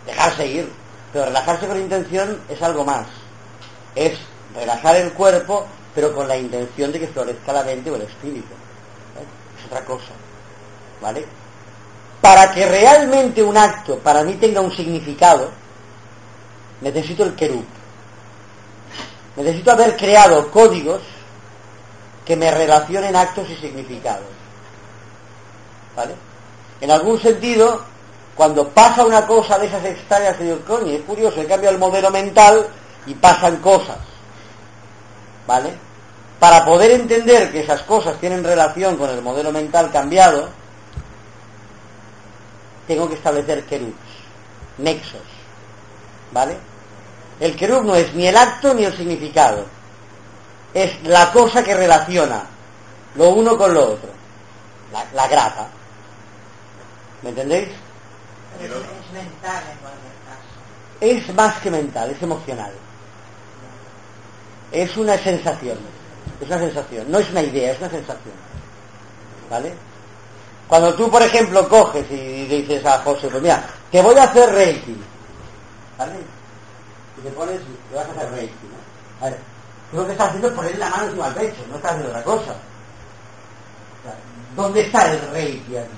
dejarse 0.06 0.46
ir, 0.46 0.72
pero 1.12 1.26
relajarse 1.26 1.66
con 1.66 1.78
intención 1.78 2.40
es 2.48 2.60
algo 2.62 2.84
más. 2.84 3.06
Es 3.94 4.18
relajar 4.54 4.96
el 4.96 5.12
cuerpo, 5.12 5.66
pero 5.94 6.14
con 6.14 6.26
la 6.26 6.36
intención 6.36 6.92
de 6.92 7.00
que 7.00 7.08
florezca 7.08 7.52
la 7.52 7.64
mente 7.64 7.90
o 7.90 7.96
el 7.96 8.02
espíritu. 8.02 8.52
¿eh? 9.18 9.58
Es 9.58 9.66
otra 9.66 9.84
cosa. 9.84 10.12
¿Vale? 11.00 11.26
Para 12.20 12.52
que 12.52 12.66
realmente 12.66 13.42
un 13.42 13.56
acto 13.56 13.98
para 13.98 14.22
mí 14.22 14.34
tenga 14.34 14.60
un 14.60 14.74
significado, 14.74 15.50
necesito 16.80 17.24
el 17.24 17.34
querub. 17.34 17.64
Necesito 19.36 19.72
haber 19.72 19.96
creado 19.96 20.50
códigos 20.50 21.02
que 22.24 22.36
me 22.36 22.50
relacionen 22.50 23.16
actos 23.16 23.50
y 23.50 23.56
significados. 23.56 24.28
¿Vale? 25.96 26.14
En 26.80 26.90
algún 26.90 27.20
sentido, 27.20 27.82
cuando 28.34 28.68
pasa 28.68 29.04
una 29.04 29.26
cosa 29.26 29.58
de 29.58 29.66
esas 29.66 29.84
extrañas, 29.84 30.38
digo, 30.38 30.60
coño, 30.66 30.92
es 30.92 31.02
curioso, 31.02 31.40
he 31.40 31.46
cambiado 31.46 31.74
el 31.74 31.80
modelo 31.80 32.10
mental 32.10 32.66
y 33.06 33.14
pasan 33.14 33.56
cosas. 33.58 33.98
¿Vale? 35.46 35.74
Para 36.38 36.64
poder 36.64 36.90
entender 36.92 37.52
que 37.52 37.60
esas 37.60 37.82
cosas 37.82 38.18
tienen 38.18 38.42
relación 38.42 38.96
con 38.96 39.10
el 39.10 39.22
modelo 39.22 39.52
mental 39.52 39.90
cambiado, 39.92 40.48
tengo 42.86 43.08
que 43.08 43.14
establecer 43.14 43.64
querubs, 43.64 43.94
nexos. 44.78 45.20
¿Vale? 46.32 46.56
El 47.40 47.56
querub 47.56 47.84
no 47.84 47.94
es 47.94 48.14
ni 48.14 48.26
el 48.26 48.36
acto 48.36 48.74
ni 48.74 48.84
el 48.84 48.96
significado. 48.96 49.66
Es 50.74 51.02
la 51.04 51.30
cosa 51.32 51.62
que 51.62 51.74
relaciona 51.74 52.44
lo 53.14 53.30
uno 53.30 53.56
con 53.56 53.74
lo 53.74 53.92
otro. 53.92 54.10
La, 54.92 55.04
la 55.14 55.28
grapa. 55.28 55.68
¿Me 57.22 57.30
entendéis? 57.30 57.68
es 58.60 59.12
mental 59.12 59.62
en 59.70 59.78
cualquier 59.78 60.12
caso. 60.26 60.50
Es 61.00 61.34
más 61.34 61.60
que 61.60 61.70
mental, 61.70 62.10
es 62.10 62.22
emocional. 62.22 62.72
Es 64.72 64.96
una 64.96 65.16
sensación. 65.18 65.78
Es 66.40 66.46
una 66.48 66.58
sensación. 66.58 67.10
No 67.10 67.18
es 67.18 67.30
una 67.30 67.42
idea, 67.42 67.72
es 67.72 67.78
una 67.78 67.90
sensación. 67.90 68.34
¿Vale? 69.50 69.74
Cuando 70.66 70.94
tú, 70.94 71.10
por 71.10 71.22
ejemplo, 71.22 71.68
coges 71.68 72.10
y 72.10 72.46
dices 72.46 72.84
a 72.86 73.00
José, 73.00 73.28
pues 73.28 73.42
mira, 73.42 73.62
te 73.90 74.00
voy 74.00 74.16
a 74.16 74.24
hacer 74.24 74.50
reiki. 74.50 74.96
¿Vale? 75.98 76.14
Y 77.18 77.20
te 77.20 77.30
pones, 77.30 77.60
te 77.90 77.96
vas 77.96 78.06
a 78.06 78.10
hacer 78.12 78.30
reiki. 78.30 78.54
¿no? 78.64 79.26
A 79.26 79.28
ver, 79.28 79.38
tú 79.90 79.98
lo 79.98 80.06
que 80.06 80.12
estás 80.12 80.28
haciendo 80.28 80.48
es 80.48 80.54
poner 80.54 80.78
la 80.78 80.88
mano 80.88 81.04
encima 81.04 81.30
del 81.30 81.34
pecho, 81.34 81.62
no 81.68 81.76
estás 81.76 81.90
haciendo 81.92 82.08
otra 82.08 82.24
cosa. 82.24 82.54
¿Dónde 84.56 84.80
está 84.80 85.12
el 85.12 85.20
reiki 85.30 85.76
aquí? 85.76 85.88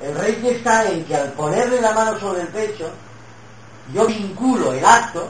El 0.00 0.14
reiki 0.14 0.48
está 0.48 0.88
en 0.88 1.04
que 1.04 1.16
al 1.16 1.32
ponerle 1.32 1.80
la 1.80 1.92
mano 1.92 2.18
sobre 2.18 2.42
el 2.42 2.48
pecho, 2.48 2.90
yo 3.92 4.06
vinculo 4.06 4.72
el 4.72 4.84
acto 4.84 5.28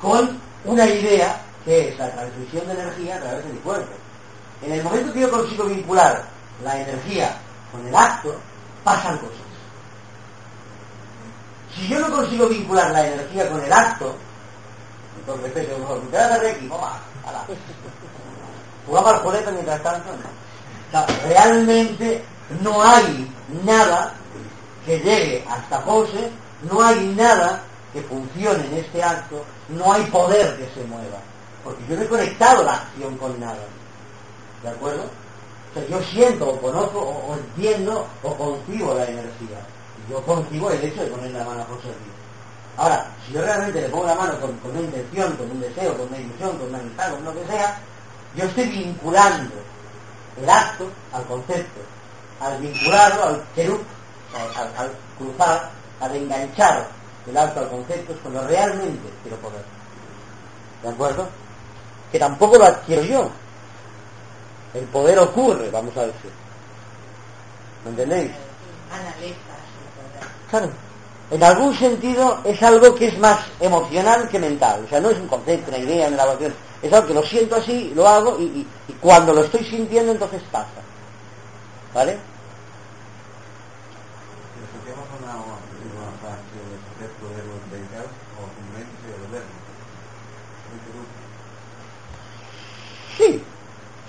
con 0.00 0.40
una 0.64 0.86
idea 0.86 1.40
que 1.64 1.88
es 1.88 1.98
la 1.98 2.10
transmisión 2.10 2.66
de 2.66 2.72
energía 2.72 3.16
a 3.16 3.20
través 3.20 3.44
de 3.44 3.52
mi 3.52 3.58
cuerpo. 3.60 3.92
En 4.62 4.72
el 4.72 4.82
momento 4.82 5.12
que 5.12 5.20
yo 5.20 5.30
consigo 5.30 5.64
vincular 5.64 6.24
la 6.62 6.80
energía 6.80 7.36
con 7.70 7.86
el 7.86 7.94
acto, 7.94 8.36
pasan 8.84 9.18
cosas. 9.18 9.36
Si 11.74 11.88
yo 11.88 11.98
no 12.00 12.14
consigo 12.14 12.48
vincular 12.48 12.90
la 12.90 13.06
energía 13.06 13.48
con 13.48 13.62
el 13.62 13.72
acto, 13.72 14.14
entonces 15.18 15.52
pecho, 15.52 15.78
mejor, 15.78 16.00
te 16.10 16.16
vas 16.16 16.30
a 16.30 16.38
Reiki, 16.38 16.68
¡Vamos! 16.68 16.90
Jugaba 18.86 19.10
al 19.10 19.20
juguete 19.20 19.52
mientras 19.52 19.82
tanto, 19.82 20.10
no. 20.10 20.18
O 20.18 20.90
sea, 20.90 21.06
realmente 21.28 22.24
no 22.60 22.82
hay 22.82 23.32
nada 23.64 24.14
que 24.84 24.98
llegue 24.98 25.44
hasta 25.48 25.80
José, 25.82 26.30
no 26.70 26.82
hay 26.82 27.14
nada 27.16 27.62
que 27.92 28.02
funcione 28.02 28.66
en 28.66 28.74
este 28.74 29.02
acto, 29.02 29.44
no 29.76 29.92
hay 29.92 30.04
poder 30.04 30.56
que 30.56 30.68
se 30.74 30.86
mueva, 30.86 31.18
porque 31.64 31.82
yo 31.88 31.96
no 31.96 32.02
he 32.02 32.08
conectado 32.08 32.62
la 32.62 32.74
acción 32.74 33.16
con 33.18 33.38
nada. 33.40 33.64
¿De 34.62 34.68
acuerdo? 34.68 35.04
O 35.70 35.74
sea, 35.74 35.86
yo 35.88 36.02
siento 36.02 36.48
o 36.48 36.60
conozco 36.60 37.00
o, 37.00 37.34
entiendo 37.34 38.06
o 38.22 38.34
concibo 38.36 38.94
la 38.94 39.04
energía. 39.04 39.58
Yo 40.08 40.22
concibo 40.22 40.70
el 40.70 40.84
hecho 40.84 41.02
de 41.02 41.10
poner 41.10 41.30
la 41.30 41.44
mano 41.44 41.62
a 41.62 41.66
José 41.66 41.88
Ahora, 42.76 43.06
si 43.26 43.32
yo 43.34 43.42
realmente 43.42 43.80
le 43.80 43.88
pongo 43.88 44.06
la 44.06 44.14
mano 44.14 44.34
con, 44.40 44.58
una 44.70 44.80
intención, 44.80 45.36
con 45.36 45.50
un 45.50 45.60
deseo, 45.60 45.96
con 45.96 46.08
una 46.08 46.18
ilusión, 46.18 46.58
con 46.58 46.68
una 46.68 46.78
amistad, 46.78 47.10
con 47.12 47.24
lo 47.24 47.34
que 47.34 47.46
sea, 47.46 47.78
yo 48.34 48.44
estoy 48.44 48.64
vinculando 48.68 49.54
el 50.40 50.48
acto 50.48 50.88
al 51.12 51.24
concepto 51.26 51.80
al 52.42 52.60
vincularlo, 52.60 53.24
al 53.24 53.44
querub, 53.54 53.82
al, 54.76 54.90
cruzar, 55.18 55.70
al 56.00 56.16
enganchar 56.16 56.88
el 57.26 57.36
alto 57.36 57.60
al 57.60 57.68
concepto 57.68 58.12
es 58.12 58.18
cuando 58.20 58.46
realmente 58.46 59.08
quiero 59.22 59.36
poder. 59.38 59.62
¿De 60.82 60.88
acuerdo? 60.88 61.28
Que 62.10 62.18
tampoco 62.18 62.58
lo 62.58 62.64
adquiero 62.64 63.02
yo. 63.02 63.30
El 64.74 64.84
poder 64.86 65.18
ocurre, 65.18 65.70
vamos 65.70 65.96
a 65.96 66.06
decir. 66.06 66.30
¿Me 67.84 67.90
entendéis? 67.90 68.30
Claro. 70.50 70.70
En 71.30 71.42
algún 71.42 71.74
sentido 71.74 72.40
es 72.44 72.62
algo 72.62 72.94
que 72.94 73.08
es 73.08 73.18
más 73.18 73.38
emocional 73.60 74.28
que 74.28 74.38
mental. 74.38 74.84
O 74.84 74.88
sea, 74.88 75.00
no 75.00 75.10
es 75.10 75.18
un 75.18 75.28
concepto, 75.28 75.70
una 75.70 75.78
idea, 75.78 76.08
una 76.08 76.16
elaboración. 76.16 76.54
Es 76.82 76.92
algo 76.92 77.06
que 77.06 77.14
lo 77.14 77.22
siento 77.22 77.56
así, 77.56 77.92
lo 77.94 78.06
hago 78.06 78.38
y, 78.38 78.66
y 78.88 78.92
cuando 79.00 79.32
lo 79.32 79.44
estoy 79.44 79.64
sintiendo 79.64 80.12
entonces 80.12 80.42
pasa. 80.50 80.68
¿Vale? 81.94 82.18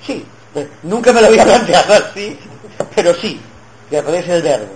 Sí. 0.06 0.26
Nunca 0.84 1.12
me 1.12 1.22
lo 1.22 1.28
había 1.28 1.44
planteado 1.44 1.94
así, 1.94 2.38
pero 2.96 3.16
sí, 3.16 3.42
que 3.90 3.98
es 3.98 4.30
el 4.30 4.42
verbo. 4.42 4.72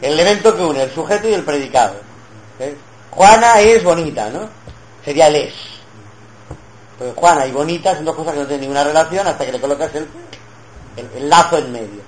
El 0.00 0.14
elemento 0.14 0.56
que 0.56 0.62
une 0.62 0.82
el 0.82 0.90
sujeto 0.90 1.28
y 1.28 1.34
el 1.34 1.44
predicado. 1.44 1.94
¿Eh? 2.58 2.74
Juana 3.10 3.60
es 3.60 3.84
bonita, 3.84 4.30
¿no? 4.30 4.48
Sería 5.04 5.28
el 5.28 5.36
es. 5.36 5.54
Porque 6.98 7.12
Juana 7.14 7.46
y 7.46 7.52
bonita 7.52 7.94
son 7.94 8.04
dos 8.04 8.16
cosas 8.16 8.34
que 8.34 8.40
no 8.40 8.46
tienen 8.46 8.62
ninguna 8.62 8.84
relación 8.84 9.26
hasta 9.26 9.46
que 9.46 9.52
le 9.52 9.60
colocas 9.60 9.94
el, 9.94 10.08
el, 11.16 11.28
lazo 11.28 11.58
en 11.58 11.70
medio. 11.70 12.02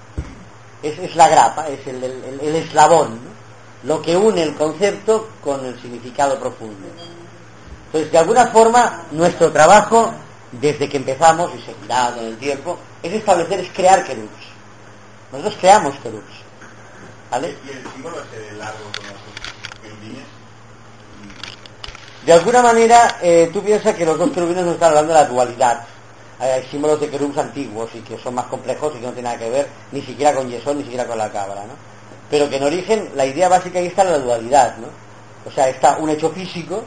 Es, 0.83 0.99
es, 0.99 1.15
la 1.15 1.29
grapa, 1.29 1.69
es 1.69 1.87
el, 1.87 2.03
el 2.03 2.55
eslabón. 2.57 3.19
lo 3.85 4.01
que 4.03 4.17
une 4.17 4.43
el 4.43 4.55
concepto 4.55 5.29
con 5.43 5.65
el 5.65 5.81
significado 5.81 6.39
profundo. 6.39 6.89
Entonces, 7.87 8.11
de 8.11 8.19
alguna 8.19 8.47
forma, 8.49 9.05
nuestro 9.13 9.53
trabajo, 9.53 10.13
desde 10.61 10.89
que 10.89 10.97
empezamos, 10.97 11.51
y 11.55 11.61
seguirá 11.61 12.13
con 12.15 12.25
el 12.25 12.37
tiempo, 12.39 12.79
es 13.03 13.13
establecer, 13.13 13.61
es 13.61 13.71
crear 13.71 14.05
querubs. 14.05 14.31
Nosotros 15.33 15.57
creamos 15.61 15.95
querubs. 15.97 16.45
¿Vale? 17.31 17.57
¿Y 17.65 17.71
el 17.71 17.93
símbolo 17.93 18.17
ese 18.21 18.53
largo 18.57 18.85
con 18.97 19.07
los 19.07 19.83
querubines? 19.83 20.25
De 22.25 22.33
alguna 22.33 22.63
manera, 22.63 23.19
eh, 23.21 23.51
tú 23.53 23.63
piensas 23.63 23.95
que 23.95 24.07
los 24.07 24.19
dos 24.19 24.31
querubines 24.31 24.65
nos 24.65 24.75
están 24.75 24.91
hablando 24.91 25.13
de 25.13 25.21
la 25.21 25.27
dualidad. 25.27 25.85
Hay, 26.39 26.63
símbolos 26.71 27.01
de 27.01 27.11
querubs 27.11 27.37
antiguos 27.39 27.91
y 27.95 28.01
que 28.01 28.19
son 28.19 28.35
más 28.35 28.47
complejos 28.47 28.93
y 28.95 29.01
que 29.01 29.07
no 29.07 29.13
tienen 29.13 29.25
nada 29.25 29.39
que 29.39 29.51
ver 29.51 29.69
ni 29.93 30.03
siquiera 30.03 30.35
con 30.35 30.49
Yesón, 30.49 30.79
ni 30.79 30.85
siquiera 30.85 31.07
con 31.07 31.19
la 31.19 31.31
cabra, 31.31 31.65
¿no? 31.65 31.75
Pero 32.31 32.49
que 32.49 32.57
en 32.57 32.65
origen 32.65 33.11
la 33.15 33.27
idea 33.27 33.49
básica 33.49 33.79
ahí 33.79 33.87
está 33.87 34.03
en 34.03 34.13
la 34.13 34.19
dualidad, 34.19 34.77
¿no? 34.79 34.89
O 35.47 35.53
sea, 35.53 35.69
está 35.69 35.99
un 35.99 36.11
hecho 36.11 36.31
físico 36.31 36.83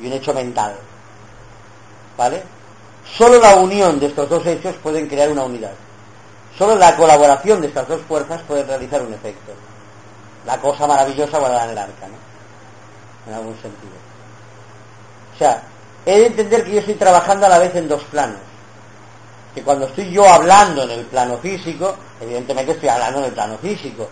y 0.00 0.06
un 0.06 0.12
hecho 0.12 0.32
mental. 0.32 0.76
¿Vale? 2.16 2.42
Solo 3.14 3.38
la 3.38 3.56
unión 3.56 4.00
de 4.00 4.06
estos 4.06 4.28
dos 4.28 4.44
hechos 4.46 4.74
pueden 4.82 5.08
crear 5.08 5.30
una 5.30 5.44
unidad. 5.44 5.72
Solo 6.58 6.74
la 6.74 6.96
colaboración 6.96 7.60
de 7.60 7.68
estas 7.68 7.86
dos 7.86 8.00
fuerzas 8.08 8.40
puede 8.42 8.64
realizar 8.64 9.02
un 9.02 9.12
efecto. 9.12 9.52
La 10.46 10.60
cosa 10.60 10.86
maravillosa 10.86 11.38
guardada 11.38 11.64
en 11.64 11.70
el 11.70 11.78
arca, 11.78 12.08
¿no? 12.08 13.30
En 13.30 13.34
algún 13.34 13.54
sentido. 13.54 13.92
O 15.34 15.38
sea, 15.38 15.62
he 16.06 16.18
de 16.18 16.26
entender 16.26 16.64
que 16.64 16.72
yo 16.72 16.78
estoy 16.80 16.94
trabajando 16.94 17.46
a 17.46 17.50
la 17.50 17.58
vez 17.58 17.74
en 17.74 17.88
dos 17.88 18.02
planos. 18.04 18.38
Que 19.54 19.62
cuando 19.62 19.86
estoy 19.86 20.10
yo 20.10 20.26
hablando 20.28 20.82
en 20.82 20.90
el 20.90 21.04
plano 21.06 21.38
físico, 21.38 21.96
evidentemente 22.20 22.72
estoy 22.72 22.88
hablando 22.88 23.18
en 23.20 23.24
el 23.26 23.32
plano 23.32 23.58
físico. 23.58 24.08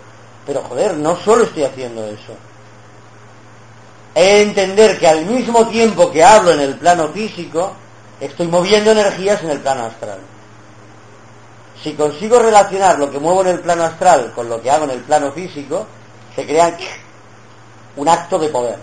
Pero 0.47 0.63
joder, 0.63 0.97
no 0.97 1.17
solo 1.17 1.45
estoy 1.45 1.65
haciendo 1.65 2.07
eso. 2.07 2.35
He 4.15 4.23
de 4.23 4.43
entender 4.43 4.99
que 4.99 5.09
al 5.09 5.25
mismo 5.27 5.67
tiempo 5.69 6.11
que 6.11 6.23
hablo 6.23 6.53
en 6.53 6.61
el 6.61 6.77
plano 6.77 7.09
físico, 7.09 7.75
estoy 8.21 8.47
moviendo 8.47 8.93
energías 8.93 9.43
en 9.43 9.51
el 9.51 9.61
plano 9.61 9.85
astral. 9.85 10.19
Si 11.83 11.93
consigo 11.95 12.39
relacionar 12.39 12.99
lo 12.99 13.11
que 13.11 13.19
muevo 13.19 13.43
en 13.43 13.49
el 13.49 13.61
plano 13.61 13.85
astral 13.85 14.33
con 14.35 14.49
lo 14.49 14.63
que 14.63 14.71
hago 14.71 14.85
en 14.85 14.91
el 14.91 15.01
plano 15.01 15.33
físico, 15.33 15.87
se 16.35 16.47
crea 16.47 16.77
un 17.97 18.09
acto 18.09 18.39
de 18.39 18.49
poder. 18.49 18.79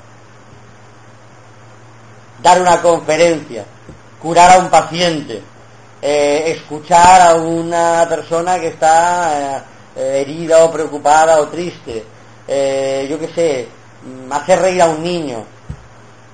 Dar 2.41 2.61
una 2.61 2.81
conferencia, 2.81 3.65
curar 4.21 4.51
a 4.51 4.57
un 4.59 4.69
paciente, 4.69 5.41
eh, 6.01 6.43
escuchar 6.47 7.21
a 7.21 7.35
una 7.35 8.05
persona 8.09 8.59
que 8.59 8.67
está 8.67 9.63
eh, 9.95 10.21
herida 10.21 10.63
o 10.63 10.71
preocupada 10.71 11.39
o 11.39 11.47
triste, 11.47 12.03
eh, 12.47 13.07
yo 13.09 13.19
qué 13.19 13.27
sé, 13.27 13.67
mm, 14.03 14.31
hacer 14.31 14.59
reír 14.59 14.81
a 14.81 14.87
un 14.87 15.03
niño. 15.03 15.45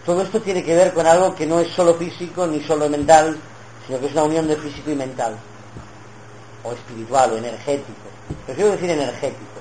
Todo 0.07 0.21
esto 0.21 0.41
tiene 0.41 0.63
que 0.63 0.73
ver 0.73 0.93
con 0.93 1.05
algo 1.05 1.35
que 1.35 1.45
no 1.45 1.59
es 1.59 1.67
solo 1.73 1.93
físico 1.95 2.47
ni 2.47 2.61
solo 2.63 2.87
mental, 2.87 3.37
sino 3.85 3.99
que 3.99 4.05
es 4.05 4.13
una 4.13 4.23
unión 4.23 4.47
de 4.47 4.55
físico 4.55 4.89
y 4.89 4.95
mental, 4.95 5.35
o 6.63 6.71
espiritual 6.71 7.33
o 7.33 7.37
energético. 7.37 8.07
Prefiero 8.45 8.71
decir 8.71 8.89
energético, 8.89 9.59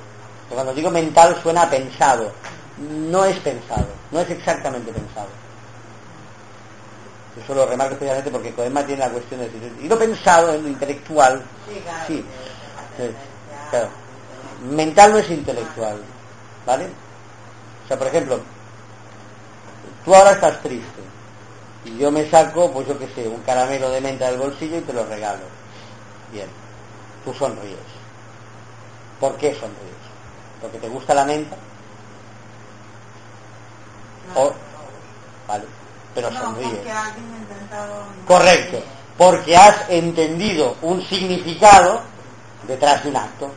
porque 0.49 0.55
cuando 0.55 0.72
digo 0.72 0.88
mental 0.88 1.36
suena 1.42 1.62
a 1.62 1.68
pensado, 1.68 2.30
no 2.78 3.24
es 3.24 3.36
pensado, 3.40 3.88
no 4.12 4.20
es 4.20 4.30
exactamente 4.30 4.92
pensado. 4.92 5.26
Eso 7.42 7.53
lo 7.53 7.66
remarco 7.66 7.94
especialmente 7.94 8.30
porque 8.30 8.53
Coema 8.53 8.86
tiene 8.86 9.01
la 9.01 9.11
cuestión 9.11 9.40
de 9.40 9.47
decir, 9.51 9.72
y 9.82 9.88
lo 9.88 9.99
pensado 9.99 10.55
en 10.55 10.62
lo 10.62 10.68
intelectual, 10.68 11.42
Sí, 11.68 11.80
claro. 11.82 12.05
sí, 12.07 12.24
claro. 13.70 13.88
Mental 14.70 15.11
no 15.11 15.18
es 15.18 15.28
intelectual, 15.28 16.01
¿vale? 16.64 16.86
O 17.84 17.88
sea, 17.88 17.99
por 17.99 18.07
ejemplo, 18.07 18.40
tú 20.07 20.14
ahora 20.14 20.30
estás 20.30 20.62
triste 20.62 21.02
y 21.84 21.98
yo 21.98 22.11
me 22.11 22.30
saco, 22.30 22.70
pues 22.72 22.86
yo 22.86 22.98
qué 22.98 23.09
sé, 23.09 23.28
un 23.28 23.42
caramelo 23.42 23.90
de 23.90 24.00
menta 24.00 24.30
del 24.30 24.38
bolsillo 24.38 24.78
y 24.78 24.82
te 24.82 24.92
lo 24.92 25.04
regalo. 25.04 25.42
Bien, 26.32 26.48
tú 27.24 27.34
sonríes. 27.34 27.76
¿Por 29.20 29.36
qué 29.36 29.52
sonríes? 29.54 30.07
¿Porque 30.61 30.78
te 30.78 30.88
gusta 30.88 31.12
la 31.12 31.24
menta? 31.24 31.57
O, 34.34 34.52
vale, 35.46 35.64
pero 36.14 36.30
no, 36.30 36.40
sonríes. 36.40 36.70
porque 36.70 36.88
intentado... 36.88 38.04
Correcto, 38.26 38.82
porque 39.18 39.57
has 39.57 39.88
entendido 39.88 40.76
un 40.82 41.02
significado 41.02 42.00
detrás 42.66 43.02
de 43.02 43.11
un 43.11 43.16
acto. 43.16 43.50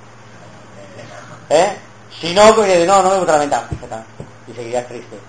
¿Eh? 1.49 1.77
Si 2.19 2.33
no, 2.33 2.55
porque 2.55 2.85
no, 2.85 3.03
no 3.03 3.09
me 3.09 3.17
gusta 3.17 3.33
la 3.33 3.39
menta, 3.39 3.67
y 4.47 4.53
seguirías 4.53 4.87
triste. 4.87 5.28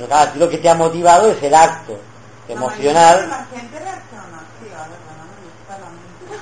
Pero 0.00 0.08
claro, 0.08 0.32
lo 0.36 0.48
que 0.48 0.56
te 0.56 0.70
ha 0.70 0.74
motivado 0.74 1.30
es 1.30 1.42
el 1.42 1.54
acto 1.54 1.98
emocional. 2.48 3.28
La 3.28 3.44
gente 3.54 3.78
reacciona 3.78 4.24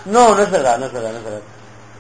no. 0.05 0.29
No, 0.29 0.35
no 0.37 0.43
es 0.43 0.51
verdad, 0.51 0.79
no 0.79 0.87
es 0.87 0.93
verdad, 0.93 1.11
no 1.11 1.19
es 1.19 1.25
verdad. 1.25 1.41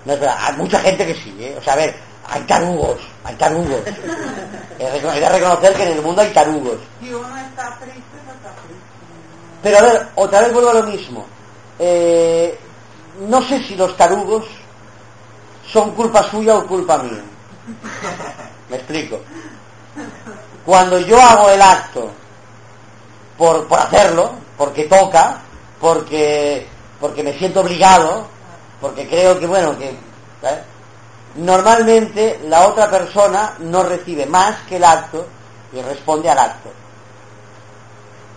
No 0.05 0.13
es 0.13 0.21
verdad. 0.21 0.37
Hay 0.41 0.57
mucha 0.57 0.79
gente 0.79 1.05
que 1.05 1.15
sí, 1.15 1.37
¿eh? 1.41 1.57
O 1.59 1.63
sea, 1.63 1.73
a 1.73 1.77
ver, 1.77 1.97
hay 2.29 2.43
tarugos, 2.43 3.01
hay 3.25 3.35
tarugos. 3.35 3.81
He 4.79 4.85
de 4.85 5.29
reconocer 5.29 5.75
que 5.75 5.83
en 5.83 5.93
el 5.95 6.03
mundo 6.03 6.23
hay 6.23 6.29
tarugos. 6.29 6.79
Si 7.01 7.13
uno 7.13 7.37
está 7.37 7.77
triste, 7.81 8.03
pues 8.25 8.37
está 8.37 8.51
triste. 8.63 8.85
Pero 9.61 9.79
a 9.79 9.83
ver, 9.83 10.09
otra 10.15 10.41
vez 10.43 10.53
vuelvo 10.53 10.71
a 10.71 10.75
lo 10.75 10.83
mismo. 10.85 11.27
Eh, 11.81 12.57
no 13.29 13.43
sé 13.43 13.65
si 13.65 13.75
los 13.75 13.97
tarugos 13.97 14.45
son 15.73 15.91
culpa 15.97 16.23
suya 16.31 16.57
o 16.57 16.67
culpa 16.69 16.99
mía. 16.99 17.21
Me 18.71 18.77
explico. 18.77 19.21
Cuando 20.69 20.99
yo 20.99 21.19
hago 21.19 21.49
el 21.49 21.63
acto 21.63 22.11
por, 23.39 23.67
por 23.69 23.79
hacerlo, 23.79 24.33
porque 24.59 24.85
toca, 24.85 25.39
porque, 25.81 26.67
porque 27.01 27.23
me 27.23 27.33
siento 27.39 27.63
obligado, 27.63 28.27
porque 28.79 29.09
creo 29.09 29.41
que, 29.41 29.47
bueno, 29.47 29.79
que... 29.79 29.89
¿eh? 29.89 30.63
Normalmente 31.37 32.41
la 32.45 32.67
otra 32.67 32.91
persona 32.91 33.55
no 33.61 33.83
recibe 33.83 34.27
más 34.27 34.57
que 34.69 34.77
el 34.77 34.85
acto 34.85 35.27
y 35.73 35.81
responde 35.81 36.29
al 36.29 36.39
acto. 36.39 36.69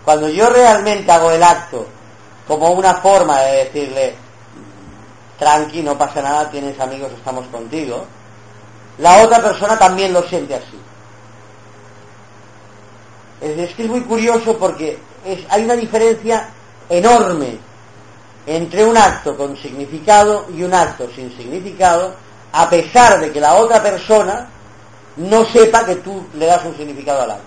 Cuando 0.02 0.30
yo 0.30 0.48
realmente 0.48 1.12
hago 1.12 1.32
el 1.32 1.42
acto 1.42 1.86
como 2.48 2.70
una 2.70 2.94
forma 2.94 3.40
de 3.40 3.64
decirle, 3.64 4.14
tranqui, 5.38 5.82
no 5.82 5.98
pasa 5.98 6.22
nada, 6.22 6.50
tienes 6.50 6.80
amigos, 6.80 7.12
estamos 7.12 7.46
contigo, 7.48 8.06
la 8.96 9.22
otra 9.22 9.42
persona 9.42 9.78
también 9.78 10.14
lo 10.14 10.22
siente 10.22 10.54
así. 10.54 10.81
Es, 13.42 13.74
que 13.74 13.82
es 13.84 13.88
muy 13.88 14.02
curioso 14.02 14.56
porque 14.56 14.98
es- 15.24 15.40
hay 15.48 15.64
una 15.64 15.74
diferencia 15.74 16.48
enorme 16.88 17.58
entre 18.46 18.84
un 18.84 18.96
acto 18.96 19.36
con 19.36 19.56
significado 19.56 20.46
y 20.54 20.62
un 20.62 20.72
acto 20.74 21.08
sin 21.14 21.36
significado, 21.36 22.14
a 22.52 22.68
pesar 22.70 23.20
de 23.20 23.32
que 23.32 23.40
la 23.40 23.54
otra 23.54 23.82
persona 23.82 24.48
no 25.16 25.44
sepa 25.44 25.84
que 25.84 25.96
tú 25.96 26.24
le 26.34 26.46
das 26.46 26.64
un 26.64 26.76
significado 26.76 27.22
al 27.22 27.30
acto. 27.32 27.44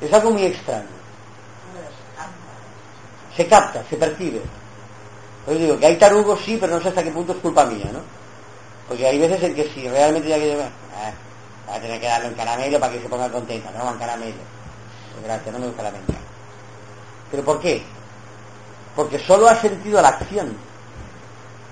Es 0.00 0.12
algo 0.12 0.30
muy 0.32 0.44
extraño. 0.44 0.88
Se 3.36 3.46
capta, 3.46 3.82
se 3.88 3.96
percibe. 3.96 4.40
Pues 5.44 5.58
digo 5.58 5.78
que 5.78 5.86
hay 5.86 5.96
tarugos 5.96 6.40
sí, 6.44 6.56
pero 6.60 6.74
no 6.76 6.80
sé 6.82 6.88
hasta 6.88 7.02
qué 7.02 7.10
punto 7.10 7.32
es 7.32 7.38
culpa 7.38 7.64
mía, 7.64 7.90
¿no? 7.92 8.00
Porque 8.88 9.06
hay 9.06 9.18
veces 9.18 9.42
en 9.42 9.54
que 9.54 9.64
si 9.72 9.88
realmente 9.88 10.28
ya 10.28 10.38
que 10.38 10.52
yo, 10.52 10.58
voy 11.66 11.76
a 11.76 11.80
tener 11.80 12.00
que 12.00 12.06
darle 12.06 12.28
un 12.28 12.34
caramelo 12.34 12.80
para 12.80 12.92
que 12.92 13.00
se 13.00 13.08
ponga 13.08 13.30
contenta, 13.30 13.70
no 13.70 13.90
un 13.90 13.98
caramelo. 13.98 14.36
Pues 15.12 15.24
gracias, 15.24 15.52
no 15.52 15.58
me 15.58 15.66
gusta 15.66 15.82
la 15.82 15.90
menta. 15.90 16.14
¿Pero 17.30 17.44
por 17.44 17.60
qué? 17.60 17.82
Porque 18.96 19.18
solo 19.18 19.48
ha 19.48 19.56
sentido 19.56 20.00
la 20.02 20.08
acción. 20.08 20.56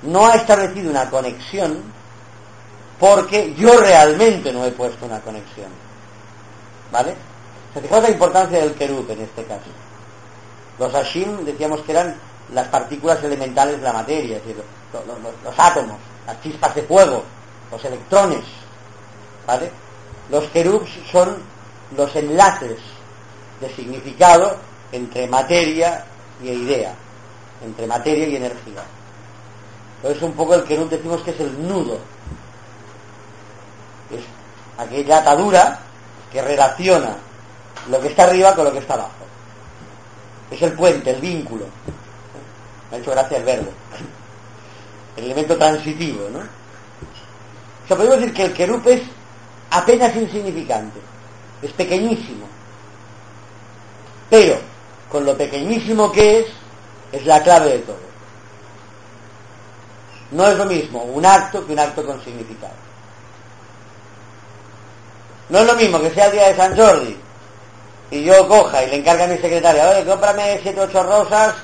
No 0.02 0.26
ha 0.26 0.34
establecido 0.34 0.90
una 0.90 1.08
conexión 1.08 1.82
porque 2.98 3.54
yo 3.54 3.78
realmente 3.80 4.52
no 4.52 4.64
he 4.64 4.70
puesto 4.72 5.06
una 5.06 5.20
conexión. 5.20 5.68
¿Vale? 6.90 7.14
O 7.70 7.72
sea, 7.72 7.82
fijaos 7.82 8.02
la 8.02 8.10
importancia 8.10 8.58
del 8.58 8.74
querub 8.74 9.08
en 9.10 9.20
este 9.22 9.44
caso. 9.44 9.70
Los 10.78 10.92
Hashim 10.92 11.44
decíamos 11.44 11.80
que 11.82 11.92
eran 11.92 12.14
las 12.52 12.68
partículas 12.68 13.22
elementales 13.22 13.76
de 13.78 13.82
la 13.82 13.92
materia, 13.92 14.36
es 14.36 14.42
decir, 14.44 14.62
lo- 14.92 15.04
lo- 15.06 15.18
lo- 15.20 15.32
los 15.44 15.58
átomos, 15.58 15.96
las 16.26 16.40
chispas 16.42 16.74
de 16.74 16.82
fuego, 16.82 17.22
los 17.70 17.84
electrones. 17.84 18.44
¿Vale? 19.46 19.70
Los 20.30 20.44
querubs 20.48 20.90
son 21.10 21.36
los 21.96 22.14
enlaces 22.16 22.78
de 23.60 23.74
significado 23.74 24.56
entre 24.92 25.26
materia 25.26 26.04
y 26.42 26.48
idea, 26.48 26.94
entre 27.64 27.86
materia 27.86 28.26
y 28.26 28.36
energía. 28.36 28.82
Entonces 29.96 30.22
un 30.22 30.32
poco 30.32 30.54
el 30.54 30.64
querub 30.64 30.88
decimos 30.88 31.22
que 31.22 31.30
es 31.30 31.40
el 31.40 31.68
nudo, 31.68 31.98
es 34.10 34.24
aquella 34.78 35.18
atadura 35.18 35.78
que 36.32 36.42
relaciona 36.42 37.16
lo 37.88 38.00
que 38.00 38.08
está 38.08 38.24
arriba 38.24 38.54
con 38.54 38.64
lo 38.64 38.72
que 38.72 38.78
está 38.78 38.94
abajo. 38.94 39.10
Es 40.50 40.60
el 40.62 40.72
puente, 40.72 41.10
el 41.10 41.20
vínculo. 41.20 41.66
Me 42.90 42.96
ha 42.96 43.00
hecho 43.00 43.10
gracia 43.10 43.38
el 43.38 43.44
verbo. 43.44 43.70
El 45.16 45.24
elemento 45.24 45.56
transitivo, 45.56 46.28
¿no? 46.30 46.40
O 46.40 47.88
sea, 47.88 47.96
podemos 47.96 48.18
decir 48.18 48.34
que 48.34 48.44
el 48.44 48.52
querub 48.52 48.86
es 48.88 49.02
apenas 49.72 50.14
insignificante, 50.14 51.00
es 51.62 51.72
pequeñísimo. 51.72 52.46
Pero, 54.28 54.56
con 55.10 55.24
lo 55.24 55.36
pequeñísimo 55.36 56.12
que 56.12 56.40
es, 56.40 56.46
es 57.12 57.26
la 57.26 57.42
clave 57.42 57.70
de 57.70 57.78
todo. 57.80 58.12
No 60.30 60.46
es 60.46 60.56
lo 60.56 60.64
mismo 60.64 61.02
un 61.02 61.24
acto 61.26 61.66
que 61.66 61.72
un 61.72 61.78
acto 61.78 62.04
con 62.04 62.22
significado. 62.22 62.72
No 65.48 65.58
es 65.58 65.66
lo 65.66 65.74
mismo 65.74 66.00
que 66.00 66.10
sea 66.10 66.26
el 66.26 66.32
día 66.32 66.48
de 66.48 66.56
San 66.56 66.76
Jordi 66.76 67.16
y 68.10 68.24
yo 68.24 68.46
coja 68.48 68.84
y 68.84 68.90
le 68.90 68.96
encarga 68.96 69.24
a 69.24 69.28
mi 69.28 69.38
secretaria, 69.38 69.88
oye, 69.88 70.04
cómprame 70.04 70.60
siete 70.62 70.80
ocho 70.80 71.02
rosas, 71.02 71.54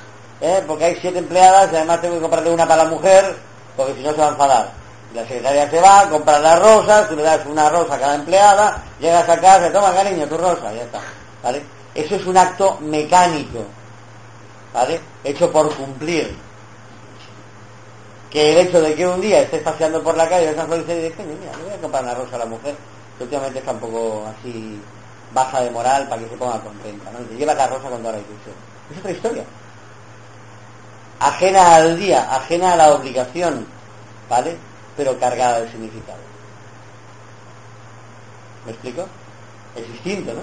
¿eh? 0.41 0.63
porque 0.67 0.85
hay 0.85 0.97
siete 0.99 1.19
empleadas 1.19 1.71
y 1.71 1.75
además 1.75 2.01
tengo 2.01 2.15
que 2.15 2.21
comprarle 2.21 2.51
una 2.51 2.67
para 2.67 2.83
la 2.83 2.89
mujer, 2.89 3.35
porque 3.75 3.93
si 3.95 4.01
no 4.01 4.11
se 4.11 4.17
va 4.17 4.27
a 4.27 4.31
enfadar. 4.31 4.78
La 5.13 5.21
secretaria 5.23 5.69
se 5.69 5.81
va, 5.81 6.07
compra 6.09 6.39
las 6.39 6.59
rosas, 6.59 7.09
tú 7.09 7.15
le 7.15 7.23
das 7.23 7.45
una 7.47 7.67
rosa 7.69 7.95
a 7.95 7.99
cada 7.99 8.15
empleada, 8.15 8.83
llegas 8.99 9.27
a 9.27 9.39
casa, 9.39 9.71
toma 9.71 9.93
cariño, 9.93 10.27
tu 10.27 10.37
rosa, 10.37 10.71
ya 10.73 10.83
está. 10.83 11.01
¿Vale? 11.41 11.63
Eso 11.95 12.15
es 12.15 12.25
un 12.25 12.37
acto 12.37 12.77
mecánico, 12.81 13.65
¿vale? 14.73 15.01
Hecho 15.23 15.51
por 15.51 15.73
cumplir. 15.75 16.37
Que 18.29 18.51
el 18.51 18.67
hecho 18.67 18.79
de 18.81 18.93
que 18.93 19.07
un 19.07 19.19
día 19.19 19.41
estés 19.41 19.63
paseando 19.63 20.03
por 20.03 20.15
la 20.15 20.29
calle, 20.29 20.51
esa 20.51 20.65
flor 20.65 20.79
y 20.79 20.83
dices, 20.83 21.25
mira, 21.25 21.57
le 21.57 21.63
voy 21.63 21.73
a 21.73 21.81
comprar 21.81 22.03
una 22.03 22.13
rosa 22.13 22.35
a 22.35 22.39
la 22.39 22.45
mujer, 22.45 22.75
que 23.17 23.23
últimamente 23.23 23.59
está 23.59 23.71
un 23.71 23.79
poco 23.79 24.27
así 24.27 24.79
baja 25.33 25.61
de 25.61 25.71
moral 25.71 26.07
para 26.07 26.21
que 26.21 26.29
se 26.29 26.37
ponga 26.37 26.59
contenta, 26.59 27.09
¿no? 27.11 27.19
Te 27.19 27.35
lleva 27.35 27.55
la 27.55 27.67
rosa 27.67 27.89
con 27.89 27.99
toda 27.99 28.13
la 28.13 28.19
ilusión. 28.19 28.55
Es 28.91 28.99
otra 28.99 29.11
historia. 29.11 29.43
Ajena 31.19 31.75
al 31.75 31.99
día, 31.99 32.33
ajena 32.35 32.73
a 32.73 32.75
la 32.75 32.93
obligación, 32.93 33.65
¿vale? 34.29 34.57
Pero 34.99 35.17
cargada 35.17 35.61
de 35.61 35.71
significado. 35.71 36.19
¿Me 38.65 38.73
explico? 38.73 39.07
Es 39.73 39.87
distinto, 39.93 40.33
¿no? 40.33 40.41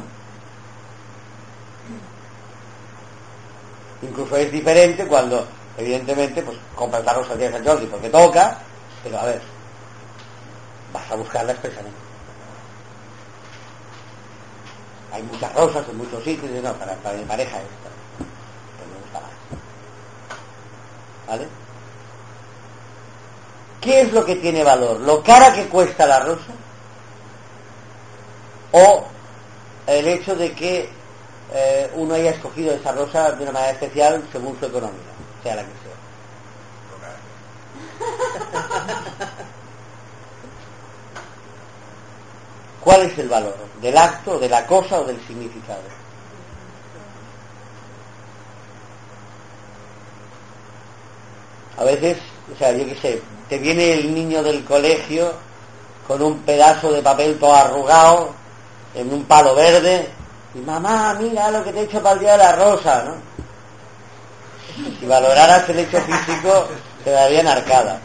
Incluso 4.00 4.34
es 4.38 4.50
diferente 4.50 5.06
cuando, 5.06 5.46
evidentemente, 5.76 6.40
pues 6.40 6.56
compras 6.74 7.04
la 7.04 7.12
rosa 7.12 7.34
el 7.34 7.38
día 7.38 7.50
de 7.50 7.58
San 7.58 7.66
Jordi 7.66 7.84
porque 7.84 8.08
toca, 8.08 8.56
pero 9.04 9.18
a 9.20 9.26
ver, 9.26 9.42
vas 10.90 11.10
a 11.10 11.16
buscarla 11.16 11.52
expresamente. 11.52 11.98
Hay 15.12 15.22
muchas 15.22 15.54
rosas 15.54 15.86
en 15.86 15.98
muchos 15.98 16.24
sitios, 16.24 16.50
no, 16.64 16.72
para, 16.76 16.94
para 16.94 17.18
mi 17.18 17.24
pareja 17.24 17.58
esta, 17.58 17.90
que 18.78 18.86
me 18.90 18.98
gusta 19.02 19.20
más. 19.20 19.30
¿Vale? 21.26 21.65
¿Qué 23.86 24.00
es 24.00 24.12
lo 24.12 24.24
que 24.24 24.34
tiene 24.34 24.64
valor? 24.64 24.98
¿Lo 24.98 25.22
cara 25.22 25.54
que 25.54 25.68
cuesta 25.68 26.06
la 26.06 26.18
rosa? 26.18 26.52
¿O 28.72 29.04
el 29.86 30.08
hecho 30.08 30.34
de 30.34 30.52
que 30.54 30.90
eh, 31.54 31.88
uno 31.94 32.14
haya 32.14 32.30
escogido 32.30 32.74
esa 32.74 32.90
rosa 32.90 33.30
de 33.30 33.44
una 33.44 33.52
manera 33.52 33.70
especial 33.70 34.28
según 34.32 34.58
su 34.58 34.66
economía, 34.66 34.98
sea 35.44 35.54
la 35.54 35.62
que 35.62 35.68
sea. 35.68 35.94
¿Cuál 42.82 43.02
es 43.02 43.16
el 43.18 43.28
valor? 43.28 43.56
¿Del 43.80 43.96
acto, 43.96 44.40
de 44.40 44.48
la 44.48 44.66
cosa 44.66 44.98
o 44.98 45.04
del 45.04 45.24
significado? 45.28 45.82
A 51.78 51.84
veces, 51.84 52.18
o 52.52 52.58
sea, 52.58 52.72
yo 52.72 52.84
qué 52.86 52.94
sé, 52.96 53.22
te 53.48 53.58
viene 53.58 53.94
el 53.94 54.14
niño 54.14 54.42
del 54.42 54.64
colegio 54.64 55.32
con 56.06 56.22
un 56.22 56.38
pedazo 56.40 56.92
de 56.92 57.02
papel 57.02 57.38
todo 57.38 57.54
arrugado, 57.54 58.30
en 58.94 59.12
un 59.12 59.24
palo 59.24 59.54
verde, 59.54 60.08
y 60.54 60.58
mamá, 60.58 61.14
mira 61.20 61.50
lo 61.50 61.62
que 61.64 61.72
te 61.72 61.80
he 61.80 61.82
hecho 61.84 62.02
para 62.02 62.14
el 62.14 62.20
día 62.20 62.32
de 62.32 62.38
la 62.38 62.52
rosa, 62.52 63.04
¿no? 63.04 63.14
Si 65.00 65.06
valoraras 65.06 65.68
el 65.68 65.80
hecho 65.80 66.00
físico, 66.00 66.68
te 67.04 67.10
darían 67.10 67.46
arcadas. 67.46 67.98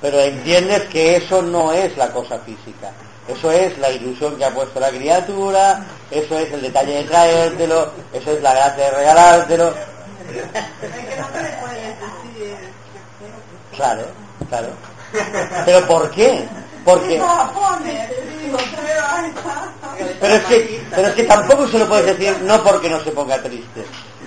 Pero 0.00 0.20
entiendes 0.20 0.84
que 0.84 1.16
eso 1.16 1.42
no 1.42 1.72
es 1.72 1.96
la 1.96 2.10
cosa 2.10 2.38
física. 2.38 2.92
Eso 3.28 3.50
es 3.52 3.78
la 3.78 3.90
ilusión 3.90 4.36
que 4.36 4.44
ha 4.44 4.50
puesto 4.50 4.80
la 4.80 4.90
criatura, 4.90 5.84
eso 6.10 6.38
es 6.38 6.52
el 6.52 6.62
detalle 6.62 6.94
de 6.94 7.04
traértelo, 7.04 7.92
eso 8.12 8.32
es 8.32 8.42
la 8.42 8.54
gracia 8.54 8.84
de 8.84 8.90
regalártelo. 8.90 9.74
Claro, 13.80 14.04
claro. 14.50 14.68
¿Pero 15.64 15.86
por 15.86 16.10
qué? 16.10 16.46
Porque... 16.84 17.22
Pero 20.20 20.34
es, 20.34 20.44
que, 20.44 20.86
pero 20.90 21.08
es 21.08 21.14
que 21.14 21.24
tampoco 21.24 21.66
se 21.68 21.78
lo 21.78 21.88
puedes 21.88 22.06
decir 22.06 22.42
no 22.42 22.62
porque 22.62 22.90
no 22.90 23.02
se 23.02 23.10
ponga 23.10 23.42
triste, 23.42 23.84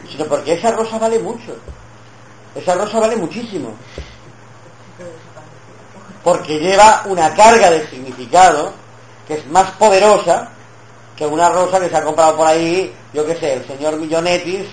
sino 0.10 0.26
porque 0.26 0.54
esa 0.54 0.72
rosa 0.72 0.98
vale 0.98 1.20
mucho. 1.20 1.56
Esa 2.56 2.76
rosa 2.76 3.00
vale 3.00 3.16
muchísimo. 3.16 3.74
Porque 6.24 6.60
lleva 6.60 7.04
una 7.06 7.34
carga 7.36 7.70
de 7.70 7.88
significado 7.88 8.74
que 9.28 9.36
es 9.36 9.48
más 9.48 9.72
poderosa 9.72 10.50
que 11.16 11.26
una 11.26 11.50
rosa 11.50 11.80
que 11.80 11.90
se 11.90 11.98
ha 11.98 12.04
comprado 12.04 12.38
por 12.38 12.48
ahí, 12.48 12.94
yo 13.14 13.26
qué 13.26 13.36
sé, 13.36 13.54
el 13.54 13.68
señor 13.68 13.98
Millonetis 13.98 14.66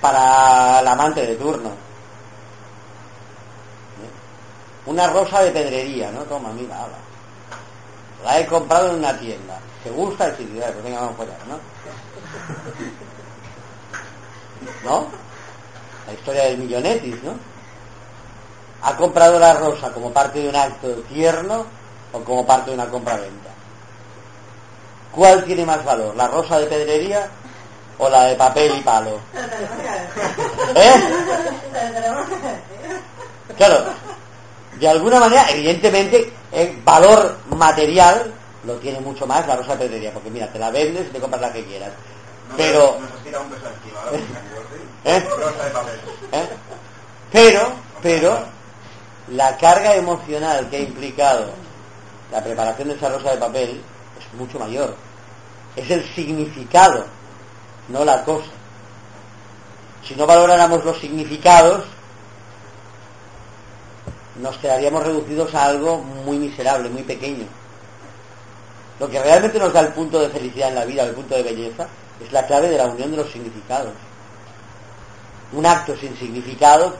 para 0.00 0.80
el 0.80 0.88
amante 0.88 1.26
de 1.26 1.36
turno. 1.36 1.85
Una 4.86 5.08
rosa 5.08 5.42
de 5.42 5.50
pedrería, 5.50 6.10
¿no? 6.12 6.20
Toma, 6.22 6.50
mira, 6.50 6.76
ala. 6.76 6.98
La 8.24 8.40
he 8.40 8.46
comprado 8.46 8.90
en 8.90 8.96
una 8.96 9.18
tienda. 9.18 9.58
¿Te 9.82 9.90
gusta? 9.90 10.26
el 10.26 10.34
pues 10.34 10.84
venga, 10.84 11.00
vamos 11.00 11.20
allá, 11.20 11.36
¿no? 11.48 11.58
¿No? 14.84 15.06
La 16.06 16.12
historia 16.12 16.44
del 16.44 16.58
millonetis, 16.58 17.22
¿no? 17.22 17.34
¿Ha 18.82 18.96
comprado 18.96 19.38
la 19.38 19.54
rosa 19.54 19.92
como 19.92 20.12
parte 20.12 20.40
de 20.40 20.48
un 20.48 20.56
acto 20.56 20.88
tierno 21.08 21.66
o 22.12 22.20
como 22.20 22.46
parte 22.46 22.70
de 22.70 22.76
una 22.76 22.88
compra-venta? 22.88 23.50
¿Cuál 25.12 25.44
tiene 25.44 25.64
más 25.64 25.84
valor? 25.84 26.14
¿La 26.14 26.28
rosa 26.28 26.58
de 26.58 26.66
pedrería 26.66 27.28
o 27.98 28.08
la 28.08 28.24
de 28.24 28.36
papel 28.36 28.76
y 28.76 28.80
palo? 28.82 29.18
¿Eh? 30.74 30.94
Claro, 33.56 33.84
de 34.78 34.88
alguna 34.88 35.20
manera, 35.20 35.46
evidentemente, 35.50 36.32
el 36.52 36.76
valor 36.82 37.36
material 37.50 38.32
lo 38.64 38.74
tiene 38.74 39.00
mucho 39.00 39.26
más 39.26 39.46
la 39.46 39.56
rosa 39.56 39.76
de 39.76 39.86
pedrería, 39.86 40.12
porque 40.12 40.30
mira, 40.30 40.52
te 40.52 40.58
la 40.58 40.70
vendes 40.70 41.06
y 41.06 41.10
te 41.10 41.20
compras 41.20 41.40
la 41.40 41.52
que 41.52 41.64
quieras. 41.64 41.90
pero... 42.56 42.96
¿Eh? 45.04 45.24
¿Eh? 46.32 46.48
Pero, 47.32 47.72
pero, 48.02 48.38
la 49.28 49.56
carga 49.56 49.94
emocional 49.94 50.68
que 50.68 50.76
ha 50.76 50.80
implicado 50.80 51.50
la 52.32 52.42
preparación 52.42 52.88
de 52.88 52.94
esa 52.94 53.08
rosa 53.08 53.30
de 53.30 53.38
papel 53.38 53.80
es 54.18 54.38
mucho 54.38 54.58
mayor. 54.58 54.96
Es 55.76 55.90
el 55.90 56.04
significado, 56.14 57.06
no 57.88 58.04
la 58.04 58.24
cosa. 58.24 58.46
Si 60.02 60.14
no 60.14 60.26
valoráramos 60.26 60.84
los 60.84 60.98
significados, 60.98 61.84
nos 64.40 64.58
quedaríamos 64.58 65.02
reducidos 65.02 65.54
a 65.54 65.66
algo 65.66 65.98
muy 65.98 66.38
miserable, 66.38 66.88
muy 66.88 67.02
pequeño. 67.02 67.46
Lo 68.98 69.08
que 69.08 69.22
realmente 69.22 69.58
nos 69.58 69.72
da 69.72 69.80
el 69.80 69.92
punto 69.92 70.20
de 70.20 70.28
felicidad 70.28 70.68
en 70.68 70.74
la 70.74 70.84
vida, 70.84 71.04
el 71.04 71.14
punto 71.14 71.34
de 71.34 71.42
belleza, 71.42 71.86
es 72.20 72.32
la 72.32 72.46
clave 72.46 72.68
de 72.68 72.78
la 72.78 72.86
unión 72.86 73.10
de 73.10 73.18
los 73.18 73.30
significados. 73.30 73.92
Un 75.52 75.64
acto 75.64 75.96
sin 75.96 76.16
significado 76.16 76.96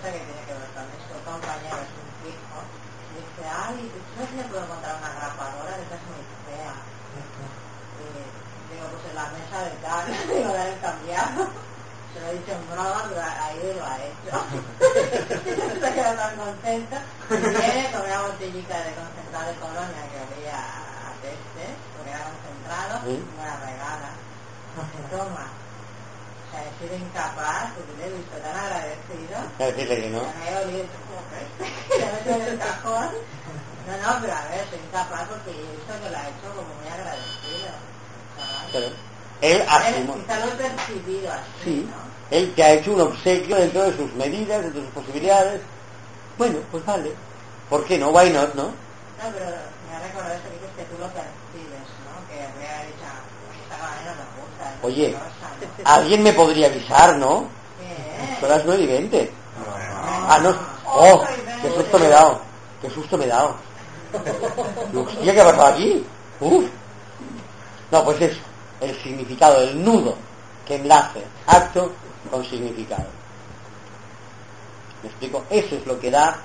tiene 0.00 0.42
que 0.46 0.54
ver 0.54 0.70
con 0.72 0.84
esto. 0.96 1.12
Un 1.16 1.24
compañero 1.24 1.76
es 1.76 1.92
un 1.92 2.08
fijo. 2.24 2.58
Dice, 3.16 3.42
ay, 3.48 3.90
¿tú 3.92 3.98
sabes 4.16 4.30
si 4.30 4.48
puedo 4.48 4.64
encontrar 4.64 4.96
una 4.96 5.12
grapadora? 5.12 5.72
Esa 5.76 5.96
es 5.96 6.04
muy 6.08 6.22
fea. 6.46 6.74
Y 8.00 8.74
digo, 8.74 8.86
pues 8.88 9.04
en 9.10 9.16
la 9.16 9.26
mesa 9.34 9.58
de 9.64 9.72
tal. 9.82 10.04
Digo, 10.28 10.52
dale 10.52 10.76
cambiado 10.80 11.70
se 12.14 12.20
lo 12.20 12.32
ahí 12.88 13.74
lo 13.76 13.84
ha 13.84 13.96
hecho. 13.98 15.80
se 15.80 15.92
queda 15.94 16.16
tan 16.16 16.36
contenta. 16.36 17.02
Viene 17.28 17.90
con 17.92 18.00
una 18.02 18.22
botellita 18.22 18.76
de 18.84 18.94
concentrado 18.94 19.48
de 19.48 19.56
colonia 19.60 20.02
que 20.10 20.18
había 20.20 20.56
a 20.58 21.12
peste, 21.20 21.64
porque 21.96 22.10
era 22.10 22.24
concentrado, 22.24 23.10
y 23.10 23.12
me 23.36 23.44
la 23.44 23.56
regala. 23.60 24.10
Toma. 25.10 25.46
O 25.50 26.52
sea, 26.52 26.62
he 26.66 26.72
sido 26.82 26.96
incapaz, 26.96 27.70
porque 27.74 27.92
le 27.98 28.06
he 28.06 28.16
visto 28.18 28.36
tan 28.38 28.56
agradecido. 28.56 29.36
Decirle 29.58 30.00
que 30.02 30.10
no. 30.10 30.20
Me 30.40 30.50
he 30.50 30.56
olido 30.64 30.86
como 31.06 31.20
peste. 31.30 31.98
Le 31.98 32.04
he 32.04 32.12
metido 32.12 32.34
en 32.36 32.42
el 32.54 32.58
cajón. 32.58 33.10
No, 33.86 33.96
no, 33.96 34.20
pero 34.20 34.32
a 34.34 34.44
ver, 34.46 34.64
soy 34.70 34.78
incapaz 34.78 35.28
porque 35.28 35.50
he 35.50 35.62
visto 35.74 35.92
que 36.02 36.10
lo 36.10 36.16
ha 36.16 36.28
hecho 36.28 36.46
como 36.54 36.74
muy 36.74 36.88
agradecido. 36.88 37.70
Pero 38.72 38.86
él 39.40 39.64
asumo. 39.68 40.14
Quizá 40.14 40.38
lo 40.40 40.46
he 40.52 40.54
percibido 40.56 41.32
así, 41.32 41.64
Sí. 41.64 41.88
¿no? 41.90 42.09
Él 42.30 42.52
te 42.54 42.62
ha 42.62 42.72
hecho 42.72 42.92
un 42.92 43.00
obsequio 43.00 43.56
dentro 43.56 43.82
de 43.82 43.96
sus 43.96 44.12
medidas, 44.14 44.62
dentro 44.62 44.80
de 44.80 44.86
sus 44.86 44.94
posibilidades. 44.94 45.60
Bueno, 46.38 46.58
pues 46.70 46.84
vale. 46.84 47.12
¿Por 47.68 47.84
qué 47.84 47.98
no? 47.98 48.10
Why 48.10 48.30
not, 48.30 48.54
no? 48.54 48.64
No, 48.64 48.72
pero 49.32 49.46
me 49.46 49.96
ha 49.96 50.00
recordado 50.00 50.34
eso 50.34 50.44
que 50.44 50.54
dices 50.54 50.70
que 50.76 50.84
tú 50.84 51.00
lo 51.00 51.06
percibes, 51.08 51.86
¿no? 52.06 52.28
Que 52.28 52.42
habría 52.42 52.86
dicho, 52.86 53.06
pues 53.46 53.58
esta 53.62 53.78
manera 53.78 54.14
me 54.14 54.24
gusta. 54.40 54.70
es 54.70 54.84
Oye, 54.84 55.16
alguien 55.84 56.22
me 56.22 56.32
podría 56.32 56.66
avisar, 56.68 57.16
¿no? 57.16 57.46
Son 58.40 58.48
las 58.48 58.64
9 58.64 58.82
y 58.82 58.86
20. 58.86 59.32
Ah, 60.28 60.38
no. 60.42 60.54
¡Oh! 60.86 61.24
¡Qué 61.60 61.70
susto 61.70 61.98
me 61.98 62.06
he 62.06 62.10
dado! 62.10 62.40
¡Qué 62.80 62.90
susto 62.90 63.18
me 63.18 63.24
he 63.24 63.28
dado! 63.28 63.56
Hostia, 64.94 65.34
¿qué 65.34 65.40
ha 65.40 65.44
pasado 65.44 65.66
aquí? 65.66 66.06
Uf. 66.40 66.64
No, 67.90 68.04
pues 68.04 68.20
eso. 68.20 68.40
El 68.80 68.96
significado, 69.02 69.60
el 69.60 69.84
nudo 69.84 70.16
que 70.66 70.76
enlace 70.76 71.22
acto 71.46 71.92
con 72.28 72.44
significado. 72.44 73.06
¿Me 75.02 75.08
explico? 75.08 75.44
Eso 75.48 75.76
es 75.76 75.86
lo 75.86 75.98
que 75.98 76.10
da... 76.10 76.38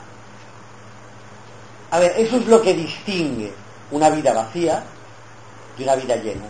A 1.91 1.99
ver, 1.99 2.13
eso 2.17 2.37
es 2.37 2.47
lo 2.47 2.61
que 2.61 2.73
distingue 2.73 3.53
una 3.91 4.09
vida 4.09 4.33
vacía 4.33 4.83
de 5.77 5.83
una 5.83 5.95
vida 5.95 6.15
llena. 6.15 6.45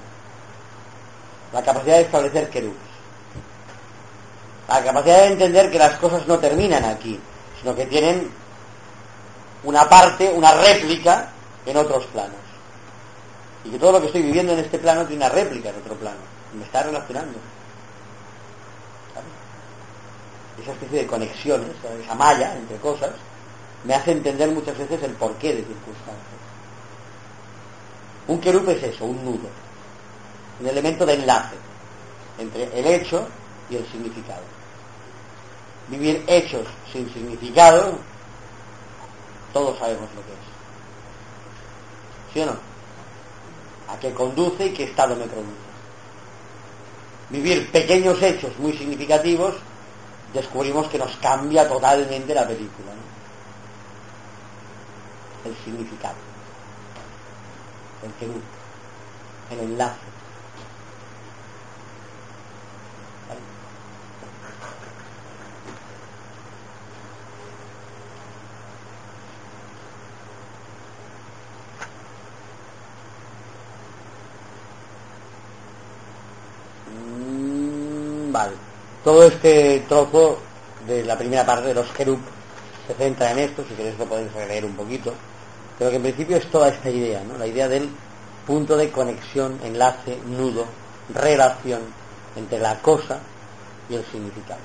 La 1.52 1.64
capacidad 1.64 1.98
de 1.98 2.02
establecer 2.04 2.50
querubes. 2.50 2.78
La 4.68 4.84
capacidad 4.84 5.20
de 5.20 5.28
entender 5.34 5.72
que 5.72 5.80
las 5.80 5.98
cosas 5.98 6.26
no 6.28 6.40
terminan 6.40 6.84
aquí, 6.86 7.20
sino 7.62 7.76
que 7.76 7.86
tienen 7.86 8.32
una 9.64 9.88
parte, 9.88 10.32
una 10.32 10.52
réplica 10.54 11.30
en 11.66 11.78
otros 11.78 12.06
planos. 12.08 12.38
Y 13.64 13.70
que 13.70 13.80
todo 13.80 13.94
lo 13.94 14.02
que 14.02 14.08
estoy 14.08 14.22
viviendo 14.22 14.54
en 14.54 14.60
este 14.60 14.78
plano 14.78 15.06
tiene 15.06 15.26
una 15.26 15.34
réplica 15.34 15.70
en 15.70 15.76
otro 15.78 15.96
plano. 15.96 16.20
Me 16.58 16.64
está 16.64 16.84
relacionando. 16.84 17.38
¿Sabes? 19.14 19.30
Esa 20.62 20.72
especie 20.72 21.00
de 21.00 21.08
conexiones, 21.08 21.70
esa 22.04 22.16
malla 22.16 22.56
entre 22.56 22.78
cosas, 22.78 23.12
me 23.84 23.94
hace 23.94 24.12
entender 24.12 24.52
muchas 24.52 24.78
veces 24.78 25.02
el 25.04 25.12
porqué 25.12 25.50
de 25.50 25.64
circunstancias. 25.64 26.36
Un 28.28 28.40
querub 28.40 28.68
es 28.70 28.82
eso, 28.82 29.06
un 29.06 29.24
nudo, 29.24 29.50
un 30.60 30.68
elemento 30.68 31.06
de 31.06 31.14
enlace 31.14 31.56
entre 32.40 32.80
el 32.80 32.86
hecho 32.88 33.28
y 33.70 33.76
el 33.76 33.86
significado. 33.92 34.42
Vivir 35.88 36.24
hechos 36.28 36.66
sin 36.92 37.12
significado, 37.14 38.00
todos 39.54 39.78
sabemos 39.78 40.10
lo 40.16 40.22
que 40.22 40.32
es. 40.32 40.56
¿Sí 42.34 42.42
o 42.42 42.46
no? 42.48 42.58
¿A 43.88 44.00
qué 44.00 44.12
conduce 44.14 44.66
y 44.66 44.74
qué 44.74 44.86
estado 44.86 45.16
me 45.16 45.26
produce? 45.26 45.66
Vivir 47.30 47.72
pequeños 47.72 48.22
hechos 48.22 48.58
muy 48.58 48.74
significativos, 48.74 49.56
descubrimos 50.34 50.88
que 50.88 50.98
nos 50.98 51.16
cambia 51.18 51.68
totalmente 51.68 52.34
la 52.34 52.48
película. 52.48 52.92
¿no? 52.94 53.06
El 55.50 55.56
significado. 55.64 56.16
El 58.04 58.12
querub. 58.14 58.42
El 59.52 59.60
enlace. 59.60 60.00
Mm, 76.88 78.32
Vale. 78.32 78.65
Todo 79.06 79.24
este 79.24 79.86
trozo 79.88 80.40
de 80.88 81.06
la 81.06 81.16
primera 81.16 81.46
parte 81.46 81.68
de 81.68 81.76
los 81.76 81.92
Kerub 81.92 82.20
se 82.88 82.94
centra 82.96 83.34
en 83.34 83.38
esto, 83.38 83.64
si 83.70 83.76
queréis 83.76 84.00
lo 84.00 84.06
podéis 84.06 84.34
releer 84.34 84.66
un 84.66 84.76
poquito, 84.76 85.14
pero 85.78 85.92
que 85.92 85.98
en 85.98 86.02
principio 86.02 86.38
es 86.38 86.50
toda 86.50 86.70
esta 86.70 86.90
idea, 86.90 87.22
¿no? 87.24 87.38
La 87.38 87.46
idea 87.46 87.68
del 87.68 87.88
punto 88.48 88.76
de 88.76 88.90
conexión, 88.90 89.60
enlace, 89.64 90.18
nudo, 90.26 90.66
relación 91.14 91.82
entre 92.36 92.58
la 92.58 92.82
cosa 92.82 93.20
y 93.92 93.94
el 93.94 94.04
significado. 94.06 94.60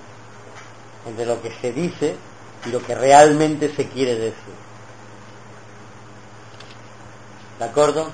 Entre 1.07 1.27
lo 1.27 1.43
que 1.43 1.53
se 1.61 1.73
dice 1.73 2.17
y 2.65 2.71
lo 2.71 2.81
que 2.83 2.95
realmente 2.95 3.75
se 3.77 3.89
quiere 3.89 4.15
decir. 4.15 4.55
¿De 7.59 7.65
acuerdo? 7.67 8.09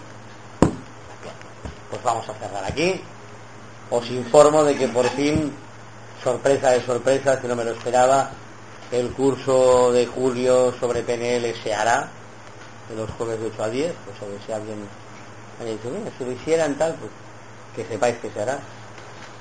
Pues 1.88 2.02
vamos 2.02 2.28
a 2.28 2.34
cerrar 2.34 2.64
aquí. 2.64 3.00
Os 3.90 4.10
informo 4.10 4.64
de 4.64 4.76
que 4.76 4.88
por 4.88 5.08
fin, 5.10 5.52
sorpresa 6.26 6.70
de 6.70 6.84
sorpresas, 6.84 7.38
que 7.38 7.46
no 7.46 7.54
me 7.54 7.62
lo 7.62 7.70
esperaba, 7.70 8.30
el 8.90 9.12
curso 9.12 9.92
de 9.92 10.06
julio 10.06 10.74
sobre 10.80 11.04
PNL 11.04 11.54
se 11.62 11.72
hará, 11.72 12.08
de 12.88 12.96
los 12.96 13.08
jueves 13.12 13.38
de 13.38 13.46
8 13.46 13.62
a 13.62 13.68
10, 13.68 13.94
pues 14.04 14.18
sobre 14.18 14.44
si 14.44 14.50
alguien 14.50 14.78
haya 15.60 15.70
dicho, 15.70 15.88
mira, 15.88 16.10
si 16.18 16.24
lo 16.24 16.32
hicieran 16.32 16.74
tal, 16.74 16.94
pues 16.94 17.12
que 17.76 17.84
sepáis 17.84 18.16
que 18.16 18.28
se 18.30 18.42
hará. 18.42 18.58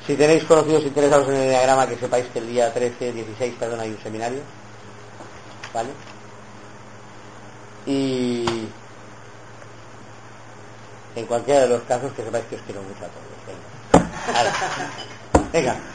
Si 0.05 0.15
tenéis 0.15 0.43
conocidos 0.43 0.83
interesados 0.83 1.27
en 1.29 1.36
el 1.38 1.49
diagrama, 1.49 1.88
que 1.88 1.97
sepáis 1.97 2.27
que 2.27 2.38
el 2.38 2.49
día 2.49 2.71
13, 2.71 3.13
16, 3.13 3.55
perdón, 3.59 3.79
hay 3.79 3.89
un 3.89 4.03
seminario, 4.03 4.41
¿vale? 5.73 5.89
Y 7.88 8.45
en 11.15 11.25
cualquiera 11.25 11.61
de 11.61 11.69
los 11.69 11.81
casos 11.83 12.13
que 12.13 12.23
sepáis 12.23 12.45
que 12.45 12.57
os 12.57 12.61
quiero 12.61 12.83
mucho 12.83 13.05
a 13.05 13.09
todos. 13.09 13.25
Venga. 15.51 15.51
Venga. 15.51 15.94